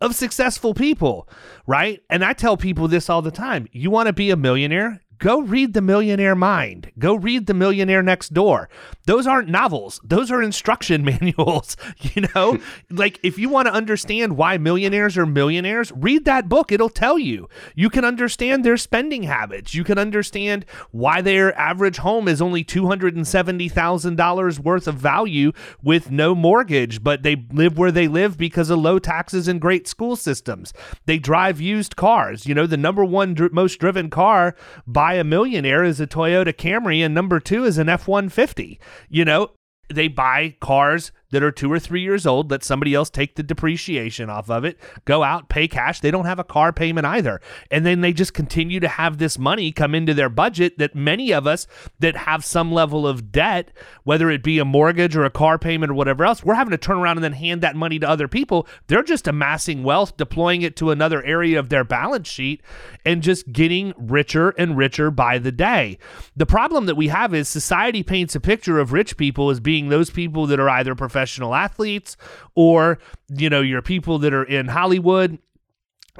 of 0.00 0.14
successful 0.14 0.74
people 0.74 1.28
right? 1.66 2.02
And 2.08 2.24
i 2.24 2.32
tell 2.32 2.56
people 2.56 2.88
this 2.88 3.10
all 3.10 3.22
the 3.22 3.30
time. 3.30 3.66
You 3.72 3.90
want 3.90 4.06
to 4.06 4.12
be 4.12 4.30
a 4.30 4.36
millionaire 4.36 5.00
go 5.20 5.40
read 5.40 5.74
The 5.74 5.80
Millionaire 5.80 6.34
Mind. 6.34 6.90
Go 6.98 7.14
read 7.14 7.46
The 7.46 7.54
Millionaire 7.54 8.02
Next 8.02 8.34
Door. 8.34 8.68
Those 9.06 9.26
aren't 9.26 9.48
novels, 9.48 10.00
those 10.02 10.30
are 10.30 10.42
instruction 10.42 11.04
manuals. 11.04 11.76
You 12.00 12.26
know, 12.34 12.58
like 12.90 13.20
if 13.22 13.38
you 13.38 13.48
want 13.48 13.68
to 13.68 13.72
understand 13.72 14.36
why 14.36 14.58
millionaires 14.58 15.16
are 15.16 15.26
millionaires, 15.26 15.92
read 15.94 16.24
that 16.24 16.48
book. 16.48 16.72
It'll 16.72 16.88
tell 16.88 17.18
you. 17.18 17.48
You 17.74 17.90
can 17.90 18.04
understand 18.04 18.64
their 18.64 18.76
spending 18.76 19.24
habits. 19.24 19.74
You 19.74 19.84
can 19.84 19.98
understand 19.98 20.64
why 20.90 21.20
their 21.20 21.56
average 21.58 21.98
home 21.98 22.26
is 22.26 22.42
only 22.42 22.64
$270,000 22.64 24.58
worth 24.58 24.88
of 24.88 24.94
value 24.96 25.52
with 25.82 26.10
no 26.10 26.34
mortgage, 26.34 27.02
but 27.02 27.22
they 27.22 27.36
live 27.52 27.78
where 27.78 27.92
they 27.92 28.08
live 28.08 28.36
because 28.36 28.70
of 28.70 28.78
low 28.78 28.98
taxes 28.98 29.46
and 29.46 29.60
great 29.60 29.86
school 29.86 30.16
systems. 30.16 30.72
They 31.06 31.18
drive 31.18 31.60
used 31.60 31.96
cars. 31.96 32.46
You 32.46 32.54
know, 32.54 32.66
the 32.66 32.76
number 32.76 33.04
one 33.04 33.34
dr- 33.34 33.52
most 33.52 33.78
driven 33.78 34.10
car 34.10 34.56
by 34.86 35.09
buy 35.10 35.14
a 35.16 35.24
millionaire 35.24 35.82
is 35.82 36.00
a 36.00 36.06
Toyota 36.06 36.54
Camry, 36.54 37.04
and 37.04 37.12
number 37.12 37.40
two 37.40 37.64
is 37.64 37.78
an 37.78 37.88
F 37.88 38.06
150. 38.06 38.78
You 39.08 39.24
know, 39.24 39.50
they 39.92 40.06
buy 40.06 40.54
cars 40.60 41.10
that 41.30 41.42
are 41.42 41.52
two 41.52 41.72
or 41.72 41.78
three 41.78 42.02
years 42.02 42.26
old, 42.26 42.50
let 42.50 42.64
somebody 42.64 42.94
else 42.94 43.10
take 43.10 43.36
the 43.36 43.42
depreciation 43.42 44.28
off 44.28 44.50
of 44.50 44.64
it, 44.64 44.78
go 45.04 45.22
out, 45.22 45.48
pay 45.48 45.68
cash. 45.68 46.00
They 46.00 46.10
don't 46.10 46.24
have 46.24 46.38
a 46.38 46.44
car 46.44 46.72
payment 46.72 47.06
either. 47.06 47.40
And 47.70 47.86
then 47.86 48.00
they 48.00 48.12
just 48.12 48.34
continue 48.34 48.80
to 48.80 48.88
have 48.88 49.18
this 49.18 49.38
money 49.38 49.72
come 49.72 49.94
into 49.94 50.14
their 50.14 50.28
budget 50.28 50.78
that 50.78 50.94
many 50.94 51.32
of 51.32 51.46
us 51.46 51.66
that 52.00 52.16
have 52.16 52.44
some 52.44 52.72
level 52.72 53.06
of 53.06 53.30
debt, 53.30 53.70
whether 54.04 54.30
it 54.30 54.42
be 54.42 54.58
a 54.58 54.64
mortgage 54.64 55.16
or 55.16 55.24
a 55.24 55.30
car 55.30 55.58
payment 55.58 55.92
or 55.92 55.94
whatever 55.94 56.24
else, 56.24 56.44
we're 56.44 56.54
having 56.54 56.72
to 56.72 56.78
turn 56.78 56.98
around 56.98 57.16
and 57.16 57.24
then 57.24 57.32
hand 57.32 57.60
that 57.60 57.76
money 57.76 57.98
to 57.98 58.08
other 58.08 58.28
people. 58.28 58.66
They're 58.88 59.02
just 59.02 59.28
amassing 59.28 59.84
wealth, 59.84 60.16
deploying 60.16 60.62
it 60.62 60.76
to 60.76 60.90
another 60.90 61.22
area 61.22 61.58
of 61.58 61.68
their 61.68 61.84
balance 61.84 62.28
sheet, 62.28 62.62
and 63.04 63.22
just 63.22 63.52
getting 63.52 63.94
richer 63.96 64.50
and 64.50 64.76
richer 64.76 65.10
by 65.10 65.38
the 65.38 65.52
day. 65.52 65.98
The 66.36 66.46
problem 66.46 66.86
that 66.86 66.96
we 66.96 67.08
have 67.08 67.34
is 67.34 67.48
society 67.48 68.02
paints 68.02 68.34
a 68.34 68.40
picture 68.40 68.78
of 68.78 68.92
rich 68.92 69.16
people 69.16 69.50
as 69.50 69.60
being 69.60 69.88
those 69.88 70.10
people 70.10 70.46
that 70.46 70.58
are 70.58 70.68
either 70.68 70.94
professional 70.94 71.19
professional 71.20 71.54
athletes 71.54 72.16
or 72.54 72.98
you 73.28 73.50
know 73.50 73.60
your 73.60 73.82
people 73.82 74.18
that 74.18 74.32
are 74.32 74.44
in 74.44 74.68
Hollywood 74.68 75.38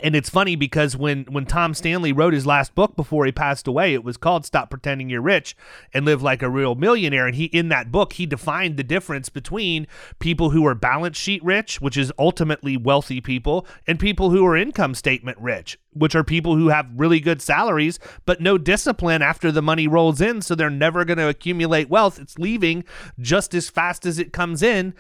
and 0.03 0.15
it's 0.15 0.31
funny 0.31 0.57
because 0.57 0.97
when 0.97 1.25
when 1.25 1.47
Tom 1.47 1.75
Stanley 1.75 2.13
wrote 2.13 2.33
his 2.33 2.47
last 2.47 2.75
book 2.75 2.97
before 2.97 3.27
he 3.27 3.33
passed 3.33 3.67
away, 3.67 3.95
it 3.95 4.05
was 4.05 4.17
called 4.17 4.47
"Stop 4.47 4.71
Pretending 4.71 5.11
You're 5.11 5.21
Rich 5.21 5.57
and 5.93 6.05
Live 6.05 6.23
Like 6.23 6.43
a 6.43 6.49
Real 6.49 6.75
Millionaire." 6.75 7.27
And 7.27 7.37
he 7.37 7.47
in 7.47 7.69
that 7.69 7.91
book 7.91 8.15
he 8.15 8.27
defined 8.27 8.77
the 8.77 8.85
difference 8.85 9.29
between 9.29 9.87
people 10.19 10.51
who 10.51 10.67
are 10.67 10.75
balance 10.75 11.17
sheet 11.17 11.43
rich, 11.45 11.81
which 11.81 11.97
is 11.97 12.13
ultimately 12.19 12.77
wealthy 12.77 13.21
people, 13.21 13.67
and 13.87 13.99
people 13.99 14.31
who 14.31 14.47
are 14.47 14.57
income 14.57 14.95
statement 14.95 15.39
rich, 15.39 15.79
which 15.93 16.15
are 16.15 16.25
people 16.25 16.57
who 16.57 16.69
have 16.69 16.87
really 16.95 17.21
good 17.21 17.43
salaries 17.43 17.99
but 18.25 18.41
no 18.41 18.57
discipline 18.59 19.23
after 19.23 19.51
the 19.51 19.63
money 19.63 19.89
rolls 19.89 20.21
in, 20.21 20.41
so 20.43 20.55
they're 20.55 20.71
never 20.71 21.05
going 21.05 21.19
to 21.19 21.29
accumulate 21.29 21.91
wealth. 21.91 22.19
It's 22.19 22.39
leaving 22.39 22.85
just 23.19 23.55
as 23.55 23.69
fast 23.69 24.07
as 24.07 24.19
it 24.19 24.33
comes 24.33 24.63
in 24.63 24.95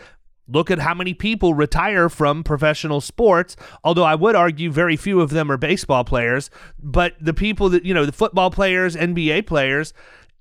Look 0.52 0.70
at 0.70 0.80
how 0.80 0.94
many 0.94 1.14
people 1.14 1.54
retire 1.54 2.08
from 2.08 2.44
professional 2.44 3.00
sports, 3.00 3.56
although 3.84 4.04
I 4.04 4.14
would 4.14 4.34
argue 4.34 4.70
very 4.70 4.96
few 4.96 5.20
of 5.20 5.30
them 5.30 5.50
are 5.50 5.56
baseball 5.56 6.04
players. 6.04 6.50
But 6.78 7.14
the 7.20 7.34
people 7.34 7.68
that, 7.70 7.84
you 7.84 7.94
know, 7.94 8.06
the 8.06 8.12
football 8.12 8.50
players, 8.50 8.96
NBA 8.96 9.46
players, 9.46 9.92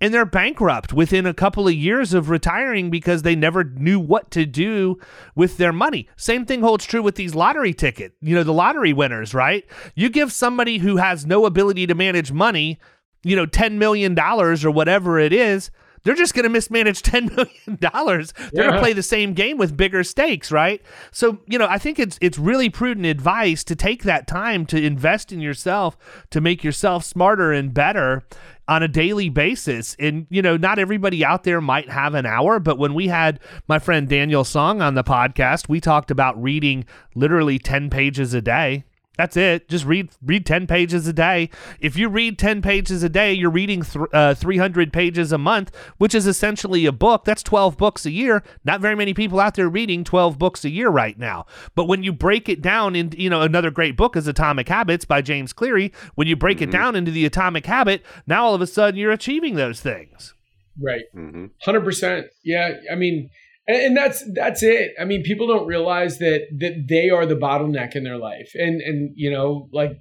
and 0.02 0.13
they're 0.13 0.26
bankrupt 0.26 0.93
within 0.93 1.26
a 1.26 1.34
couple 1.34 1.67
of 1.67 1.74
years 1.74 2.13
of 2.13 2.30
retiring 2.30 2.89
because 2.89 3.22
they 3.22 3.36
never 3.36 3.63
knew 3.63 4.00
what 4.00 4.32
to 4.32 4.45
do 4.45 4.98
with 5.36 5.58
their 5.58 5.74
money. 5.74 6.08
Same 6.15 6.45
thing 6.45 6.62
holds 6.62 6.86
true 6.86 7.02
with 7.02 7.15
these 7.15 7.36
lottery 7.36 7.74
ticket, 7.74 8.13
you 8.22 8.34
know, 8.34 8.43
the 8.43 8.54
lottery 8.54 8.93
winners, 8.93 9.34
right? 9.34 9.65
You 9.95 10.10
give 10.10 10.32
somebody 10.32 10.78
who 10.78 10.98
has 10.98 11.26
no 11.26 11.45
ability 11.45 11.88
to 11.88 11.95
manage 11.95 12.32
money, 12.32 12.80
you 13.24 13.36
know, 13.36 13.45
10 13.45 13.78
million 13.78 14.15
dollars 14.15 14.63
or 14.63 14.72
whatever 14.72 15.19
it 15.19 15.34
is, 15.34 15.69
they're 16.04 16.16
just 16.16 16.34
going 16.34 16.44
to 16.44 16.50
mismanage 16.50 17.02
$10 17.04 17.36
million. 17.36 17.78
They're 17.80 18.26
yeah. 18.54 18.62
going 18.64 18.74
to 18.74 18.80
play 18.80 18.94
the 18.94 19.04
same 19.04 19.34
game 19.34 19.58
with 19.58 19.76
bigger 19.76 20.04
stakes, 20.04 20.52
right? 20.52 20.82
So, 21.12 21.40
you 21.48 21.58
know, 21.58 21.68
I 21.68 21.78
think 21.78 22.00
it's 22.00 22.18
it's 22.22 22.38
really 22.38 22.70
prudent 22.70 23.06
advice 23.06 23.64
to 23.66 23.76
take 23.76 24.04
that 24.04 24.28
time 24.28 24.66
to 24.68 24.82
invest 24.82 25.32
in 25.32 25.40
yourself 25.42 25.98
to 26.32 26.42
make 26.42 26.64
yourself 26.64 27.04
smarter 27.04 27.52
and 27.52 27.74
better 27.74 28.24
on 28.68 28.84
a 28.84 28.88
daily 28.88 29.30
basis. 29.30 29.96
And, 30.00 30.28
you 30.30 30.42
know, 30.42 30.56
not 30.56 30.78
everybody 30.78 31.26
out 31.26 31.44
there 31.44 31.60
might 31.60 31.90
have 31.90 32.14
an 32.14 32.26
hour, 32.26 32.60
but 32.60 32.78
when 32.78 32.94
we 32.94 33.08
had 33.08 33.40
my 33.68 33.80
friend 33.80 34.08
Daniel 34.08 34.44
Song 34.44 34.82
on 34.82 34.94
the 34.94 35.04
podcast, 35.04 35.68
we 35.68 35.82
talked 35.82 36.12
about 36.12 36.42
reading 36.42 36.86
literally 37.16 37.58
10 37.58 37.90
pages 37.90 38.34
a 38.34 38.42
day. 38.42 38.84
That's 39.20 39.36
it. 39.36 39.68
Just 39.68 39.84
read 39.84 40.12
read 40.24 40.46
10 40.46 40.66
pages 40.66 41.06
a 41.06 41.12
day. 41.12 41.50
If 41.82 41.98
you 41.98 42.08
read 42.08 42.40
10 42.40 42.62
pages 42.62 43.04
a 43.04 43.10
day, 43.10 43.34
you're 43.34 43.50
reading 43.50 43.82
th- 43.82 44.06
uh, 44.14 44.34
300 44.34 44.94
pages 44.94 45.34
a 45.34 45.38
month, 45.38 45.76
which 45.98 46.16
is 46.16 46.26
essentially 46.26 46.86
a 46.86 46.94
book. 46.94 47.26
That's 47.26 47.44
12 47.44 47.76
books 47.76 48.06
a 48.06 48.12
year. 48.12 48.44
Not 48.64 48.80
very 48.80 48.96
many 48.96 49.14
people 49.14 49.42
out 49.42 49.56
there 49.56 49.68
reading 49.68 50.06
12 50.06 50.40
books 50.40 50.64
a 50.64 50.70
year 50.70 50.88
right 50.88 51.20
now. 51.20 51.48
But 51.76 51.90
when 51.90 52.02
you 52.02 52.14
break 52.14 52.48
it 52.48 52.62
down 52.62 52.96
in, 52.96 53.12
you 53.18 53.30
know, 53.30 53.42
another 53.42 53.72
great 53.72 53.98
book 53.98 54.16
is 54.16 54.26
Atomic 54.26 54.70
Habits 54.70 55.04
by 55.04 55.22
James 55.22 55.52
Clear. 55.52 55.90
When 56.16 56.30
you 56.30 56.38
break 56.38 56.60
mm-hmm. 56.60 56.70
it 56.70 56.72
down 56.72 56.96
into 56.96 57.12
the 57.12 57.26
atomic 57.26 57.66
habit, 57.66 58.06
now 58.26 58.46
all 58.46 58.56
of 58.56 58.62
a 58.62 58.68
sudden 58.68 58.98
you're 58.98 59.12
achieving 59.12 59.56
those 59.56 59.82
things. 59.82 60.34
Right. 60.82 61.04
Mm-hmm. 61.14 61.48
100%. 61.67 62.24
Yeah. 62.46 62.72
I 62.90 62.96
mean, 62.96 63.32
and, 63.70 63.78
and 63.78 63.98
that's 63.98 64.24
that's 64.34 64.63
it. 64.63 64.94
I 65.00 65.06
mean, 65.06 65.22
people 65.22 65.48
don't 65.48 65.67
realize 65.67 66.17
that 66.17 66.48
that 66.58 66.88
they 66.90 67.10
are 67.12 67.26
the 67.26 67.36
bottleneck 67.36 67.96
in 67.96 68.04
their 68.04 68.17
life, 68.17 68.52
and 68.56 68.82
and 68.82 69.13
you 69.15 69.30
know, 69.32 69.70
like 69.72 69.92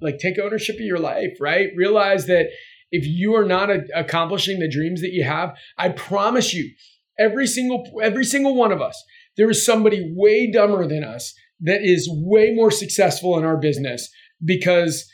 like 0.00 0.18
take 0.18 0.38
ownership 0.38 0.76
of 0.76 0.82
your 0.82 1.00
life, 1.00 1.36
right? 1.40 1.70
Realize 1.76 2.26
that 2.26 2.46
if 2.92 3.04
you 3.04 3.34
are 3.34 3.44
not 3.44 3.68
a, 3.68 3.82
accomplishing 3.94 4.60
the 4.60 4.70
dreams 4.70 5.00
that 5.00 5.12
you 5.12 5.24
have, 5.24 5.54
I 5.76 5.90
promise 5.90 6.54
you, 6.54 6.70
every 7.18 7.48
single 7.48 7.84
every 8.00 8.24
single 8.24 8.54
one 8.54 8.70
of 8.70 8.80
us, 8.80 9.02
there 9.36 9.50
is 9.50 9.66
somebody 9.66 10.12
way 10.16 10.48
dumber 10.50 10.86
than 10.86 11.02
us 11.02 11.34
that 11.62 11.82
is 11.82 12.08
way 12.10 12.52
more 12.54 12.70
successful 12.70 13.36
in 13.36 13.44
our 13.44 13.56
business 13.56 14.08
because 14.42 15.10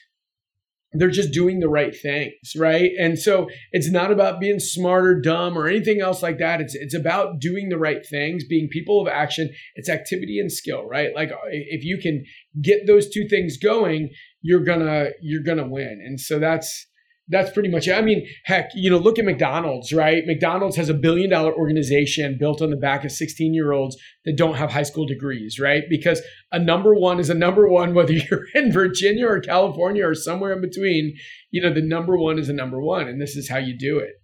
they're 0.93 1.11
just 1.11 1.33
doing 1.33 1.61
the 1.61 1.69
right 1.69 1.95
things, 1.95 2.55
right? 2.57 2.91
And 2.99 3.19
so 3.19 3.49
it's 3.73 3.91
not 3.91 4.11
about 4.11 4.41
being 4.41 4.59
smart 4.59 5.05
or 5.05 5.21
dumb 5.21 5.59
or 5.59 5.67
anything 5.67 6.01
else 6.01 6.23
like 6.23 6.39
that. 6.39 6.61
It's 6.61 6.75
it's 6.75 6.95
about 6.95 7.41
doing 7.41 7.69
the 7.69 7.79
right 7.79 8.07
things, 8.09 8.45
being 8.45 8.69
people 8.71 9.01
of 9.01 9.09
action. 9.09 9.51
It's 9.75 9.89
activity 9.89 10.39
and 10.39 10.51
skill, 10.51 10.85
right? 10.87 11.15
Like 11.15 11.31
uh, 11.31 11.49
if 11.51 11.85
you 11.85 11.99
can 11.99 12.25
get 12.63 12.87
those 12.87 13.11
two 13.11 13.27
things 13.29 13.57
going, 13.59 14.11
you're 14.43 14.65
gonna 14.65 15.11
you're 15.21 15.43
gonna 15.43 15.69
win. 15.69 16.03
And 16.05 16.21
so 16.21 16.39
that's 16.39 16.87
that's 17.29 17.51
pretty 17.51 17.69
much 17.69 17.89
it. 17.89 17.93
I 17.93 18.03
mean, 18.03 18.27
heck, 18.45 18.71
you 18.75 18.91
know, 18.91 18.99
look 18.99 19.19
at 19.19 19.25
McDonald's, 19.25 19.93
right? 19.93 20.25
McDonald's 20.27 20.77
has 20.77 20.89
a 20.89 20.95
billion 20.95 21.31
dollar 21.31 21.53
organization 21.53 22.37
built 22.39 22.63
on 22.63 22.71
the 22.71 22.77
back 22.77 23.05
of 23.05 23.11
16 23.11 23.53
year 23.53 23.73
olds 23.73 23.97
that 24.25 24.37
don't 24.37 24.57
have 24.57 24.71
high 24.71 24.85
school 24.85 25.07
degrees, 25.07 25.59
right? 25.59 25.83
Because 25.89 26.23
a 26.53 26.59
number 26.59 26.95
one 26.95 27.19
is 27.19 27.31
a 27.31 27.35
number 27.35 27.69
one, 27.69 27.95
whether 27.95 28.13
you're 28.31 28.47
in 28.55 28.73
Virginia 28.73 29.27
or 29.27 29.41
California 29.41 30.07
or 30.07 30.15
somewhere 30.15 30.53
in 30.53 30.61
between, 30.61 31.15
you 31.51 31.63
know, 31.63 31.73
the 31.73 31.83
number 31.83 32.17
one 32.17 32.39
is 32.39 32.49
a 32.49 32.55
number 32.55 32.81
one. 32.81 33.09
And 33.09 33.21
this 33.21 33.37
is 33.37 33.49
how 33.49 33.59
you 33.59 33.77
do 33.77 33.99
it. 33.99 34.15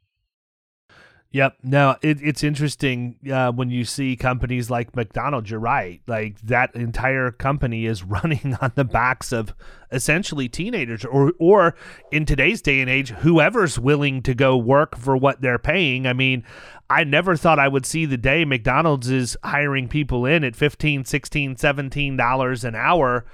Yep. 1.32 1.56
No, 1.62 1.96
it, 2.02 2.18
it's 2.22 2.44
interesting 2.44 3.16
uh, 3.32 3.52
when 3.52 3.70
you 3.70 3.86
see 3.86 4.16
companies 4.16 4.68
like 4.70 4.94
McDonald's. 4.94 5.50
You're 5.50 5.60
right. 5.60 6.02
Like 6.06 6.38
that 6.42 6.74
entire 6.74 7.30
company 7.30 7.86
is 7.86 8.02
running 8.04 8.56
on 8.60 8.72
the 8.74 8.84
backs 8.84 9.32
of 9.32 9.54
essentially 9.90 10.48
teenagers, 10.48 11.04
or 11.06 11.32
or 11.38 11.74
in 12.10 12.26
today's 12.26 12.60
day 12.60 12.80
and 12.80 12.90
age, 12.90 13.10
whoever's 13.10 13.78
willing 13.78 14.22
to 14.22 14.34
go 14.34 14.56
work 14.58 14.96
for 14.96 15.16
what 15.16 15.40
they're 15.40 15.58
paying. 15.58 16.06
I 16.06 16.12
mean, 16.12 16.44
I 16.90 17.04
never 17.04 17.34
thought 17.34 17.58
I 17.58 17.68
would 17.68 17.86
see 17.86 18.04
the 18.04 18.18
day 18.18 18.44
McDonald's 18.44 19.08
is 19.10 19.36
hiring 19.42 19.88
people 19.88 20.26
in 20.26 20.44
at 20.44 20.54
15, 20.54 21.06
16, 21.06 21.56
17 21.56 22.16
dollars 22.16 22.62
an 22.62 22.74
hour 22.74 23.24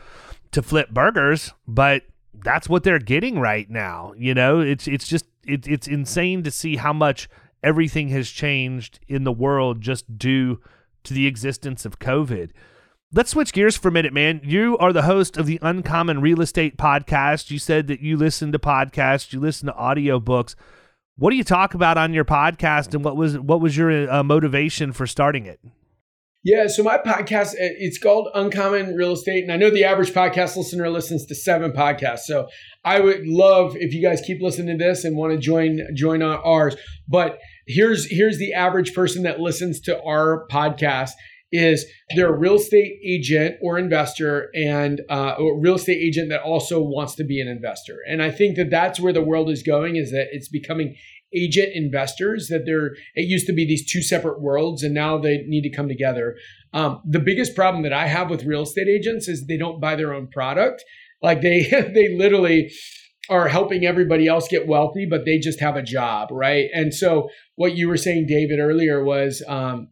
to 0.53 0.63
flip 0.63 0.91
burgers, 0.91 1.53
but 1.67 2.05
that's 2.45 2.69
what 2.69 2.85
they're 2.85 3.01
getting 3.01 3.41
right 3.41 3.69
now. 3.69 4.13
You 4.17 4.35
know, 4.35 4.61
it's 4.61 4.87
it's 4.87 5.09
just 5.09 5.25
it, 5.45 5.67
it's 5.67 5.89
insane 5.89 6.45
to 6.45 6.53
see 6.53 6.77
how 6.77 6.93
much 6.93 7.29
everything 7.63 8.09
has 8.09 8.31
changed 8.31 9.01
in 9.09 9.25
the 9.25 9.33
world 9.33 9.81
just 9.81 10.19
due 10.19 10.61
to 11.05 11.15
the 11.15 11.27
existence 11.27 11.85
of 11.85 11.99
COVID. 11.99 12.51
Let's 13.13 13.31
switch 13.31 13.55
gears 13.55 13.77
for 13.77 13.89
a 13.89 13.93
minute, 13.93 14.13
man. 14.13 14.41
You 14.45 14.77
are 14.79 14.93
the 14.93 15.03
host 15.03 15.39
of 15.39 15.47
the 15.47 15.59
Uncommon 15.63 16.21
Real 16.21 16.43
Estate 16.43 16.77
Podcast. 16.77 17.51
You 17.51 17.59
said 17.59 17.87
that 17.87 18.01
you 18.01 18.19
listen 18.19 18.53
to 18.53 18.59
podcasts, 18.59 19.33
you 19.33 19.41
listen 19.41 19.67
to 19.67 19.73
audiobooks. 19.73 20.55
What 21.17 21.31
do 21.31 21.37
you 21.37 21.45
talk 21.45 21.73
about 21.73 21.97
on 21.97 22.13
your 22.13 22.27
podcast, 22.27 22.95
and 22.95 23.03
what 23.03 23.17
was 23.17 23.39
what 23.39 23.61
was 23.61 23.77
your 23.77 24.11
uh, 24.11 24.23
motivation 24.23 24.93
for 24.93 25.07
starting 25.07 25.47
it? 25.47 25.59
Yeah, 26.45 26.69
so 26.69 26.85
my 26.85 26.99
podcast 26.99 27.55
it's 27.59 27.99
called 27.99 28.29
Uncommon 28.33 28.95
Real 28.95 29.13
Estate, 29.13 29.43
and 29.43 29.53
I 29.53 29.57
know 29.57 29.71
the 29.71 29.83
average 29.83 30.13
podcast 30.13 30.57
listener 30.57 30.89
listens 30.89 31.27
to 31.27 31.35
seven 31.35 31.73
podcasts. 31.73 32.21
So 32.27 32.47
I 32.85 33.01
would 33.01 33.27
love 33.27 33.75
if 33.77 33.93
you 33.93 34.01
guys 34.01 34.23
keep 34.25 34.41
listening 34.41 34.79
to 34.79 34.85
this 34.85 35.05
and 35.05 35.17
want 35.17 35.33
to 35.33 35.39
join 35.39 35.81
join 35.97 36.23
on 36.23 36.39
ours. 36.45 36.77
But 37.09 37.39
here's 37.67 38.09
here's 38.09 38.39
the 38.39 38.53
average 38.53 38.95
person 38.95 39.25
that 39.25 39.41
listens 39.41 39.81
to 39.83 40.01
our 40.03 40.47
podcast 40.49 41.11
is 41.51 41.87
they're 42.15 42.33
a 42.33 42.39
real 42.39 42.55
estate 42.55 43.01
agent 43.05 43.57
or 43.61 43.79
investor 43.79 44.51
and 44.55 45.01
uh, 45.11 45.35
a 45.39 45.59
real 45.59 45.75
estate 45.75 45.99
agent 46.01 46.29
that 46.29 46.43
also 46.43 46.81
wants 46.81 47.15
to 47.15 47.25
be 47.25 47.41
an 47.41 47.49
investor 47.49 47.97
and 48.07 48.23
i 48.23 48.31
think 48.31 48.57
that 48.57 48.69
that's 48.69 49.01
where 49.01 49.15
the 49.15 49.23
world 49.23 49.49
is 49.49 49.63
going 49.63 49.97
is 49.97 50.11
that 50.11 50.27
it's 50.31 50.51
becoming 50.51 50.95
agent 51.35 51.71
investors 51.75 52.49
that 52.49 52.63
they're 52.65 52.93
it 53.15 53.29
used 53.29 53.47
to 53.47 53.53
be 53.53 53.67
these 53.67 53.91
two 53.91 54.03
separate 54.03 54.41
worlds 54.41 54.83
and 54.83 54.95
now 54.95 55.19
they 55.19 55.45
need 55.47 55.63
to 55.63 55.71
come 55.71 55.89
together 55.89 56.37
um, 56.73 57.01
the 57.07 57.19
biggest 57.19 57.55
problem 57.55 57.83
that 57.83 57.93
i 57.93 58.07
have 58.07 58.31
with 58.31 58.45
real 58.45 58.63
estate 58.63 58.89
agents 58.89 59.29
is 59.29 59.47
they 59.47 59.59
don't 59.59 59.81
buy 59.81 59.95
their 59.95 60.15
own 60.15 60.27
product 60.29 60.83
like 61.23 61.43
they 61.43 61.65
they 61.95 62.17
literally 62.17 62.71
are 63.31 63.49
helping 63.49 63.85
everybody 63.85 64.27
else 64.27 64.49
get 64.49 64.67
wealthy, 64.67 65.07
but 65.09 65.25
they 65.25 65.39
just 65.39 65.61
have 65.61 65.77
a 65.77 65.83
job, 65.83 66.29
right? 66.31 66.67
And 66.73 66.95
so 66.95 67.29
what 67.57 67.77
you 67.77 67.89
were 67.89 67.97
saying, 67.97 68.27
David, 68.27 68.59
earlier 68.59 69.05
was 69.05 69.43
um, 69.47 69.89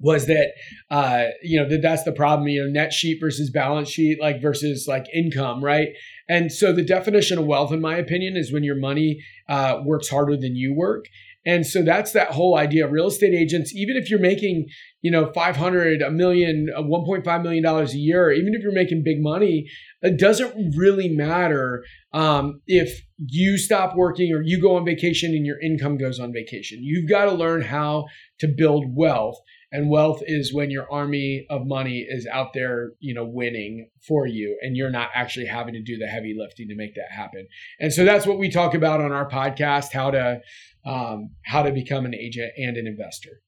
was 0.00 0.26
that 0.26 0.52
uh, 0.90 1.24
you 1.42 1.60
know 1.60 1.68
that 1.68 1.82
that's 1.82 2.04
the 2.04 2.12
problem. 2.12 2.48
You 2.48 2.64
know, 2.64 2.70
net 2.70 2.92
sheet 2.92 3.18
versus 3.20 3.50
balance 3.50 3.88
sheet, 3.88 4.20
like 4.20 4.40
versus 4.40 4.86
like 4.88 5.06
income, 5.14 5.64
right? 5.64 5.88
And 6.28 6.50
so 6.50 6.72
the 6.72 6.84
definition 6.84 7.38
of 7.38 7.46
wealth, 7.46 7.72
in 7.72 7.80
my 7.80 7.96
opinion, 7.96 8.36
is 8.36 8.52
when 8.52 8.64
your 8.64 8.76
money 8.76 9.22
uh, 9.48 9.80
works 9.84 10.08
harder 10.08 10.36
than 10.36 10.56
you 10.56 10.74
work. 10.74 11.06
And 11.46 11.66
so 11.66 11.82
that's 11.82 12.12
that 12.12 12.30
whole 12.30 12.56
idea 12.56 12.86
of 12.86 12.92
real 12.92 13.08
estate 13.08 13.34
agents. 13.34 13.74
Even 13.74 13.96
if 13.96 14.08
you're 14.08 14.20
making, 14.20 14.66
you 15.02 15.10
know, 15.10 15.30
500, 15.32 16.00
a 16.00 16.10
million, 16.10 16.68
1.5 16.74 17.42
million 17.42 17.62
dollars 17.62 17.92
a 17.92 17.98
year, 17.98 18.32
even 18.32 18.54
if 18.54 18.62
you're 18.62 18.72
making 18.72 19.02
big 19.04 19.20
money, 19.20 19.66
it 20.00 20.18
doesn't 20.18 20.74
really 20.76 21.08
matter 21.08 21.84
um, 22.14 22.62
if 22.66 23.02
you 23.18 23.58
stop 23.58 23.94
working 23.94 24.32
or 24.32 24.40
you 24.42 24.60
go 24.60 24.76
on 24.76 24.86
vacation 24.86 25.32
and 25.32 25.44
your 25.44 25.60
income 25.60 25.98
goes 25.98 26.18
on 26.18 26.32
vacation. 26.32 26.78
You've 26.80 27.08
got 27.08 27.26
to 27.26 27.32
learn 27.32 27.60
how 27.60 28.06
to 28.38 28.48
build 28.48 28.86
wealth. 28.88 29.36
And 29.74 29.90
wealth 29.90 30.20
is 30.24 30.54
when 30.54 30.70
your 30.70 30.86
army 30.88 31.46
of 31.50 31.66
money 31.66 32.06
is 32.08 32.28
out 32.32 32.52
there, 32.54 32.92
you 33.00 33.12
know, 33.12 33.24
winning 33.24 33.90
for 34.06 34.24
you, 34.24 34.56
and 34.62 34.76
you're 34.76 34.88
not 34.88 35.08
actually 35.16 35.46
having 35.46 35.74
to 35.74 35.82
do 35.82 35.98
the 35.98 36.06
heavy 36.06 36.32
lifting 36.38 36.68
to 36.68 36.76
make 36.76 36.94
that 36.94 37.10
happen. 37.10 37.48
And 37.80 37.92
so 37.92 38.04
that's 38.04 38.24
what 38.24 38.38
we 38.38 38.52
talk 38.52 38.74
about 38.74 39.00
on 39.00 39.10
our 39.10 39.28
podcast: 39.28 39.92
how 39.92 40.12
to 40.12 40.40
um, 40.86 41.30
how 41.44 41.64
to 41.64 41.72
become 41.72 42.04
an 42.04 42.14
agent 42.14 42.52
and 42.56 42.76
an 42.76 42.86
investor. 42.86 43.40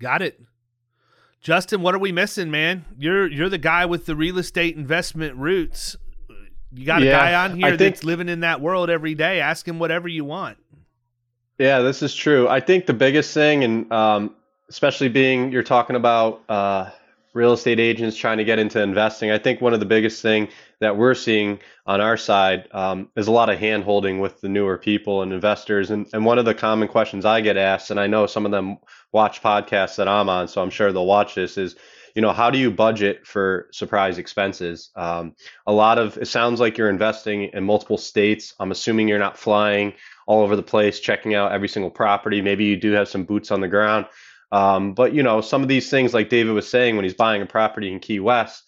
Got 0.00 0.22
it. 0.22 0.40
Justin, 1.40 1.82
what 1.82 1.94
are 1.94 2.00
we 2.00 2.10
missing, 2.10 2.50
man? 2.50 2.84
You're 2.98 3.30
you're 3.30 3.48
the 3.48 3.58
guy 3.58 3.86
with 3.86 4.06
the 4.06 4.16
real 4.16 4.38
estate 4.38 4.76
investment 4.76 5.36
roots. 5.36 5.94
You 6.72 6.84
got 6.84 7.00
a 7.00 7.04
yeah, 7.04 7.12
guy 7.12 7.44
on 7.44 7.56
here 7.56 7.76
think, 7.76 7.94
that's 7.94 8.02
living 8.02 8.28
in 8.28 8.40
that 8.40 8.60
world 8.60 8.90
every 8.90 9.14
day. 9.14 9.40
Ask 9.40 9.68
him 9.68 9.78
whatever 9.78 10.08
you 10.08 10.24
want. 10.24 10.58
Yeah, 11.58 11.78
this 11.78 12.02
is 12.02 12.12
true. 12.12 12.48
I 12.48 12.58
think 12.58 12.86
the 12.86 12.92
biggest 12.92 13.32
thing, 13.32 13.62
and 13.62 13.92
um, 13.92 14.34
especially 14.72 15.10
being 15.10 15.52
you're 15.52 15.62
talking 15.62 15.96
about 15.96 16.42
uh, 16.48 16.88
real 17.34 17.52
estate 17.52 17.78
agents 17.78 18.16
trying 18.16 18.38
to 18.38 18.44
get 18.44 18.58
into 18.58 18.80
investing. 18.80 19.30
I 19.30 19.36
think 19.36 19.60
one 19.60 19.74
of 19.74 19.80
the 19.80 19.86
biggest 19.86 20.22
thing 20.22 20.48
that 20.80 20.96
we're 20.96 21.14
seeing 21.14 21.58
on 21.84 22.00
our 22.00 22.16
side 22.16 22.68
um, 22.72 23.10
is 23.14 23.26
a 23.26 23.32
lot 23.32 23.50
of 23.50 23.58
hand 23.58 23.84
holding 23.84 24.18
with 24.18 24.40
the 24.40 24.48
newer 24.48 24.78
people 24.78 25.20
and 25.20 25.30
investors. 25.30 25.90
And, 25.90 26.06
and 26.14 26.24
one 26.24 26.38
of 26.38 26.46
the 26.46 26.54
common 26.54 26.88
questions 26.88 27.26
I 27.26 27.42
get 27.42 27.58
asked, 27.58 27.90
and 27.90 28.00
I 28.00 28.06
know 28.06 28.26
some 28.26 28.46
of 28.46 28.50
them 28.50 28.78
watch 29.12 29.42
podcasts 29.42 29.96
that 29.96 30.08
I'm 30.08 30.30
on, 30.30 30.48
so 30.48 30.62
I'm 30.62 30.70
sure 30.70 30.90
they'll 30.90 31.04
watch 31.04 31.34
this, 31.34 31.58
is, 31.58 31.76
you 32.14 32.22
know, 32.22 32.32
how 32.32 32.48
do 32.50 32.58
you 32.58 32.70
budget 32.70 33.26
for 33.26 33.68
surprise 33.72 34.16
expenses? 34.16 34.90
Um, 34.96 35.34
a 35.66 35.72
lot 35.72 35.98
of 35.98 36.16
it 36.16 36.28
sounds 36.28 36.60
like 36.60 36.78
you're 36.78 36.88
investing 36.88 37.44
in 37.52 37.64
multiple 37.64 37.98
states. 37.98 38.54
I'm 38.58 38.70
assuming 38.70 39.06
you're 39.06 39.18
not 39.18 39.36
flying 39.36 39.92
all 40.26 40.42
over 40.42 40.56
the 40.56 40.62
place, 40.62 40.98
checking 40.98 41.34
out 41.34 41.52
every 41.52 41.68
single 41.68 41.90
property. 41.90 42.40
Maybe 42.40 42.64
you 42.64 42.76
do 42.76 42.92
have 42.92 43.08
some 43.08 43.24
boots 43.24 43.50
on 43.50 43.60
the 43.60 43.68
ground. 43.68 44.06
Um, 44.52 44.92
but 44.92 45.14
you 45.14 45.22
know, 45.22 45.40
some 45.40 45.62
of 45.62 45.68
these 45.68 45.90
things, 45.90 46.14
like 46.14 46.28
David 46.28 46.52
was 46.52 46.68
saying, 46.68 46.94
when 46.94 47.04
he's 47.04 47.14
buying 47.14 47.42
a 47.42 47.46
property 47.46 47.90
in 47.90 47.98
Key 47.98 48.20
West, 48.20 48.62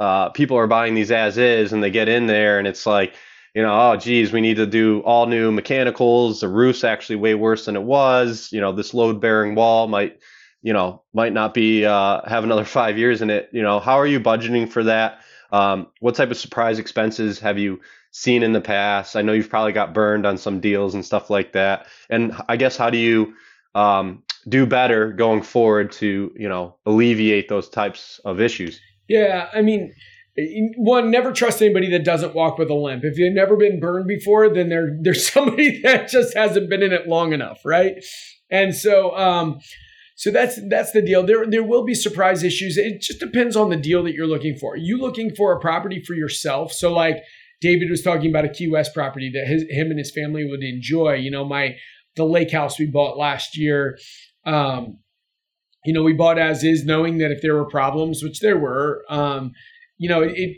uh, 0.00 0.30
people 0.30 0.56
are 0.56 0.68
buying 0.68 0.94
these 0.94 1.10
as 1.10 1.36
is, 1.36 1.72
and 1.72 1.82
they 1.82 1.90
get 1.90 2.08
in 2.08 2.26
there, 2.26 2.58
and 2.58 2.68
it's 2.68 2.86
like, 2.86 3.14
you 3.54 3.62
know, 3.62 3.92
oh 3.92 3.96
geez, 3.96 4.32
we 4.32 4.40
need 4.40 4.56
to 4.56 4.66
do 4.66 5.00
all 5.00 5.26
new 5.26 5.52
mechanicals. 5.52 6.40
The 6.40 6.48
roof's 6.48 6.84
actually 6.84 7.16
way 7.16 7.34
worse 7.34 7.66
than 7.66 7.76
it 7.76 7.82
was. 7.82 8.48
You 8.52 8.60
know, 8.60 8.72
this 8.72 8.94
load 8.94 9.20
bearing 9.20 9.54
wall 9.54 9.88
might, 9.88 10.18
you 10.62 10.72
know, 10.72 11.02
might 11.12 11.32
not 11.32 11.52
be 11.52 11.84
uh, 11.84 12.22
have 12.28 12.44
another 12.44 12.64
five 12.80 12.96
years 12.96 13.20
in 13.20 13.30
it. 13.30 13.50
You 13.52 13.62
know, 13.62 13.80
how 13.80 13.98
are 13.98 14.06
you 14.06 14.20
budgeting 14.20 14.70
for 14.70 14.84
that? 14.84 15.20
Um, 15.52 15.88
what 16.00 16.14
type 16.14 16.30
of 16.30 16.36
surprise 16.36 16.78
expenses 16.78 17.38
have 17.40 17.58
you 17.58 17.80
seen 18.10 18.42
in 18.42 18.52
the 18.52 18.60
past? 18.60 19.14
I 19.14 19.22
know 19.22 19.32
you've 19.32 19.50
probably 19.50 19.72
got 19.72 19.94
burned 19.94 20.26
on 20.26 20.36
some 20.36 20.60
deals 20.60 20.94
and 20.94 21.04
stuff 21.04 21.30
like 21.30 21.52
that. 21.52 21.86
And 22.10 22.32
I 22.48 22.56
guess 22.56 22.76
how 22.76 22.90
do 22.90 22.98
you 22.98 23.34
um, 23.76 24.24
do 24.48 24.66
better 24.66 25.12
going 25.12 25.42
forward 25.42 25.92
to 25.92 26.32
you 26.36 26.48
know 26.48 26.76
alleviate 26.86 27.48
those 27.48 27.68
types 27.68 28.20
of 28.24 28.40
issues? 28.40 28.80
Yeah 29.08 29.48
i 29.54 29.62
mean 29.62 29.92
one 30.76 31.10
never 31.10 31.32
trust 31.32 31.62
anybody 31.62 31.90
that 31.90 32.04
doesn't 32.04 32.34
walk 32.34 32.58
with 32.58 32.68
a 32.68 32.74
limp. 32.74 33.04
If 33.04 33.16
you've 33.18 33.34
never 33.34 33.56
been 33.56 33.78
burned 33.80 34.08
before 34.08 34.52
then 34.52 34.68
there 34.68 34.96
there's 35.00 35.28
somebody 35.32 35.80
that 35.82 36.08
just 36.08 36.36
hasn't 36.36 36.68
been 36.68 36.82
in 36.82 36.92
it 36.92 37.06
long 37.06 37.32
enough 37.32 37.60
right? 37.64 37.94
And 38.50 38.74
so 38.74 39.16
um 39.16 39.60
so 40.16 40.30
that's 40.30 40.58
that's 40.68 40.92
the 40.92 41.02
deal. 41.02 41.24
There 41.24 41.46
there 41.46 41.64
will 41.64 41.84
be 41.84 41.94
surprise 41.94 42.42
issues. 42.42 42.76
It 42.76 43.00
just 43.00 43.20
depends 43.20 43.56
on 43.56 43.70
the 43.70 43.76
deal 43.76 44.02
that 44.04 44.14
you're 44.14 44.28
looking 44.28 44.56
for. 44.56 44.74
Are 44.74 44.76
you 44.76 44.98
looking 44.98 45.34
for 45.34 45.52
a 45.52 45.60
property 45.60 46.02
for 46.04 46.14
yourself? 46.14 46.72
So 46.72 46.92
like 46.92 47.22
david 47.60 47.88
was 47.88 48.02
talking 48.02 48.28
about 48.30 48.44
a 48.44 48.48
key 48.48 48.68
west 48.68 48.92
property 48.92 49.30
that 49.32 49.46
his 49.46 49.64
him 49.70 49.90
and 49.90 49.98
his 49.98 50.12
family 50.12 50.44
would 50.44 50.62
enjoy. 50.62 51.14
You 51.14 51.30
know 51.30 51.44
my 51.44 51.76
the 52.16 52.24
lake 52.24 52.52
house 52.52 52.78
we 52.78 52.86
bought 52.86 53.16
last 53.16 53.56
year 53.56 53.98
um, 54.46 54.98
you 55.84 55.92
know, 55.92 56.02
we 56.02 56.12
bought 56.12 56.38
as 56.38 56.64
is, 56.64 56.84
knowing 56.84 57.18
that 57.18 57.30
if 57.30 57.42
there 57.42 57.54
were 57.54 57.68
problems, 57.68 58.22
which 58.22 58.40
there 58.40 58.58
were, 58.58 59.04
um, 59.08 59.52
you 59.98 60.08
know, 60.08 60.22
it, 60.22 60.56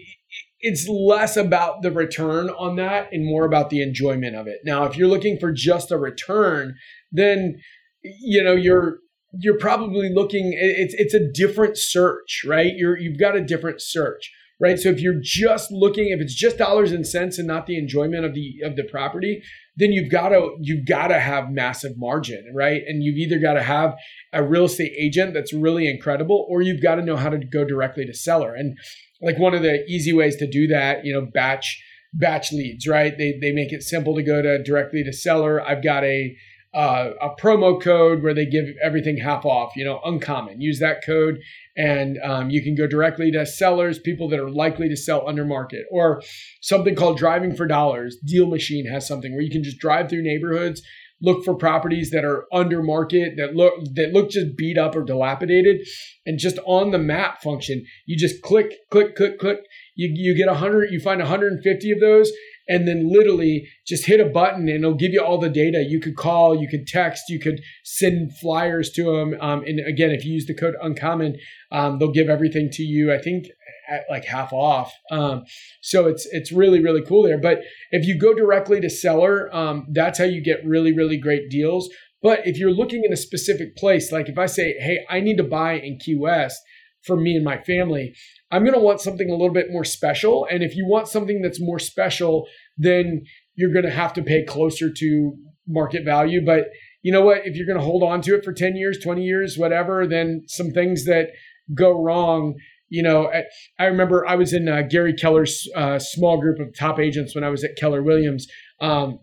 it's 0.61 0.89
less 0.89 1.37
about 1.37 1.83
the 1.83 1.91
return 1.91 2.49
on 2.51 2.77
that 2.77 3.09
and 3.13 3.25
more 3.25 3.45
about 3.45 3.71
the 3.71 3.83
enjoyment 3.83 4.35
of 4.35 4.47
it. 4.47 4.61
Now, 4.65 4.85
if 4.85 4.97
you're 4.97 5.09
looking 5.09 5.39
for 5.39 5.53
just 5.53 5.91
a 5.91 5.99
return, 5.99 6.75
then 7.13 7.61
you 8.03 8.43
know 8.43 8.55
you're 8.55 8.99
you're 9.39 9.59
probably 9.59 10.13
looking 10.13 10.53
it's 10.57 10.95
it's 10.95 11.15
a 11.15 11.31
different 11.33 11.77
search, 11.77 12.43
right? 12.47 12.73
You're 12.75 12.97
you've 12.97 13.19
got 13.19 13.37
a 13.37 13.45
different 13.45 13.83
search, 13.83 14.33
right? 14.59 14.79
So 14.79 14.89
if 14.89 15.01
you're 15.01 15.21
just 15.21 15.71
looking 15.71 16.09
if 16.11 16.21
it's 16.21 16.35
just 16.35 16.59
dollars 16.59 16.93
and 16.93 17.07
cents 17.07 17.39
and 17.39 17.47
not 17.47 17.67
the 17.67 17.79
enjoyment 17.79 18.25
of 18.25 18.35
the 18.35 18.61
of 18.65 18.77
the 18.77 18.85
property, 18.85 19.43
then 19.77 19.93
you've 19.93 20.11
got 20.11 20.31
to 20.31 20.57
you've 20.61 20.87
got 20.87 21.09
to 21.09 21.21
have 21.21 21.51
massive 21.51 21.93
margin, 21.97 22.53
right? 22.55 22.83
And 22.87 23.03
you've 23.03 23.19
either 23.19 23.39
got 23.39 23.55
to 23.55 23.63
have 23.63 23.95
a 24.33 24.43
real 24.43 24.65
estate 24.65 24.93
agent 24.99 25.35
that's 25.35 25.53
really 25.53 25.89
incredible 25.89 26.47
or 26.49 26.63
you've 26.63 26.83
got 26.83 26.97
to 26.97 27.03
know 27.03 27.17
how 27.17 27.29
to 27.29 27.39
go 27.39 27.65
directly 27.65 28.07
to 28.07 28.15
seller. 28.15 28.55
And 28.55 28.79
like 29.21 29.39
one 29.39 29.55
of 29.55 29.63
the 29.63 29.85
easy 29.87 30.13
ways 30.13 30.37
to 30.37 30.47
do 30.47 30.67
that, 30.69 31.05
you 31.05 31.13
know, 31.13 31.27
batch 31.33 31.83
batch 32.13 32.53
leads, 32.53 32.87
right? 32.87 33.17
They 33.17 33.39
they 33.41 33.53
make 33.53 33.73
it 33.73 33.83
simple 33.83 34.15
to 34.15 34.23
go 34.23 34.41
to 34.41 34.63
directly 34.63 35.05
to 35.05 35.13
seller. 35.13 35.61
I've 35.61 35.83
got 35.83 36.05
a 36.05 36.37
uh, 36.77 37.11
a 37.23 37.31
promo 37.41 37.83
code 37.83 38.23
where 38.23 38.35
they 38.35 38.47
give 38.47 38.67
everything 38.83 39.17
half 39.17 39.45
off, 39.45 39.73
you 39.75 39.85
know, 39.85 39.99
uncommon. 40.05 40.61
Use 40.61 40.79
that 40.79 41.05
code 41.05 41.39
and 41.77 42.19
um, 42.23 42.51
you 42.51 42.63
can 42.63 42.75
go 42.75 42.87
directly 42.87 43.31
to 43.31 43.45
sellers, 43.45 43.99
people 43.99 44.29
that 44.31 44.41
are 44.41 44.51
likely 44.51 44.89
to 44.89 44.97
sell 44.97 45.29
under 45.29 45.45
market, 45.45 45.85
or 45.91 46.23
something 46.63 46.95
called 46.95 47.19
driving 47.19 47.55
for 47.55 47.67
dollars. 47.67 48.17
Deal 48.25 48.47
Machine 48.47 48.87
has 48.87 49.07
something 49.07 49.33
where 49.33 49.43
you 49.43 49.51
can 49.51 49.63
just 49.63 49.79
drive 49.79 50.09
through 50.09 50.23
neighborhoods, 50.23 50.83
look 51.21 51.45
for 51.45 51.55
properties 51.55 52.11
that 52.11 52.25
are 52.25 52.47
under 52.53 52.83
market 52.83 53.35
that 53.37 53.55
look 53.55 53.75
that 53.95 54.13
look 54.13 54.31
just 54.31 54.57
beat 54.57 54.79
up 54.79 54.97
or 54.97 55.03
dilapidated, 55.03 55.87
and 56.25 56.39
just 56.39 56.59
on 56.67 56.91
the 56.91 56.99
map 56.99 57.43
function, 57.43 57.85
you 58.07 58.17
just 58.17 58.43
click, 58.43 58.73
click, 58.91 59.15
click, 59.15 59.39
click. 59.39 59.59
You, 59.95 60.11
you 60.15 60.37
get 60.37 60.49
100, 60.49 60.91
you 60.91 61.01
find 61.01 61.21
150 61.21 61.91
of 61.91 62.01
those, 62.01 62.31
and 62.69 62.87
then 62.87 63.11
literally 63.13 63.69
just 63.87 64.07
hit 64.07 64.21
a 64.21 64.25
button 64.25 64.69
and 64.69 64.85
it'll 64.85 64.95
give 64.95 65.13
you 65.13 65.23
all 65.23 65.39
the 65.39 65.49
data. 65.49 65.85
You 65.89 66.01
could 66.01 66.17
call, 66.17 66.61
you 66.61 66.69
could 66.69 66.87
text, 66.87 67.25
you 67.29 67.39
could 67.39 67.61
send 67.85 68.37
flyers 68.37 68.91
to 68.93 69.05
them. 69.05 69.37
Um, 69.41 69.63
and 69.65 69.81
again, 69.87 70.11
if 70.11 70.25
you 70.25 70.33
use 70.33 70.47
the 70.47 70.55
code 70.55 70.75
uncommon, 70.83 71.37
um, 71.73 71.99
they'll 71.99 72.13
give 72.13 72.29
everything 72.29 72.71
to 72.73 72.83
you. 72.83 73.13
I 73.13 73.19
think 73.19 73.47
at 73.89 74.05
like 74.11 74.25
half 74.25 74.53
off. 74.53 74.93
Um, 75.11 75.45
so 75.81 76.07
it's 76.07 76.27
it's 76.33 76.53
really 76.53 76.83
really 76.83 77.03
cool 77.03 77.23
there. 77.23 77.39
But 77.39 77.61
if 77.91 78.07
you 78.07 78.19
go 78.19 78.35
directly 78.35 78.81
to 78.81 78.91
seller, 78.91 79.55
um, 79.55 79.87
that's 79.93 80.19
how 80.19 80.25
you 80.25 80.43
get 80.43 80.65
really 80.65 80.93
really 80.93 81.19
great 81.19 81.51
deals. 81.51 81.89
But 82.23 82.47
if 82.47 82.59
you're 82.59 82.73
looking 82.73 83.05
in 83.05 83.13
a 83.13 83.17
specific 83.17 83.77
place, 83.77 84.11
like 84.11 84.29
if 84.29 84.39
I 84.39 84.47
say, 84.47 84.75
hey, 84.81 85.05
I 85.09 85.21
need 85.21 85.37
to 85.37 85.45
buy 85.45 85.75
in 85.75 85.99
Key 85.99 86.17
West 86.17 86.61
for 87.07 87.17
me 87.17 87.37
and 87.37 87.45
my 87.45 87.59
family, 87.59 88.15
I'm 88.51 88.63
going 88.63 88.75
to 88.75 88.81
want 88.81 89.01
something 89.01 89.29
a 89.29 89.33
little 89.35 89.53
bit 89.53 89.71
more 89.71 89.85
special. 89.85 90.47
And 90.51 90.63
if 90.63 90.77
you 90.77 90.87
want 90.87 91.09
something 91.09 91.43
that's 91.43 91.61
more 91.61 91.79
special, 91.79 92.47
then 92.77 93.25
you're 93.55 93.73
going 93.73 93.85
to 93.85 93.91
have 93.91 94.13
to 94.15 94.23
pay 94.23 94.45
closer 94.45 94.93
to 94.93 95.33
market 95.67 96.05
value. 96.05 96.45
But 96.45 96.69
you 97.03 97.13
know 97.13 97.23
what? 97.23 97.47
If 97.47 97.57
you're 97.57 97.67
going 97.67 97.79
to 97.79 97.85
hold 97.85 98.03
on 98.03 98.21
to 98.23 98.35
it 98.35 98.45
for 98.45 98.53
10 98.53 98.77
years, 98.77 98.99
20 99.03 99.23
years, 99.23 99.57
whatever, 99.57 100.07
then 100.07 100.43
some 100.47 100.71
things 100.71 101.05
that 101.07 101.31
go 101.75 102.01
wrong. 102.03 102.55
You 102.89 103.03
know, 103.03 103.33
I 103.79 103.85
remember 103.85 104.27
I 104.27 104.37
was 104.37 104.53
in 104.53 104.69
uh, 104.69 104.83
Gary 104.83 105.15
Keller's 105.15 105.69
uh, 105.75 105.99
small 105.99 106.41
group 106.41 106.61
of 106.61 106.77
top 106.77 106.99
agents 106.99 107.35
when 107.35 107.45
I 107.45 107.49
was 107.49 107.65
at 107.65 107.77
Keller 107.77 108.03
Williams. 108.03 108.47
Um, 108.81 109.21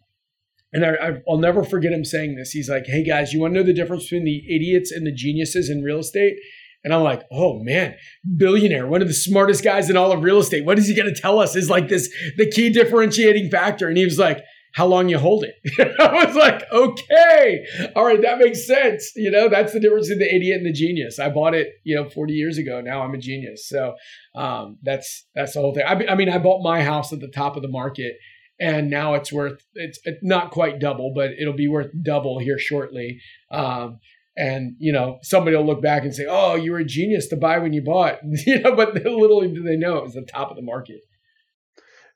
and 0.74 0.84
I, 0.84 1.22
will 1.28 1.38
never 1.38 1.64
forget 1.64 1.94
him 1.94 2.04
saying 2.04 2.36
this. 2.36 2.50
He's 2.50 2.68
like, 2.68 2.88
"Hey 2.88 3.04
guys, 3.04 3.32
you 3.32 3.40
want 3.40 3.54
to 3.54 3.60
know 3.60 3.66
the 3.66 3.74
difference 3.74 4.06
between 4.06 4.26
the 4.26 4.44
idiots 4.54 4.92
and 4.92 5.06
the 5.06 5.14
geniuses 5.14 5.70
in 5.70 5.84
real 5.84 6.00
estate?" 6.00 6.36
And 6.84 6.94
I'm 6.94 7.04
like, 7.04 7.24
oh 7.32 7.60
man, 7.60 7.96
billionaire, 8.38 8.88
one 8.88 9.02
of 9.02 9.08
the 9.08 9.14
smartest 9.14 9.64
guys 9.64 9.90
in 9.90 9.98
all 9.98 10.12
of 10.12 10.22
real 10.22 10.40
estate. 10.40 10.66
What 10.66 10.78
is 10.78 10.88
he 10.88 10.96
going 10.96 11.14
to 11.14 11.20
tell 11.20 11.40
us 11.40 11.56
is 11.56 11.70
like 11.70 11.88
this, 11.88 12.14
the 12.38 12.50
key 12.50 12.70
differentiating 12.70 13.50
factor? 13.50 13.88
And 13.88 13.98
he 13.98 14.04
was 14.04 14.20
like, 14.20 14.44
how 14.74 14.88
long 14.88 15.08
you 15.08 15.20
hold 15.20 15.46
it? 15.46 15.56
I 16.00 16.26
was 16.26 16.36
like, 16.36 16.64
okay, 16.72 17.66
all 17.96 18.06
right, 18.06 18.22
that 18.22 18.40
makes 18.40 18.66
sense. 18.66 19.12
You 19.16 19.30
know, 19.30 19.48
that's 19.48 19.72
the 19.72 19.80
difference 19.80 20.10
in 20.10 20.18
the 20.18 20.36
idiot 20.36 20.58
and 20.58 20.66
the 20.66 20.74
genius. 20.74 21.20
I 21.20 21.30
bought 21.30 21.54
it, 21.54 21.70
you 21.84 21.96
know, 21.96 22.10
40 22.10 22.34
years 22.34 22.58
ago. 22.58 22.82
Now 22.82 23.04
I'm 23.04 23.14
a 23.14 23.20
genius. 23.20 23.70
So 23.70 23.94
um, 24.36 24.80
that's 24.82 25.26
that's 25.36 25.54
the 25.54 25.62
whole 25.62 25.76
thing. 25.76 25.86
I, 25.88 26.12
I 26.12 26.16
mean, 26.16 26.30
I 26.30 26.40
bought 26.40 26.64
my 26.64 26.84
house 26.84 27.14
at 27.14 27.20
the 27.20 27.28
top 27.28 27.56
of 27.56 27.62
the 27.62 27.70
market, 27.70 28.16
and 28.60 28.90
now 28.90 29.14
it's 29.14 29.32
worth 29.32 29.64
it's 29.76 30.00
not 30.24 30.50
quite 30.50 30.80
double, 30.80 31.14
but 31.14 31.32
it'll 31.40 31.54
be 31.54 31.68
worth 31.68 31.92
double 32.04 32.40
here 32.40 32.58
shortly. 32.58 33.20
Um, 33.52 34.00
and 34.36 34.76
you 34.80 34.92
know 34.92 35.20
somebody 35.22 35.56
will 35.56 35.66
look 35.66 35.82
back 35.82 36.04
and 36.04 36.14
say 36.14 36.26
oh 36.28 36.56
you 36.56 36.72
were 36.72 36.80
a 36.80 36.86
genius 36.86 37.28
to 37.28 37.36
buy 37.36 37.58
when 37.58 37.74
you 37.74 37.84
bought. 37.84 38.20
You 38.46 38.60
know 38.60 38.76
but 38.76 38.94
little 39.06 39.42
do 39.42 39.64
they 39.64 39.78
know 39.78 39.98
it 39.98 40.04
was 40.04 40.14
the 40.14 40.22
top 40.22 40.50
of 40.50 40.56
the 40.56 40.64
market. 40.64 41.02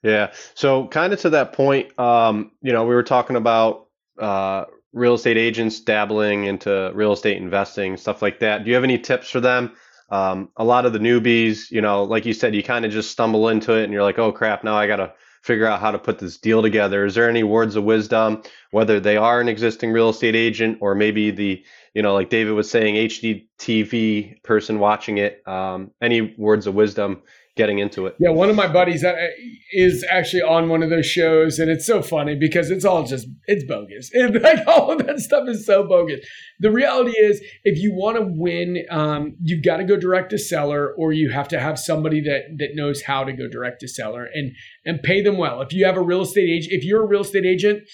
Yeah. 0.03 0.33
So 0.53 0.87
kind 0.87 1.11
of 1.13 1.19
to 1.21 1.31
that 1.31 1.53
point 1.53 1.97
um, 1.99 2.51
you 2.61 2.73
know 2.73 2.85
we 2.85 2.95
were 2.95 3.03
talking 3.03 3.35
about 3.35 3.87
uh, 4.19 4.65
real 4.93 5.13
estate 5.13 5.37
agents 5.37 5.79
dabbling 5.79 6.45
into 6.45 6.91
real 6.93 7.13
estate 7.13 7.37
investing 7.37 7.97
stuff 7.97 8.21
like 8.21 8.39
that. 8.39 8.63
Do 8.63 8.69
you 8.69 8.75
have 8.75 8.83
any 8.83 8.99
tips 8.99 9.29
for 9.29 9.39
them? 9.39 9.75
Um, 10.09 10.49
a 10.55 10.63
lot 10.63 10.85
of 10.85 10.93
the 10.93 10.99
newbies 10.99 11.69
you 11.69 11.81
know 11.81 12.03
like 12.03 12.25
you 12.25 12.33
said 12.33 12.55
you 12.55 12.63
kind 12.63 12.85
of 12.85 12.91
just 12.91 13.11
stumble 13.11 13.49
into 13.49 13.73
it 13.73 13.83
and 13.83 13.91
you're 13.91 14.03
like 14.03 14.17
oh 14.17 14.31
crap 14.31 14.63
now 14.63 14.77
i 14.77 14.87
gotta 14.87 15.11
figure 15.47 15.65
out 15.65 15.79
how 15.79 15.91
to 15.91 15.97
put 15.97 16.19
this 16.19 16.37
deal 16.37 16.61
together. 16.61 17.05
Is 17.05 17.15
there 17.15 17.29
any 17.29 17.41
words 17.41 17.77
of 17.77 17.85
wisdom 17.85 18.43
whether 18.71 18.99
they 18.99 19.15
are 19.15 19.39
an 19.39 19.47
existing 19.47 19.93
real 19.93 20.09
estate 20.09 20.35
agent 20.35 20.77
or 20.81 20.93
maybe 20.93 21.31
the 21.31 21.63
you 21.97 22.03
know, 22.03 22.13
like 22.13 22.29
David 22.29 22.51
was 22.51 22.69
saying, 22.69 22.93
HGTV 22.93 24.43
person 24.43 24.77
watching 24.77 25.17
it. 25.17 25.41
Um, 25.47 25.89
any 25.99 26.35
words 26.37 26.67
of 26.67 26.75
wisdom 26.75 27.23
getting 27.55 27.79
into 27.79 28.05
it? 28.05 28.15
Yeah, 28.19 28.29
one 28.29 28.51
of 28.51 28.55
my 28.55 28.67
buddies 28.71 29.03
uh, 29.03 29.15
is 29.71 30.05
actually 30.07 30.43
on 30.43 30.69
one 30.69 30.83
of 30.83 30.91
those 30.91 31.07
shows, 31.07 31.57
and 31.57 31.71
it's 31.71 31.87
so 31.87 32.03
funny 32.03 32.35
because 32.35 32.69
it's 32.69 32.85
all 32.85 33.03
just 33.03 33.25
it's 33.47 33.65
bogus. 33.65 34.11
Like 34.43 34.67
all 34.67 34.91
of 34.91 35.07
that 35.07 35.17
stuff 35.21 35.49
is 35.49 35.65
so 35.65 35.87
bogus. 35.87 36.19
The 36.59 36.69
reality 36.69 37.17
is, 37.17 37.41
if 37.63 37.79
you 37.79 37.95
want 37.95 38.17
to 38.17 38.27
win, 38.29 38.85
um, 38.91 39.35
you've 39.41 39.63
got 39.63 39.77
to 39.77 39.83
go 39.83 39.97
direct 39.97 40.29
to 40.29 40.37
seller, 40.37 40.93
or 40.99 41.13
you 41.13 41.31
have 41.31 41.47
to 41.47 41.59
have 41.59 41.79
somebody 41.79 42.21
that 42.21 42.41
that 42.59 42.75
knows 42.75 43.01
how 43.01 43.23
to 43.23 43.33
go 43.33 43.47
direct 43.47 43.79
to 43.79 43.87
seller 43.87 44.29
and 44.31 44.51
and 44.85 45.01
pay 45.01 45.23
them 45.23 45.39
well. 45.39 45.63
If 45.63 45.73
you 45.73 45.87
have 45.87 45.97
a 45.97 46.01
real 46.01 46.21
estate 46.21 46.47
agent, 46.47 46.73
if 46.73 46.83
you're 46.83 47.03
a 47.03 47.07
real 47.07 47.21
estate 47.21 47.47
agent, 47.47 47.89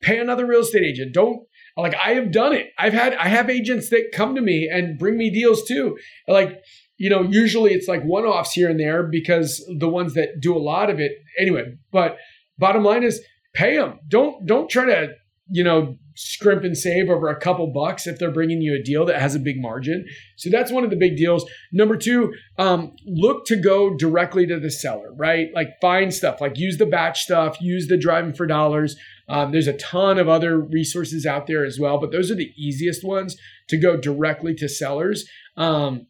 pay 0.00 0.18
another 0.18 0.46
real 0.46 0.60
estate 0.60 0.82
agent. 0.82 1.12
Don't 1.12 1.46
like 1.76 1.94
I 1.94 2.14
have 2.14 2.32
done 2.32 2.52
it. 2.52 2.68
I've 2.78 2.92
had 2.92 3.14
I 3.14 3.28
have 3.28 3.50
agents 3.50 3.90
that 3.90 4.12
come 4.12 4.34
to 4.34 4.40
me 4.40 4.68
and 4.72 4.98
bring 4.98 5.16
me 5.16 5.30
deals 5.30 5.64
too. 5.64 5.96
Like, 6.28 6.60
you 6.98 7.10
know, 7.10 7.22
usually 7.22 7.72
it's 7.72 7.88
like 7.88 8.02
one-offs 8.02 8.52
here 8.52 8.70
and 8.70 8.78
there 8.78 9.02
because 9.02 9.64
the 9.78 9.88
ones 9.88 10.14
that 10.14 10.40
do 10.40 10.56
a 10.56 10.58
lot 10.58 10.90
of 10.90 11.00
it 11.00 11.12
anyway, 11.38 11.74
but 11.90 12.16
bottom 12.58 12.84
line 12.84 13.02
is 13.02 13.20
pay 13.54 13.76
them. 13.76 13.98
Don't 14.08 14.46
don't 14.46 14.70
try 14.70 14.84
to, 14.84 15.08
you 15.50 15.64
know, 15.64 15.96
scrimp 16.16 16.62
and 16.62 16.76
save 16.76 17.10
over 17.10 17.28
a 17.28 17.38
couple 17.38 17.66
bucks 17.72 18.06
if 18.06 18.18
they're 18.18 18.30
bringing 18.30 18.62
you 18.62 18.74
a 18.74 18.82
deal 18.82 19.04
that 19.04 19.20
has 19.20 19.34
a 19.34 19.40
big 19.40 19.60
margin. 19.60 20.06
So 20.36 20.48
that's 20.50 20.70
one 20.70 20.84
of 20.84 20.90
the 20.90 20.96
big 20.96 21.16
deals. 21.16 21.44
Number 21.72 21.96
two, 21.96 22.32
um, 22.56 22.92
look 23.04 23.46
to 23.46 23.56
go 23.56 23.96
directly 23.96 24.46
to 24.46 24.60
the 24.60 24.70
seller, 24.70 25.12
right? 25.14 25.48
Like 25.54 25.70
find 25.80 26.14
stuff, 26.14 26.40
like 26.40 26.56
use 26.56 26.78
the 26.78 26.86
batch 26.86 27.22
stuff, 27.22 27.60
use 27.60 27.88
the 27.88 27.96
driving 27.96 28.32
for 28.32 28.46
dollars. 28.46 28.96
Um, 29.28 29.52
there's 29.52 29.66
a 29.66 29.76
ton 29.76 30.18
of 30.18 30.28
other 30.28 30.58
resources 30.58 31.24
out 31.24 31.46
there 31.46 31.64
as 31.64 31.78
well, 31.78 31.98
but 31.98 32.12
those 32.12 32.30
are 32.30 32.34
the 32.34 32.52
easiest 32.56 33.04
ones 33.04 33.36
to 33.68 33.76
go 33.76 33.96
directly 33.96 34.54
to 34.56 34.68
sellers. 34.68 35.26
Um, 35.56 36.06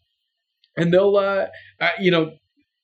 and 0.76 0.92
they'll, 0.92 1.16
uh, 1.16 1.46
uh, 1.80 1.90
you 2.00 2.10
know, 2.10 2.32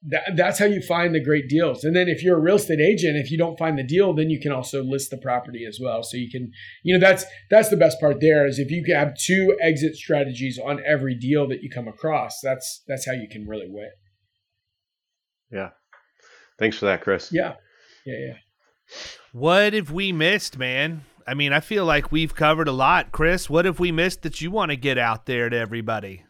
that, 0.02 0.32
that's 0.34 0.58
how 0.58 0.64
you 0.64 0.80
find 0.80 1.14
the 1.14 1.22
great 1.22 1.48
deals. 1.48 1.84
And 1.84 1.94
then 1.94 2.08
if 2.08 2.22
you're 2.22 2.38
a 2.38 2.40
real 2.40 2.56
estate 2.56 2.80
agent, 2.80 3.16
if 3.16 3.30
you 3.30 3.36
don't 3.36 3.58
find 3.58 3.78
the 3.78 3.82
deal, 3.82 4.14
then 4.14 4.30
you 4.30 4.40
can 4.40 4.52
also 4.52 4.82
list 4.82 5.10
the 5.10 5.18
property 5.18 5.66
as 5.66 5.78
well. 5.82 6.02
So 6.02 6.16
you 6.16 6.30
can, 6.30 6.52
you 6.82 6.96
know, 6.96 7.00
that's 7.00 7.24
that's 7.50 7.68
the 7.68 7.76
best 7.76 8.00
part 8.00 8.20
there 8.20 8.46
is 8.46 8.58
if 8.58 8.70
you 8.70 8.82
can 8.82 8.94
have 8.94 9.14
two 9.14 9.56
exit 9.60 9.96
strategies 9.96 10.58
on 10.58 10.80
every 10.86 11.14
deal 11.14 11.46
that 11.48 11.62
you 11.62 11.68
come 11.68 11.88
across, 11.88 12.40
that's 12.42 12.82
that's 12.86 13.04
how 13.04 13.12
you 13.12 13.28
can 13.30 13.46
really 13.46 13.68
win. 13.68 13.90
Yeah. 15.50 15.70
Thanks 16.58 16.78
for 16.78 16.86
that, 16.86 17.02
Chris. 17.02 17.30
Yeah. 17.32 17.54
Yeah, 18.06 18.18
yeah. 18.26 18.34
What 19.32 19.72
have 19.72 19.90
we 19.90 20.12
missed, 20.12 20.58
man? 20.58 21.04
I 21.26 21.34
mean, 21.34 21.52
I 21.52 21.60
feel 21.60 21.84
like 21.84 22.10
we've 22.10 22.34
covered 22.34 22.68
a 22.68 22.72
lot. 22.72 23.12
Chris, 23.12 23.48
what 23.48 23.64
have 23.64 23.78
we 23.78 23.92
missed 23.92 24.22
that 24.22 24.40
you 24.40 24.50
want 24.50 24.70
to 24.70 24.76
get 24.76 24.98
out 24.98 25.26
there 25.26 25.48
to 25.48 25.56
everybody? 25.56 26.24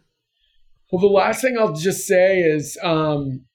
Well, 0.92 1.00
the 1.00 1.06
last 1.06 1.40
thing 1.40 1.56
I'll 1.58 1.72
just 1.72 2.06
say 2.06 2.40
is, 2.40 2.76
um, 2.82 3.46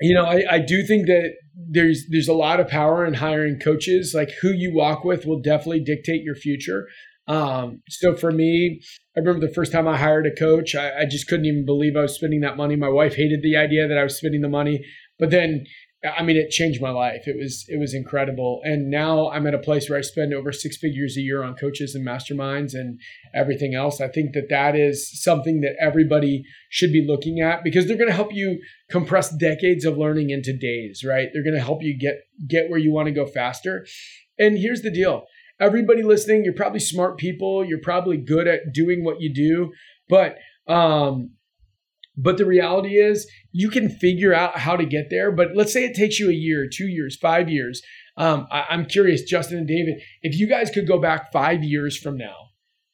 you 0.00 0.14
know, 0.14 0.24
I, 0.24 0.44
I 0.50 0.58
do 0.58 0.84
think 0.86 1.06
that 1.06 1.32
there's 1.54 2.04
there's 2.10 2.28
a 2.28 2.34
lot 2.34 2.60
of 2.60 2.68
power 2.68 3.04
in 3.06 3.14
hiring 3.14 3.58
coaches. 3.58 4.12
Like 4.14 4.30
who 4.40 4.52
you 4.52 4.72
walk 4.74 5.04
with 5.04 5.26
will 5.26 5.40
definitely 5.40 5.82
dictate 5.82 6.22
your 6.22 6.34
future. 6.34 6.86
Um, 7.28 7.82
so 7.88 8.14
for 8.14 8.30
me, 8.30 8.80
I 9.16 9.20
remember 9.20 9.46
the 9.46 9.54
first 9.54 9.72
time 9.72 9.86
I 9.86 9.96
hired 9.96 10.26
a 10.26 10.34
coach, 10.34 10.74
I, 10.74 11.00
I 11.00 11.04
just 11.04 11.28
couldn't 11.28 11.46
even 11.46 11.64
believe 11.64 11.96
I 11.96 12.02
was 12.02 12.14
spending 12.14 12.40
that 12.40 12.56
money. 12.56 12.76
My 12.76 12.88
wife 12.88 13.14
hated 13.14 13.42
the 13.42 13.56
idea 13.56 13.86
that 13.86 13.98
I 13.98 14.02
was 14.02 14.16
spending 14.16 14.40
the 14.40 14.48
money, 14.48 14.84
but 15.18 15.30
then 15.30 15.64
I 16.04 16.24
mean, 16.24 16.36
it 16.36 16.50
changed 16.50 16.82
my 16.82 16.90
life. 16.90 17.22
It 17.26 17.36
was 17.38 17.64
it 17.68 17.78
was 17.78 17.94
incredible, 17.94 18.60
and 18.64 18.90
now 18.90 19.30
I'm 19.30 19.46
at 19.46 19.54
a 19.54 19.58
place 19.58 19.88
where 19.88 19.98
I 19.98 20.02
spend 20.02 20.34
over 20.34 20.50
six 20.50 20.76
figures 20.76 21.16
a 21.16 21.20
year 21.20 21.44
on 21.44 21.54
coaches 21.54 21.94
and 21.94 22.06
masterminds 22.06 22.74
and 22.74 23.00
everything 23.34 23.74
else. 23.74 24.00
I 24.00 24.08
think 24.08 24.32
that 24.32 24.48
that 24.50 24.74
is 24.74 25.22
something 25.22 25.60
that 25.60 25.76
everybody 25.80 26.42
should 26.70 26.92
be 26.92 27.06
looking 27.06 27.40
at 27.40 27.62
because 27.62 27.86
they're 27.86 27.96
going 27.96 28.10
to 28.10 28.16
help 28.16 28.34
you 28.34 28.60
compress 28.90 29.30
decades 29.36 29.84
of 29.84 29.96
learning 29.96 30.30
into 30.30 30.56
days. 30.56 31.04
Right? 31.06 31.28
They're 31.32 31.44
going 31.44 31.54
to 31.54 31.64
help 31.64 31.82
you 31.82 31.96
get 31.96 32.16
get 32.48 32.68
where 32.68 32.80
you 32.80 32.92
want 32.92 33.06
to 33.06 33.12
go 33.14 33.26
faster. 33.26 33.86
And 34.40 34.58
here's 34.58 34.82
the 34.82 34.92
deal: 34.92 35.26
everybody 35.60 36.02
listening, 36.02 36.44
you're 36.44 36.52
probably 36.52 36.80
smart 36.80 37.16
people. 37.16 37.64
You're 37.64 37.80
probably 37.80 38.16
good 38.16 38.48
at 38.48 38.72
doing 38.72 39.04
what 39.04 39.20
you 39.20 39.32
do, 39.32 39.70
but 40.08 40.36
um, 40.66 41.30
but 42.16 42.36
the 42.36 42.46
reality 42.46 42.96
is, 42.96 43.30
you 43.52 43.70
can 43.70 43.88
figure 43.88 44.34
out 44.34 44.58
how 44.58 44.76
to 44.76 44.84
get 44.84 45.08
there. 45.10 45.32
But 45.32 45.54
let's 45.54 45.72
say 45.72 45.84
it 45.84 45.94
takes 45.94 46.18
you 46.18 46.28
a 46.28 46.34
year, 46.34 46.68
two 46.70 46.86
years, 46.86 47.16
five 47.16 47.48
years. 47.48 47.82
Um, 48.16 48.46
I, 48.50 48.66
I'm 48.70 48.86
curious, 48.86 49.22
Justin 49.22 49.58
and 49.58 49.68
David, 49.68 50.02
if 50.22 50.38
you 50.38 50.46
guys 50.46 50.70
could 50.70 50.86
go 50.86 50.98
back 50.98 51.32
five 51.32 51.62
years 51.64 51.96
from 51.96 52.18
now, 52.18 52.36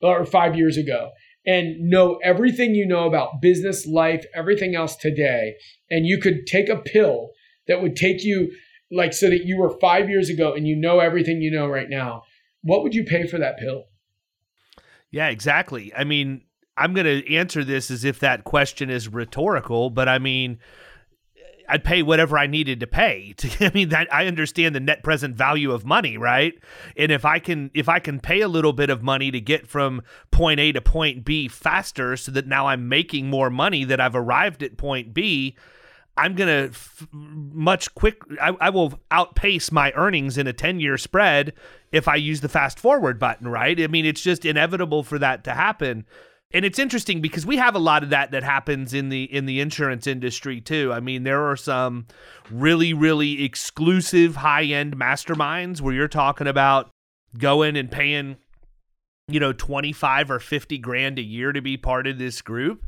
or 0.00 0.24
five 0.24 0.56
years 0.56 0.76
ago, 0.76 1.10
and 1.44 1.90
know 1.90 2.18
everything 2.22 2.74
you 2.74 2.86
know 2.86 3.06
about 3.06 3.40
business, 3.40 3.86
life, 3.86 4.24
everything 4.34 4.74
else 4.74 4.96
today, 4.96 5.54
and 5.90 6.06
you 6.06 6.20
could 6.20 6.46
take 6.46 6.68
a 6.68 6.76
pill 6.76 7.30
that 7.66 7.82
would 7.82 7.96
take 7.96 8.22
you 8.22 8.52
like 8.90 9.12
so 9.12 9.28
that 9.28 9.44
you 9.44 9.58
were 9.58 9.78
five 9.80 10.08
years 10.08 10.28
ago 10.28 10.54
and 10.54 10.66
you 10.66 10.76
know 10.76 11.00
everything 11.00 11.42
you 11.42 11.50
know 11.50 11.66
right 11.66 11.88
now, 11.88 12.22
what 12.62 12.82
would 12.82 12.94
you 12.94 13.04
pay 13.04 13.26
for 13.26 13.38
that 13.38 13.58
pill? 13.58 13.84
Yeah, 15.10 15.28
exactly. 15.28 15.92
I 15.94 16.04
mean, 16.04 16.42
I'm 16.78 16.94
going 16.94 17.06
to 17.06 17.34
answer 17.34 17.64
this 17.64 17.90
as 17.90 18.04
if 18.04 18.20
that 18.20 18.44
question 18.44 18.88
is 18.88 19.08
rhetorical, 19.08 19.90
but 19.90 20.08
I 20.08 20.18
mean, 20.18 20.58
I'd 21.68 21.84
pay 21.84 22.02
whatever 22.02 22.38
I 22.38 22.46
needed 22.46 22.80
to 22.80 22.86
pay. 22.86 23.34
To, 23.36 23.66
I 23.66 23.70
mean, 23.74 23.90
that 23.90 24.12
I 24.12 24.26
understand 24.26 24.74
the 24.74 24.80
net 24.80 25.02
present 25.02 25.36
value 25.36 25.72
of 25.72 25.84
money, 25.84 26.16
right? 26.16 26.54
And 26.96 27.12
if 27.12 27.24
I 27.24 27.38
can, 27.38 27.70
if 27.74 27.88
I 27.88 27.98
can 27.98 28.20
pay 28.20 28.40
a 28.40 28.48
little 28.48 28.72
bit 28.72 28.90
of 28.90 29.02
money 29.02 29.30
to 29.30 29.40
get 29.40 29.66
from 29.66 30.02
point 30.30 30.60
A 30.60 30.72
to 30.72 30.80
point 30.80 31.24
B 31.24 31.48
faster, 31.48 32.16
so 32.16 32.32
that 32.32 32.46
now 32.46 32.68
I'm 32.68 32.88
making 32.88 33.28
more 33.28 33.50
money 33.50 33.84
that 33.84 34.00
I've 34.00 34.16
arrived 34.16 34.62
at 34.62 34.78
point 34.78 35.12
B, 35.12 35.56
I'm 36.16 36.34
gonna 36.34 36.70
f- 36.70 37.06
much 37.12 37.94
quick. 37.94 38.22
I, 38.40 38.56
I 38.60 38.70
will 38.70 38.98
outpace 39.10 39.70
my 39.70 39.92
earnings 39.92 40.38
in 40.38 40.46
a 40.46 40.52
10 40.52 40.80
year 40.80 40.96
spread 40.96 41.52
if 41.92 42.08
I 42.08 42.16
use 42.16 42.40
the 42.40 42.48
fast 42.48 42.78
forward 42.80 43.18
button, 43.18 43.46
right? 43.48 43.78
I 43.80 43.86
mean, 43.86 44.06
it's 44.06 44.22
just 44.22 44.44
inevitable 44.44 45.02
for 45.02 45.18
that 45.18 45.44
to 45.44 45.54
happen 45.54 46.06
and 46.50 46.64
it's 46.64 46.78
interesting 46.78 47.20
because 47.20 47.44
we 47.44 47.56
have 47.56 47.74
a 47.74 47.80
lot 47.80 48.02
of 48.02 48.10
that 48.10 48.30
that 48.30 48.42
happens 48.42 48.94
in 48.94 49.10
the 49.10 49.24
in 49.24 49.44
the 49.46 49.60
insurance 49.60 50.06
industry 50.06 50.60
too. 50.60 50.92
I 50.92 51.00
mean, 51.00 51.22
there 51.24 51.44
are 51.44 51.56
some 51.56 52.06
really 52.50 52.94
really 52.94 53.44
exclusive 53.44 54.36
high-end 54.36 54.96
masterminds 54.96 55.80
where 55.80 55.92
you're 55.92 56.08
talking 56.08 56.46
about 56.46 56.90
going 57.36 57.76
and 57.76 57.90
paying 57.90 58.36
you 59.28 59.40
know 59.40 59.52
25 59.52 60.30
or 60.30 60.40
50 60.40 60.78
grand 60.78 61.18
a 61.18 61.22
year 61.22 61.52
to 61.52 61.60
be 61.60 61.76
part 61.76 62.06
of 62.06 62.18
this 62.18 62.40
group. 62.40 62.84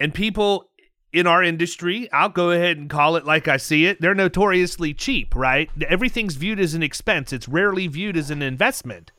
And 0.00 0.14
people 0.14 0.70
in 1.12 1.26
our 1.26 1.42
industry, 1.42 2.10
I'll 2.12 2.28
go 2.28 2.50
ahead 2.50 2.76
and 2.76 2.88
call 2.88 3.16
it 3.16 3.26
like 3.26 3.48
I 3.48 3.56
see 3.56 3.86
it. 3.86 4.00
They're 4.00 4.14
notoriously 4.14 4.94
cheap, 4.94 5.34
right? 5.34 5.70
Everything's 5.86 6.36
viewed 6.36 6.60
as 6.60 6.74
an 6.74 6.82
expense. 6.82 7.32
It's 7.32 7.48
rarely 7.48 7.88
viewed 7.88 8.16
as 8.16 8.30
an 8.30 8.42
investment. 8.42 9.10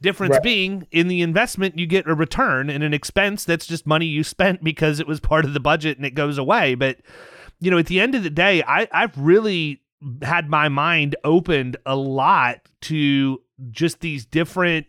Difference 0.00 0.34
right. 0.34 0.42
being 0.42 0.86
in 0.90 1.08
the 1.08 1.22
investment, 1.22 1.78
you 1.78 1.86
get 1.86 2.06
a 2.06 2.14
return, 2.14 2.68
and 2.68 2.84
an 2.84 2.92
expense 2.92 3.44
that's 3.44 3.66
just 3.66 3.86
money 3.86 4.06
you 4.06 4.22
spent 4.22 4.62
because 4.62 5.00
it 5.00 5.06
was 5.06 5.20
part 5.20 5.44
of 5.44 5.54
the 5.54 5.60
budget 5.60 5.96
and 5.96 6.06
it 6.06 6.14
goes 6.14 6.38
away. 6.38 6.74
But, 6.74 6.98
you 7.60 7.70
know, 7.70 7.78
at 7.78 7.86
the 7.86 8.00
end 8.00 8.14
of 8.14 8.22
the 8.22 8.30
day, 8.30 8.62
I, 8.62 8.88
I've 8.92 9.16
really 9.16 9.80
had 10.22 10.50
my 10.50 10.68
mind 10.68 11.16
opened 11.24 11.76
a 11.86 11.96
lot 11.96 12.60
to 12.82 13.40
just 13.70 14.00
these 14.00 14.26
different 14.26 14.86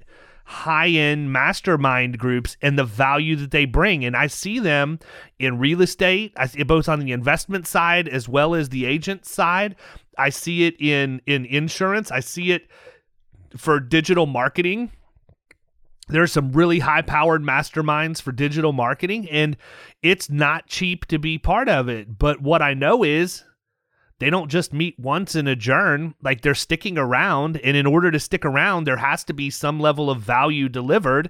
high 0.48 0.88
end 0.88 1.32
mastermind 1.32 2.18
groups 2.18 2.56
and 2.62 2.80
the 2.80 2.84
value 2.86 3.36
that 3.36 3.52
they 3.52 3.66
bring. 3.66 4.06
And 4.06 4.16
I 4.16 4.28
see 4.28 4.60
them 4.60 5.00
in 5.40 5.60
real 5.60 5.82
estate, 5.82 6.32
I 6.38 6.48
see 6.48 6.60
it 6.60 6.68
both 6.68 6.88
on 6.88 7.00
the 7.00 7.12
investment 7.12 7.68
side 7.68 8.08
as 8.08 8.30
well 8.30 8.56
as 8.56 8.70
the 8.70 8.86
agent 8.86 9.26
side. 9.26 9.76
I 10.18 10.30
see 10.30 10.66
it 10.66 10.80
in 10.80 11.22
in 11.26 11.46
insurance. 11.46 12.12
I 12.12 12.22
see 12.22 12.52
it 12.52 12.70
for 13.58 13.80
digital 13.80 14.26
marketing 14.26 14.92
there's 16.10 16.32
some 16.32 16.52
really 16.52 16.80
high 16.80 17.02
powered 17.02 17.44
masterminds 17.44 18.22
for 18.22 18.32
digital 18.32 18.74
marketing 18.74 19.30
and 19.30 19.58
it's 20.02 20.30
not 20.30 20.68
cheap 20.68 21.06
to 21.08 21.20
be 21.20 21.38
part 21.38 21.68
of 21.68 21.90
it. 21.90 22.18
But 22.18 22.42
what 22.42 22.62
i 22.62 22.74
know 22.74 23.04
is 23.04 23.44
they 24.20 24.32
don't 24.32 24.50
just 24.50 24.74
meet 24.74 24.98
once 24.98 25.36
and 25.36 25.48
adjourn 25.48 26.16
like 26.24 26.42
they're 26.42 26.56
sticking 26.56 26.98
around 26.98 27.58
and 27.58 27.78
in 27.78 27.86
order 27.86 28.10
to 28.10 28.20
stick 28.20 28.44
around 28.46 28.84
there 28.84 28.98
has 28.98 29.24
to 29.26 29.34
be 29.34 29.52
some 29.52 29.80
level 29.80 30.10
of 30.10 30.22
value 30.22 30.68
delivered 30.68 31.30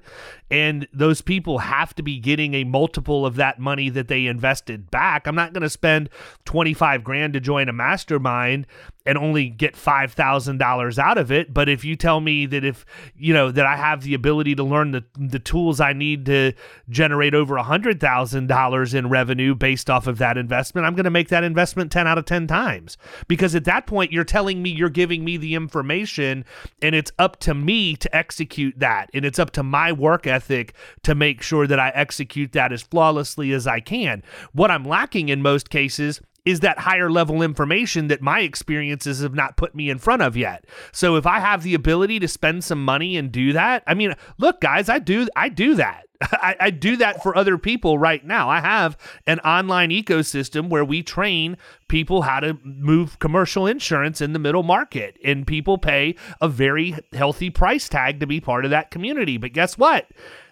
and 0.50 0.88
those 0.94 1.20
people 1.22 1.58
have 1.58 1.94
to 1.96 2.04
be 2.04 2.18
getting 2.18 2.54
a 2.54 2.64
multiple 2.64 3.26
of 3.26 3.36
that 3.36 3.60
money 3.60 3.90
that 3.90 4.08
they 4.08 4.26
invested 4.26 4.90
back. 4.90 5.28
I'm 5.28 5.36
not 5.36 5.52
going 5.52 5.64
to 5.64 5.70
spend 5.70 6.10
25 6.46 7.04
grand 7.04 7.34
to 7.34 7.42
join 7.42 7.68
a 7.68 7.74
mastermind 7.74 8.68
and 9.08 9.18
only 9.18 9.50
get 9.50 9.76
$5,000 9.76 10.98
out 11.00 11.18
of 11.18 11.32
it. 11.32 11.54
But 11.54 11.70
if 11.70 11.86
you 11.86 11.96
tell 11.96 12.20
me 12.20 12.46
that 12.48 12.66
if, 12.66 12.86
you 13.16 13.34
know, 13.34 13.52
that 13.52 13.66
I 13.66 13.78
have 13.78 14.04
the 14.04 14.14
ability 14.14 14.54
to 14.56 14.64
learn 14.64 14.92
the, 14.92 15.06
the 15.18 15.40
tools 15.40 15.80
I 15.80 15.94
need 15.94 16.26
to 16.26 16.52
generate 16.90 17.34
over 17.34 17.56
$100,000 17.56 18.94
in 18.94 19.10
revenue 19.10 19.56
based 19.56 19.90
off 19.90 20.08
of 20.08 20.18
that 20.18 20.38
investment, 20.38 20.86
I'm 20.86 20.94
going 20.94 21.06
to 21.06 21.10
make 21.10 21.30
that 21.30 21.46
investment 21.46 21.92
10 21.92 22.06
out 22.06 22.18
of 22.18 22.26
10 22.26 22.48
times. 22.48 22.98
Because 23.30 23.56
at 23.56 23.64
that 23.64 23.88
point, 23.88 24.12
you're 24.12 24.26
telling 24.26 24.62
me 24.62 24.72
you're 24.72 24.90
giving 24.90 25.24
me 25.24 25.38
the 25.38 25.56
information 25.56 26.44
and 26.82 26.94
it's 26.94 27.12
up 27.18 27.40
to 27.40 27.54
me 27.54 27.96
to 27.96 28.14
execute 28.16 28.78
that. 28.80 29.10
And 29.14 29.24
it's 29.24 29.40
up 29.40 29.52
to 29.52 29.64
my 29.64 29.94
work 29.94 30.28
ethic 30.28 30.74
to 31.04 31.16
make 31.16 31.42
sure 31.42 31.66
that 31.66 31.80
I 31.80 31.90
execute 31.90 32.52
that 32.52 32.74
as 32.74 32.82
flawlessly 32.82 33.54
as 33.54 33.66
I 33.66 33.80
can. 33.80 34.22
What 34.52 34.70
I'm 34.70 34.84
lacking 34.84 35.30
in 35.30 35.42
most 35.42 35.70
cases 35.70 36.20
is 36.48 36.62
that 36.62 36.80
higher 36.80 37.12
level 37.12 37.42
information 37.42 38.08
that 38.08 38.22
my 38.22 38.40
experiences 38.40 39.20
have 39.20 39.34
not 39.34 39.58
put 39.58 39.76
me 39.76 39.90
in 39.90 39.98
front 39.98 40.22
of 40.22 40.38
yet. 40.38 40.64
So 40.94 41.18
if 41.18 41.28
I 41.28 41.42
have 41.42 41.62
the 41.62 41.74
ability 41.74 42.20
to 42.20 42.28
spend 42.30 42.64
some 42.64 42.86
money 42.86 43.18
and 43.18 43.34
do 43.34 43.52
that, 43.52 43.84
I 43.86 43.94
mean, 43.94 44.16
look, 44.38 44.62
guys, 44.62 44.88
I 44.88 45.00
do 45.00 45.28
I 45.36 45.50
do 45.50 45.76
that. 45.76 46.06
I, 46.22 46.56
I, 46.58 46.70
do 46.72 46.96
that 46.96 47.22
for 47.22 47.38
other 47.38 47.58
people 47.58 48.00
right 48.00 48.26
now. 48.26 48.50
I 48.50 48.62
have 48.62 48.98
an 49.28 49.40
online 49.42 49.90
ecosystem 49.90 50.70
where 50.70 50.86
we 50.86 51.04
train 51.04 51.58
people 51.90 52.24
how 52.24 52.40
to 52.40 52.58
move 52.64 53.20
commercial 53.20 53.68
insurance 53.68 54.20
in 54.22 54.34
the 54.34 54.40
middle 54.40 54.64
market, 54.64 55.20
and 55.24 55.46
people 55.46 55.78
pay 55.78 56.16
a 56.42 56.48
very 56.48 56.96
healthy 57.14 57.52
price 57.52 57.88
tag 57.88 58.22
to 58.22 58.26
be 58.26 58.40
part 58.40 58.64
of 58.66 58.72
that 58.72 58.90
community. 58.90 59.38
But 59.38 59.54
guess 59.54 59.78
what? 59.78 60.08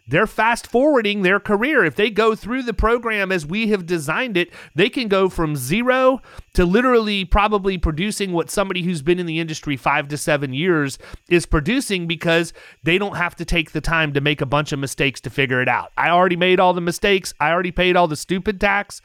They're 0.07 0.27
fast 0.27 0.67
forwarding 0.67 1.21
their 1.21 1.39
career. 1.39 1.83
If 1.83 1.95
they 1.95 2.09
go 2.09 2.35
through 2.35 2.63
the 2.63 2.73
program 2.73 3.31
as 3.31 3.45
we 3.45 3.69
have 3.69 3.85
designed 3.85 4.37
it, 4.37 4.51
they 4.75 4.89
can 4.89 5.07
go 5.07 5.29
from 5.29 5.55
zero 5.55 6.21
to 6.53 6.65
literally 6.65 7.25
probably 7.25 7.77
producing 7.77 8.31
what 8.31 8.51
somebody 8.51 8.83
who's 8.83 9.01
been 9.01 9.19
in 9.19 9.25
the 9.25 9.39
industry 9.39 9.75
five 9.75 10.07
to 10.09 10.17
seven 10.17 10.53
years 10.53 10.99
is 11.29 11.45
producing 11.45 12.07
because 12.07 12.53
they 12.83 12.97
don't 12.97 13.17
have 13.17 13.35
to 13.35 13.45
take 13.45 13.71
the 13.71 13.81
time 13.81 14.13
to 14.13 14.21
make 14.21 14.41
a 14.41 14.45
bunch 14.45 14.71
of 14.71 14.79
mistakes 14.79 15.19
to 15.21 15.29
figure 15.29 15.61
it 15.61 15.67
out. 15.67 15.91
I 15.97 16.09
already 16.09 16.35
made 16.35 16.59
all 16.59 16.73
the 16.73 16.81
mistakes, 16.81 17.33
I 17.39 17.51
already 17.51 17.71
paid 17.71 17.95
all 17.95 18.07
the 18.07 18.15
stupid 18.15 18.61
tax. 18.61 19.01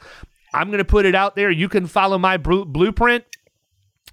I'm 0.53 0.67
going 0.67 0.79
to 0.79 0.85
put 0.85 1.05
it 1.05 1.15
out 1.15 1.35
there. 1.35 1.49
You 1.49 1.69
can 1.69 1.87
follow 1.87 2.17
my 2.17 2.37
blueprint. 2.37 3.23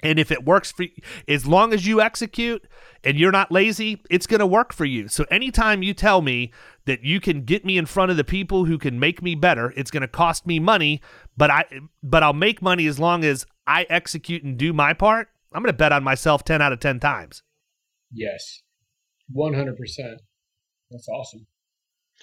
And 0.02 0.18
if 0.18 0.30
it 0.30 0.44
works 0.44 0.70
for 0.70 0.84
you, 0.84 0.92
as 1.26 1.44
long 1.46 1.72
as 1.72 1.84
you 1.86 2.00
execute 2.00 2.64
and 3.02 3.18
you're 3.18 3.32
not 3.32 3.50
lazy, 3.50 4.00
it's 4.08 4.28
going 4.28 4.38
to 4.40 4.46
work 4.46 4.72
for 4.72 4.84
you. 4.84 5.08
So 5.08 5.24
anytime 5.30 5.82
you 5.82 5.92
tell 5.92 6.22
me 6.22 6.52
that 6.88 7.04
you 7.04 7.20
can 7.20 7.44
get 7.44 7.64
me 7.64 7.78
in 7.78 7.86
front 7.86 8.10
of 8.10 8.16
the 8.16 8.24
people 8.24 8.64
who 8.64 8.78
can 8.78 8.98
make 8.98 9.22
me 9.22 9.34
better. 9.34 9.72
It's 9.76 9.90
going 9.90 10.00
to 10.00 10.08
cost 10.08 10.46
me 10.46 10.58
money, 10.58 11.00
but 11.36 11.50
I 11.50 11.64
but 12.02 12.22
I'll 12.22 12.32
make 12.32 12.60
money 12.60 12.86
as 12.86 12.98
long 12.98 13.24
as 13.24 13.46
I 13.66 13.86
execute 13.88 14.42
and 14.42 14.58
do 14.58 14.72
my 14.72 14.94
part. 14.94 15.28
I'm 15.52 15.62
going 15.62 15.72
to 15.72 15.76
bet 15.76 15.92
on 15.92 16.02
myself 16.02 16.44
10 16.44 16.60
out 16.60 16.72
of 16.72 16.80
10 16.80 17.00
times. 17.00 17.42
Yes. 18.12 18.62
100%. 19.34 19.74
That's 20.90 21.08
awesome. 21.08 21.46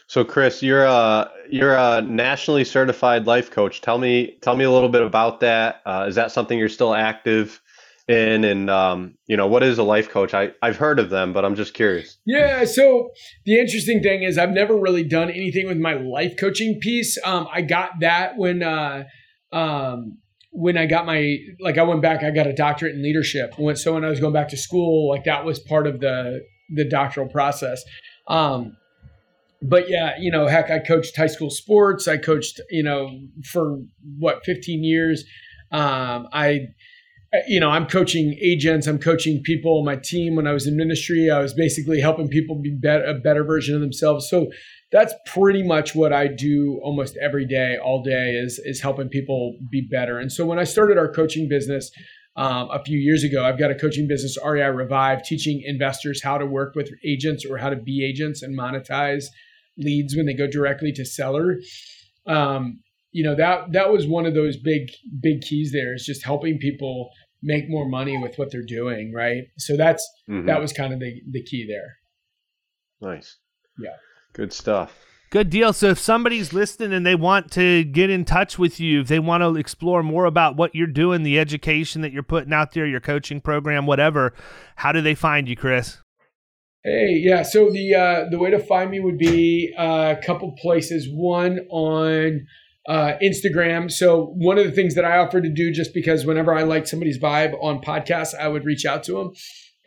So 0.08 0.26
Chris, 0.26 0.62
you're 0.62 0.84
a 0.84 1.32
you're 1.50 1.76
a 1.76 2.02
nationally 2.02 2.66
certified 2.66 3.28
life 3.28 3.50
coach. 3.50 3.82
Tell 3.82 3.98
me 3.98 4.38
tell 4.42 4.56
me 4.56 4.66
a 4.66 4.72
little 4.72 4.90
bit 4.90 5.02
about 5.02 5.40
that. 5.40 5.82
Uh, 5.86 6.06
is 6.10 6.16
that 6.16 6.32
something 6.32 6.60
you're 6.60 6.68
still 6.68 6.94
active 6.94 7.62
in 8.08 8.44
and 8.44 8.70
um, 8.70 9.16
you 9.28 9.36
know 9.36 9.48
what 9.48 9.64
is 9.64 9.78
a 9.78 9.84
life 9.84 10.10
coach? 10.10 10.34
I, 10.34 10.52
i've 10.62 10.78
heard 10.78 11.00
of 11.00 11.10
them 11.10 11.34
but 11.34 11.44
i'm 11.44 11.56
just 11.56 11.74
curious. 11.74 12.18
Yeah 12.26 12.66
so 12.66 13.10
the 13.46 13.60
interesting 13.60 14.02
thing 14.02 14.24
is 14.24 14.38
i've 14.38 14.52
never 14.52 14.78
really 14.78 15.04
done 15.04 15.30
anything 15.30 15.68
with 15.68 15.78
my 15.78 15.94
life 15.94 16.36
coaching 16.40 16.80
piece. 16.80 17.18
Um, 17.24 17.48
i 17.52 17.62
got 17.62 18.00
that 18.02 18.38
when 18.38 18.62
uh, 18.64 19.06
um, 19.52 20.18
when 20.52 20.78
i 20.78 20.86
got 20.86 21.06
my 21.06 21.38
like 21.60 21.78
i 21.78 21.84
went 21.84 22.02
back 22.02 22.24
i 22.24 22.32
got 22.32 22.48
a 22.48 22.54
doctorate 22.54 22.96
in 22.96 23.04
leadership. 23.04 23.54
So 23.76 23.94
when 23.94 24.06
i 24.06 24.10
was 24.10 24.20
going 24.20 24.34
back 24.34 24.50
to 24.50 24.58
school 24.58 25.10
like 25.10 25.24
that 25.26 25.46
was 25.46 25.60
part 25.60 25.88
of 25.88 26.00
the 26.00 26.42
the 26.70 26.88
doctoral 26.88 27.28
process. 27.28 27.84
Um, 28.28 28.78
but 29.62 29.90
yeah, 29.90 30.14
you 30.20 30.32
know, 30.32 30.48
heck, 30.48 30.70
I 30.70 30.80
coached 30.80 31.16
high 31.16 31.28
school 31.28 31.50
sports. 31.50 32.08
I 32.08 32.18
coached, 32.18 32.60
you 32.70 32.84
know, 32.84 33.10
for 33.52 33.80
what, 34.18 34.44
15 34.46 34.84
years. 34.84 35.24
Um, 35.72 36.28
I 36.32 36.68
you 37.48 37.60
know, 37.60 37.70
I'm 37.70 37.86
coaching 37.86 38.38
agents, 38.42 38.88
I'm 38.88 39.00
coaching 39.00 39.42
people 39.44 39.84
my 39.84 39.96
team. 39.96 40.36
When 40.36 40.48
I 40.48 40.54
was 40.54 40.68
in 40.68 40.76
ministry, 40.76 41.30
I 41.30 41.40
was 41.40 41.54
basically 41.54 42.00
helping 42.00 42.28
people 42.28 42.56
be 42.62 42.72
better, 42.72 43.04
a 43.04 43.14
better 43.14 43.44
version 43.44 43.76
of 43.76 43.82
themselves. 43.82 44.30
So 44.30 44.48
that's 44.92 45.14
pretty 45.26 45.64
much 45.64 45.96
what 45.96 46.14
I 46.14 46.28
do 46.28 46.80
almost 46.84 47.18
every 47.18 47.46
day, 47.46 47.78
all 47.78 48.04
day 48.04 48.36
is 48.36 48.60
is 48.64 48.82
helping 48.82 49.10
people 49.10 49.58
be 49.72 49.82
better. 49.82 50.20
And 50.20 50.32
so 50.32 50.46
when 50.46 50.60
I 50.60 50.64
started 50.64 50.98
our 50.98 51.12
coaching 51.12 51.50
business, 51.50 51.92
um, 52.38 52.70
a 52.70 52.84
few 52.84 53.00
years 53.00 53.24
ago. 53.24 53.46
I've 53.46 53.58
got 53.58 53.72
a 53.72 53.76
coaching 53.76 54.08
business, 54.08 54.38
REI 54.46 54.70
Revive, 54.70 55.24
teaching 55.24 55.62
investors 55.66 56.22
how 56.22 56.38
to 56.38 56.46
work 56.46 56.76
with 56.76 56.90
agents 57.06 57.46
or 57.46 57.58
how 57.58 57.70
to 57.70 57.78
be 57.78 58.06
agents 58.06 58.42
and 58.42 58.58
monetize 58.58 59.28
leads 59.78 60.16
when 60.16 60.26
they 60.26 60.34
go 60.34 60.48
directly 60.48 60.92
to 60.94 61.06
seller. 61.06 61.62
Um, 62.28 62.82
you 63.12 63.24
know 63.24 63.36
that 63.36 63.72
that 63.72 63.94
was 63.94 64.06
one 64.06 64.26
of 64.26 64.34
those 64.34 64.58
big 64.58 64.92
big 65.22 65.40
keys. 65.40 65.72
There 65.72 65.94
is 65.94 66.06
just 66.06 66.26
helping 66.26 66.58
people 66.58 67.10
make 67.46 67.70
more 67.70 67.88
money 67.88 68.18
with 68.18 68.38
what 68.38 68.52
they're 68.52 68.66
doing, 68.66 69.14
right? 69.14 69.44
So 69.58 69.78
that's 69.78 70.06
mm-hmm. 70.30 70.48
that 70.48 70.60
was 70.60 70.74
kind 70.74 70.94
of 70.94 71.00
the 71.00 71.22
the 71.32 71.44
key 71.44 71.66
there. 71.68 71.98
Nice. 73.02 73.38
Yeah. 73.80 73.96
Good 74.34 74.52
stuff. 74.52 74.94
Good 75.32 75.50
deal. 75.50 75.74
So 75.74 75.88
if 75.88 76.00
somebody's 76.00 76.54
listening 76.54 76.94
and 76.94 77.06
they 77.06 77.16
want 77.16 77.52
to 77.54 77.84
get 77.84 78.10
in 78.10 78.26
touch 78.26 78.58
with 78.58 78.80
you, 78.80 79.02
if 79.02 79.08
they 79.08 79.20
want 79.20 79.44
to 79.44 79.58
explore 79.58 80.04
more 80.04 80.26
about 80.26 80.56
what 80.56 80.74
you're 80.76 80.88
doing, 80.88 81.24
the 81.24 81.40
education 81.40 82.02
that 82.02 82.12
you're 82.12 82.24
putting 82.24 82.54
out 82.54 82.72
there, 82.72 82.86
your 82.86 83.00
coaching 83.00 83.42
program, 83.42 83.86
whatever, 83.86 84.34
how 84.78 84.92
do 84.92 85.02
they 85.02 85.16
find 85.16 85.48
you, 85.50 85.56
Chris? 85.56 85.98
Hey, 86.84 87.22
yeah. 87.24 87.42
So 87.42 87.70
the 87.72 87.96
uh, 87.96 88.30
the 88.30 88.38
way 88.38 88.52
to 88.52 88.60
find 88.60 88.92
me 88.92 89.00
would 89.00 89.18
be 89.18 89.74
uh, 89.78 90.16
a 90.18 90.26
couple 90.26 90.56
places. 90.62 91.08
One 91.12 91.60
on 91.70 92.46
uh, 92.88 93.14
Instagram. 93.22 93.92
So 93.92 94.34
one 94.36 94.58
of 94.58 94.66
the 94.66 94.72
things 94.72 94.96
that 94.96 95.06
I 95.06 95.18
offer 95.18 95.42
to 95.42 95.50
do, 95.50 95.72
just 95.72 95.94
because 95.94 96.26
whenever 96.26 96.54
I 96.54 96.64
like 96.64 96.88
somebody's 96.88 97.20
vibe 97.20 97.54
on 97.62 97.82
podcasts, 97.82 98.36
I 98.40 98.48
would 98.48 98.66
reach 98.66 98.86
out 98.86 99.04
to 99.04 99.14
them. 99.14 99.34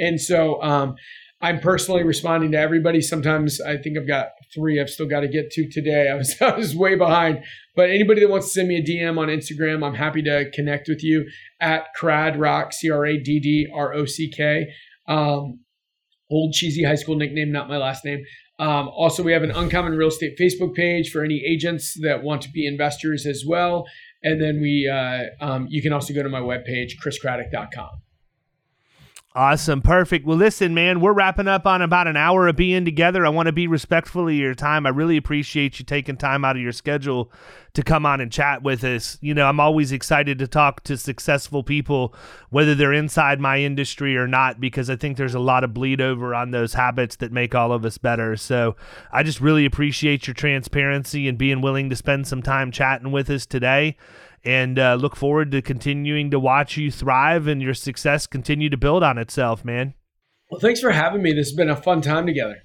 And 0.00 0.20
so 0.20 0.62
um, 0.62 0.96
I'm 1.40 1.60
personally 1.60 2.02
responding 2.02 2.52
to 2.52 2.58
everybody. 2.58 3.00
Sometimes 3.00 3.60
I 3.60 3.76
think 3.76 3.96
I've 3.96 4.08
got 4.08 4.30
three 4.54 4.80
I've 4.80 4.90
still 4.90 5.06
got 5.06 5.20
to 5.20 5.28
get 5.28 5.50
to 5.52 5.68
today. 5.70 6.08
I 6.10 6.14
was, 6.14 6.34
I 6.40 6.56
was 6.56 6.74
way 6.74 6.96
behind. 6.96 7.44
But 7.76 7.90
anybody 7.90 8.22
that 8.22 8.30
wants 8.30 8.46
to 8.46 8.52
send 8.52 8.68
me 8.68 8.76
a 8.76 8.82
DM 8.82 9.18
on 9.18 9.28
Instagram, 9.28 9.86
I'm 9.86 9.94
happy 9.94 10.22
to 10.22 10.50
connect 10.52 10.88
with 10.88 11.04
you 11.04 11.26
at 11.60 11.94
Crad 11.94 12.38
Rock, 12.38 12.72
C 12.72 12.90
R 12.90 13.06
A 13.06 13.18
D 13.18 13.38
D 13.38 13.68
R 13.72 13.94
O 13.94 14.04
C 14.04 14.30
K. 14.30 14.66
Um, 15.06 15.60
old 16.30 16.52
cheesy 16.52 16.84
high 16.84 16.96
school 16.96 17.16
nickname, 17.16 17.52
not 17.52 17.68
my 17.68 17.76
last 17.76 18.04
name. 18.04 18.24
Um, 18.58 18.88
also, 18.88 19.22
we 19.22 19.32
have 19.32 19.42
an 19.42 19.52
Uncommon 19.52 19.92
Real 19.96 20.08
Estate 20.08 20.36
Facebook 20.38 20.74
page 20.74 21.10
for 21.10 21.22
any 21.22 21.42
agents 21.44 21.96
that 22.02 22.22
want 22.22 22.42
to 22.42 22.50
be 22.50 22.66
investors 22.66 23.24
as 23.24 23.44
well. 23.46 23.86
And 24.22 24.40
then 24.40 24.60
we, 24.60 24.88
uh, 24.88 25.26
um, 25.40 25.68
you 25.70 25.80
can 25.80 25.92
also 25.92 26.12
go 26.12 26.22
to 26.22 26.28
my 26.28 26.40
webpage, 26.40 26.92
chriscraddock.com. 27.00 28.02
Awesome. 29.34 29.82
Perfect. 29.82 30.26
Well, 30.26 30.38
listen, 30.38 30.72
man, 30.72 31.00
we're 31.00 31.12
wrapping 31.12 31.48
up 31.48 31.66
on 31.66 31.82
about 31.82 32.08
an 32.08 32.16
hour 32.16 32.48
of 32.48 32.56
being 32.56 32.86
together. 32.86 33.26
I 33.26 33.28
want 33.28 33.46
to 33.46 33.52
be 33.52 33.66
respectful 33.66 34.26
of 34.26 34.34
your 34.34 34.54
time. 34.54 34.86
I 34.86 34.88
really 34.88 35.18
appreciate 35.18 35.78
you 35.78 35.84
taking 35.84 36.16
time 36.16 36.46
out 36.46 36.56
of 36.56 36.62
your 36.62 36.72
schedule 36.72 37.30
to 37.74 37.82
come 37.82 38.06
on 38.06 38.22
and 38.22 38.32
chat 38.32 38.62
with 38.62 38.82
us. 38.82 39.18
You 39.20 39.34
know, 39.34 39.46
I'm 39.46 39.60
always 39.60 39.92
excited 39.92 40.38
to 40.38 40.48
talk 40.48 40.82
to 40.84 40.96
successful 40.96 41.62
people, 41.62 42.14
whether 42.48 42.74
they're 42.74 42.94
inside 42.94 43.38
my 43.38 43.58
industry 43.58 44.16
or 44.16 44.26
not, 44.26 44.60
because 44.60 44.88
I 44.88 44.96
think 44.96 45.18
there's 45.18 45.34
a 45.34 45.40
lot 45.40 45.62
of 45.62 45.74
bleed 45.74 46.00
over 46.00 46.34
on 46.34 46.50
those 46.50 46.72
habits 46.72 47.16
that 47.16 47.30
make 47.30 47.54
all 47.54 47.70
of 47.70 47.84
us 47.84 47.98
better. 47.98 48.34
So 48.34 48.76
I 49.12 49.22
just 49.22 49.42
really 49.42 49.66
appreciate 49.66 50.26
your 50.26 50.34
transparency 50.34 51.28
and 51.28 51.36
being 51.36 51.60
willing 51.60 51.90
to 51.90 51.96
spend 51.96 52.26
some 52.26 52.42
time 52.42 52.72
chatting 52.72 53.12
with 53.12 53.28
us 53.28 53.44
today 53.44 53.98
and 54.44 54.78
uh, 54.78 54.94
look 54.94 55.16
forward 55.16 55.50
to 55.52 55.62
continuing 55.62 56.30
to 56.30 56.38
watch 56.38 56.76
you 56.76 56.90
thrive 56.90 57.46
and 57.46 57.62
your 57.62 57.74
success 57.74 58.26
continue 58.26 58.70
to 58.70 58.76
build 58.76 59.02
on 59.02 59.18
itself, 59.18 59.64
man. 59.64 59.94
Well, 60.50 60.60
thanks 60.60 60.80
for 60.80 60.90
having 60.90 61.22
me. 61.22 61.32
This 61.32 61.48
has 61.48 61.56
been 61.56 61.70
a 61.70 61.76
fun 61.76 62.00
time 62.00 62.26
together. 62.26 62.58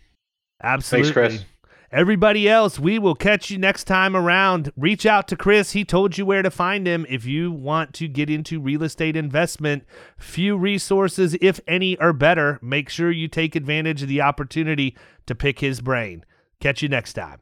Absolutely. 0.62 1.12
Thanks, 1.12 1.36
Chris. 1.36 1.46
Everybody 1.92 2.50
else, 2.50 2.80
we 2.80 2.98
will 2.98 3.14
catch 3.14 3.52
you 3.52 3.60
next 3.60 3.84
time 3.84 4.16
around. 4.16 4.72
Reach 4.76 5.06
out 5.06 5.28
to 5.28 5.36
Chris. 5.36 5.74
He 5.74 5.86
told 5.86 6.18
you 6.18 6.26
where 6.26 6.42
to 6.42 6.50
find 6.50 6.88
him 6.88 7.06
if 7.08 7.24
you 7.24 7.52
want 7.52 7.94
to 7.94 8.08
get 8.08 8.32
into 8.32 8.60
real 8.60 8.82
estate 8.82 9.16
investment. 9.16 9.84
Few 10.18 10.58
resources, 10.58 11.38
if 11.40 11.60
any, 11.68 11.96
are 11.98 12.12
better. 12.12 12.58
Make 12.64 12.90
sure 12.90 13.12
you 13.12 13.28
take 13.28 13.56
advantage 13.56 14.02
of 14.02 14.10
the 14.10 14.22
opportunity 14.22 14.98
to 15.28 15.36
pick 15.36 15.60
his 15.60 15.82
brain. 15.82 16.26
Catch 16.60 16.82
you 16.82 16.90
next 16.90 17.14
time. 17.14 17.42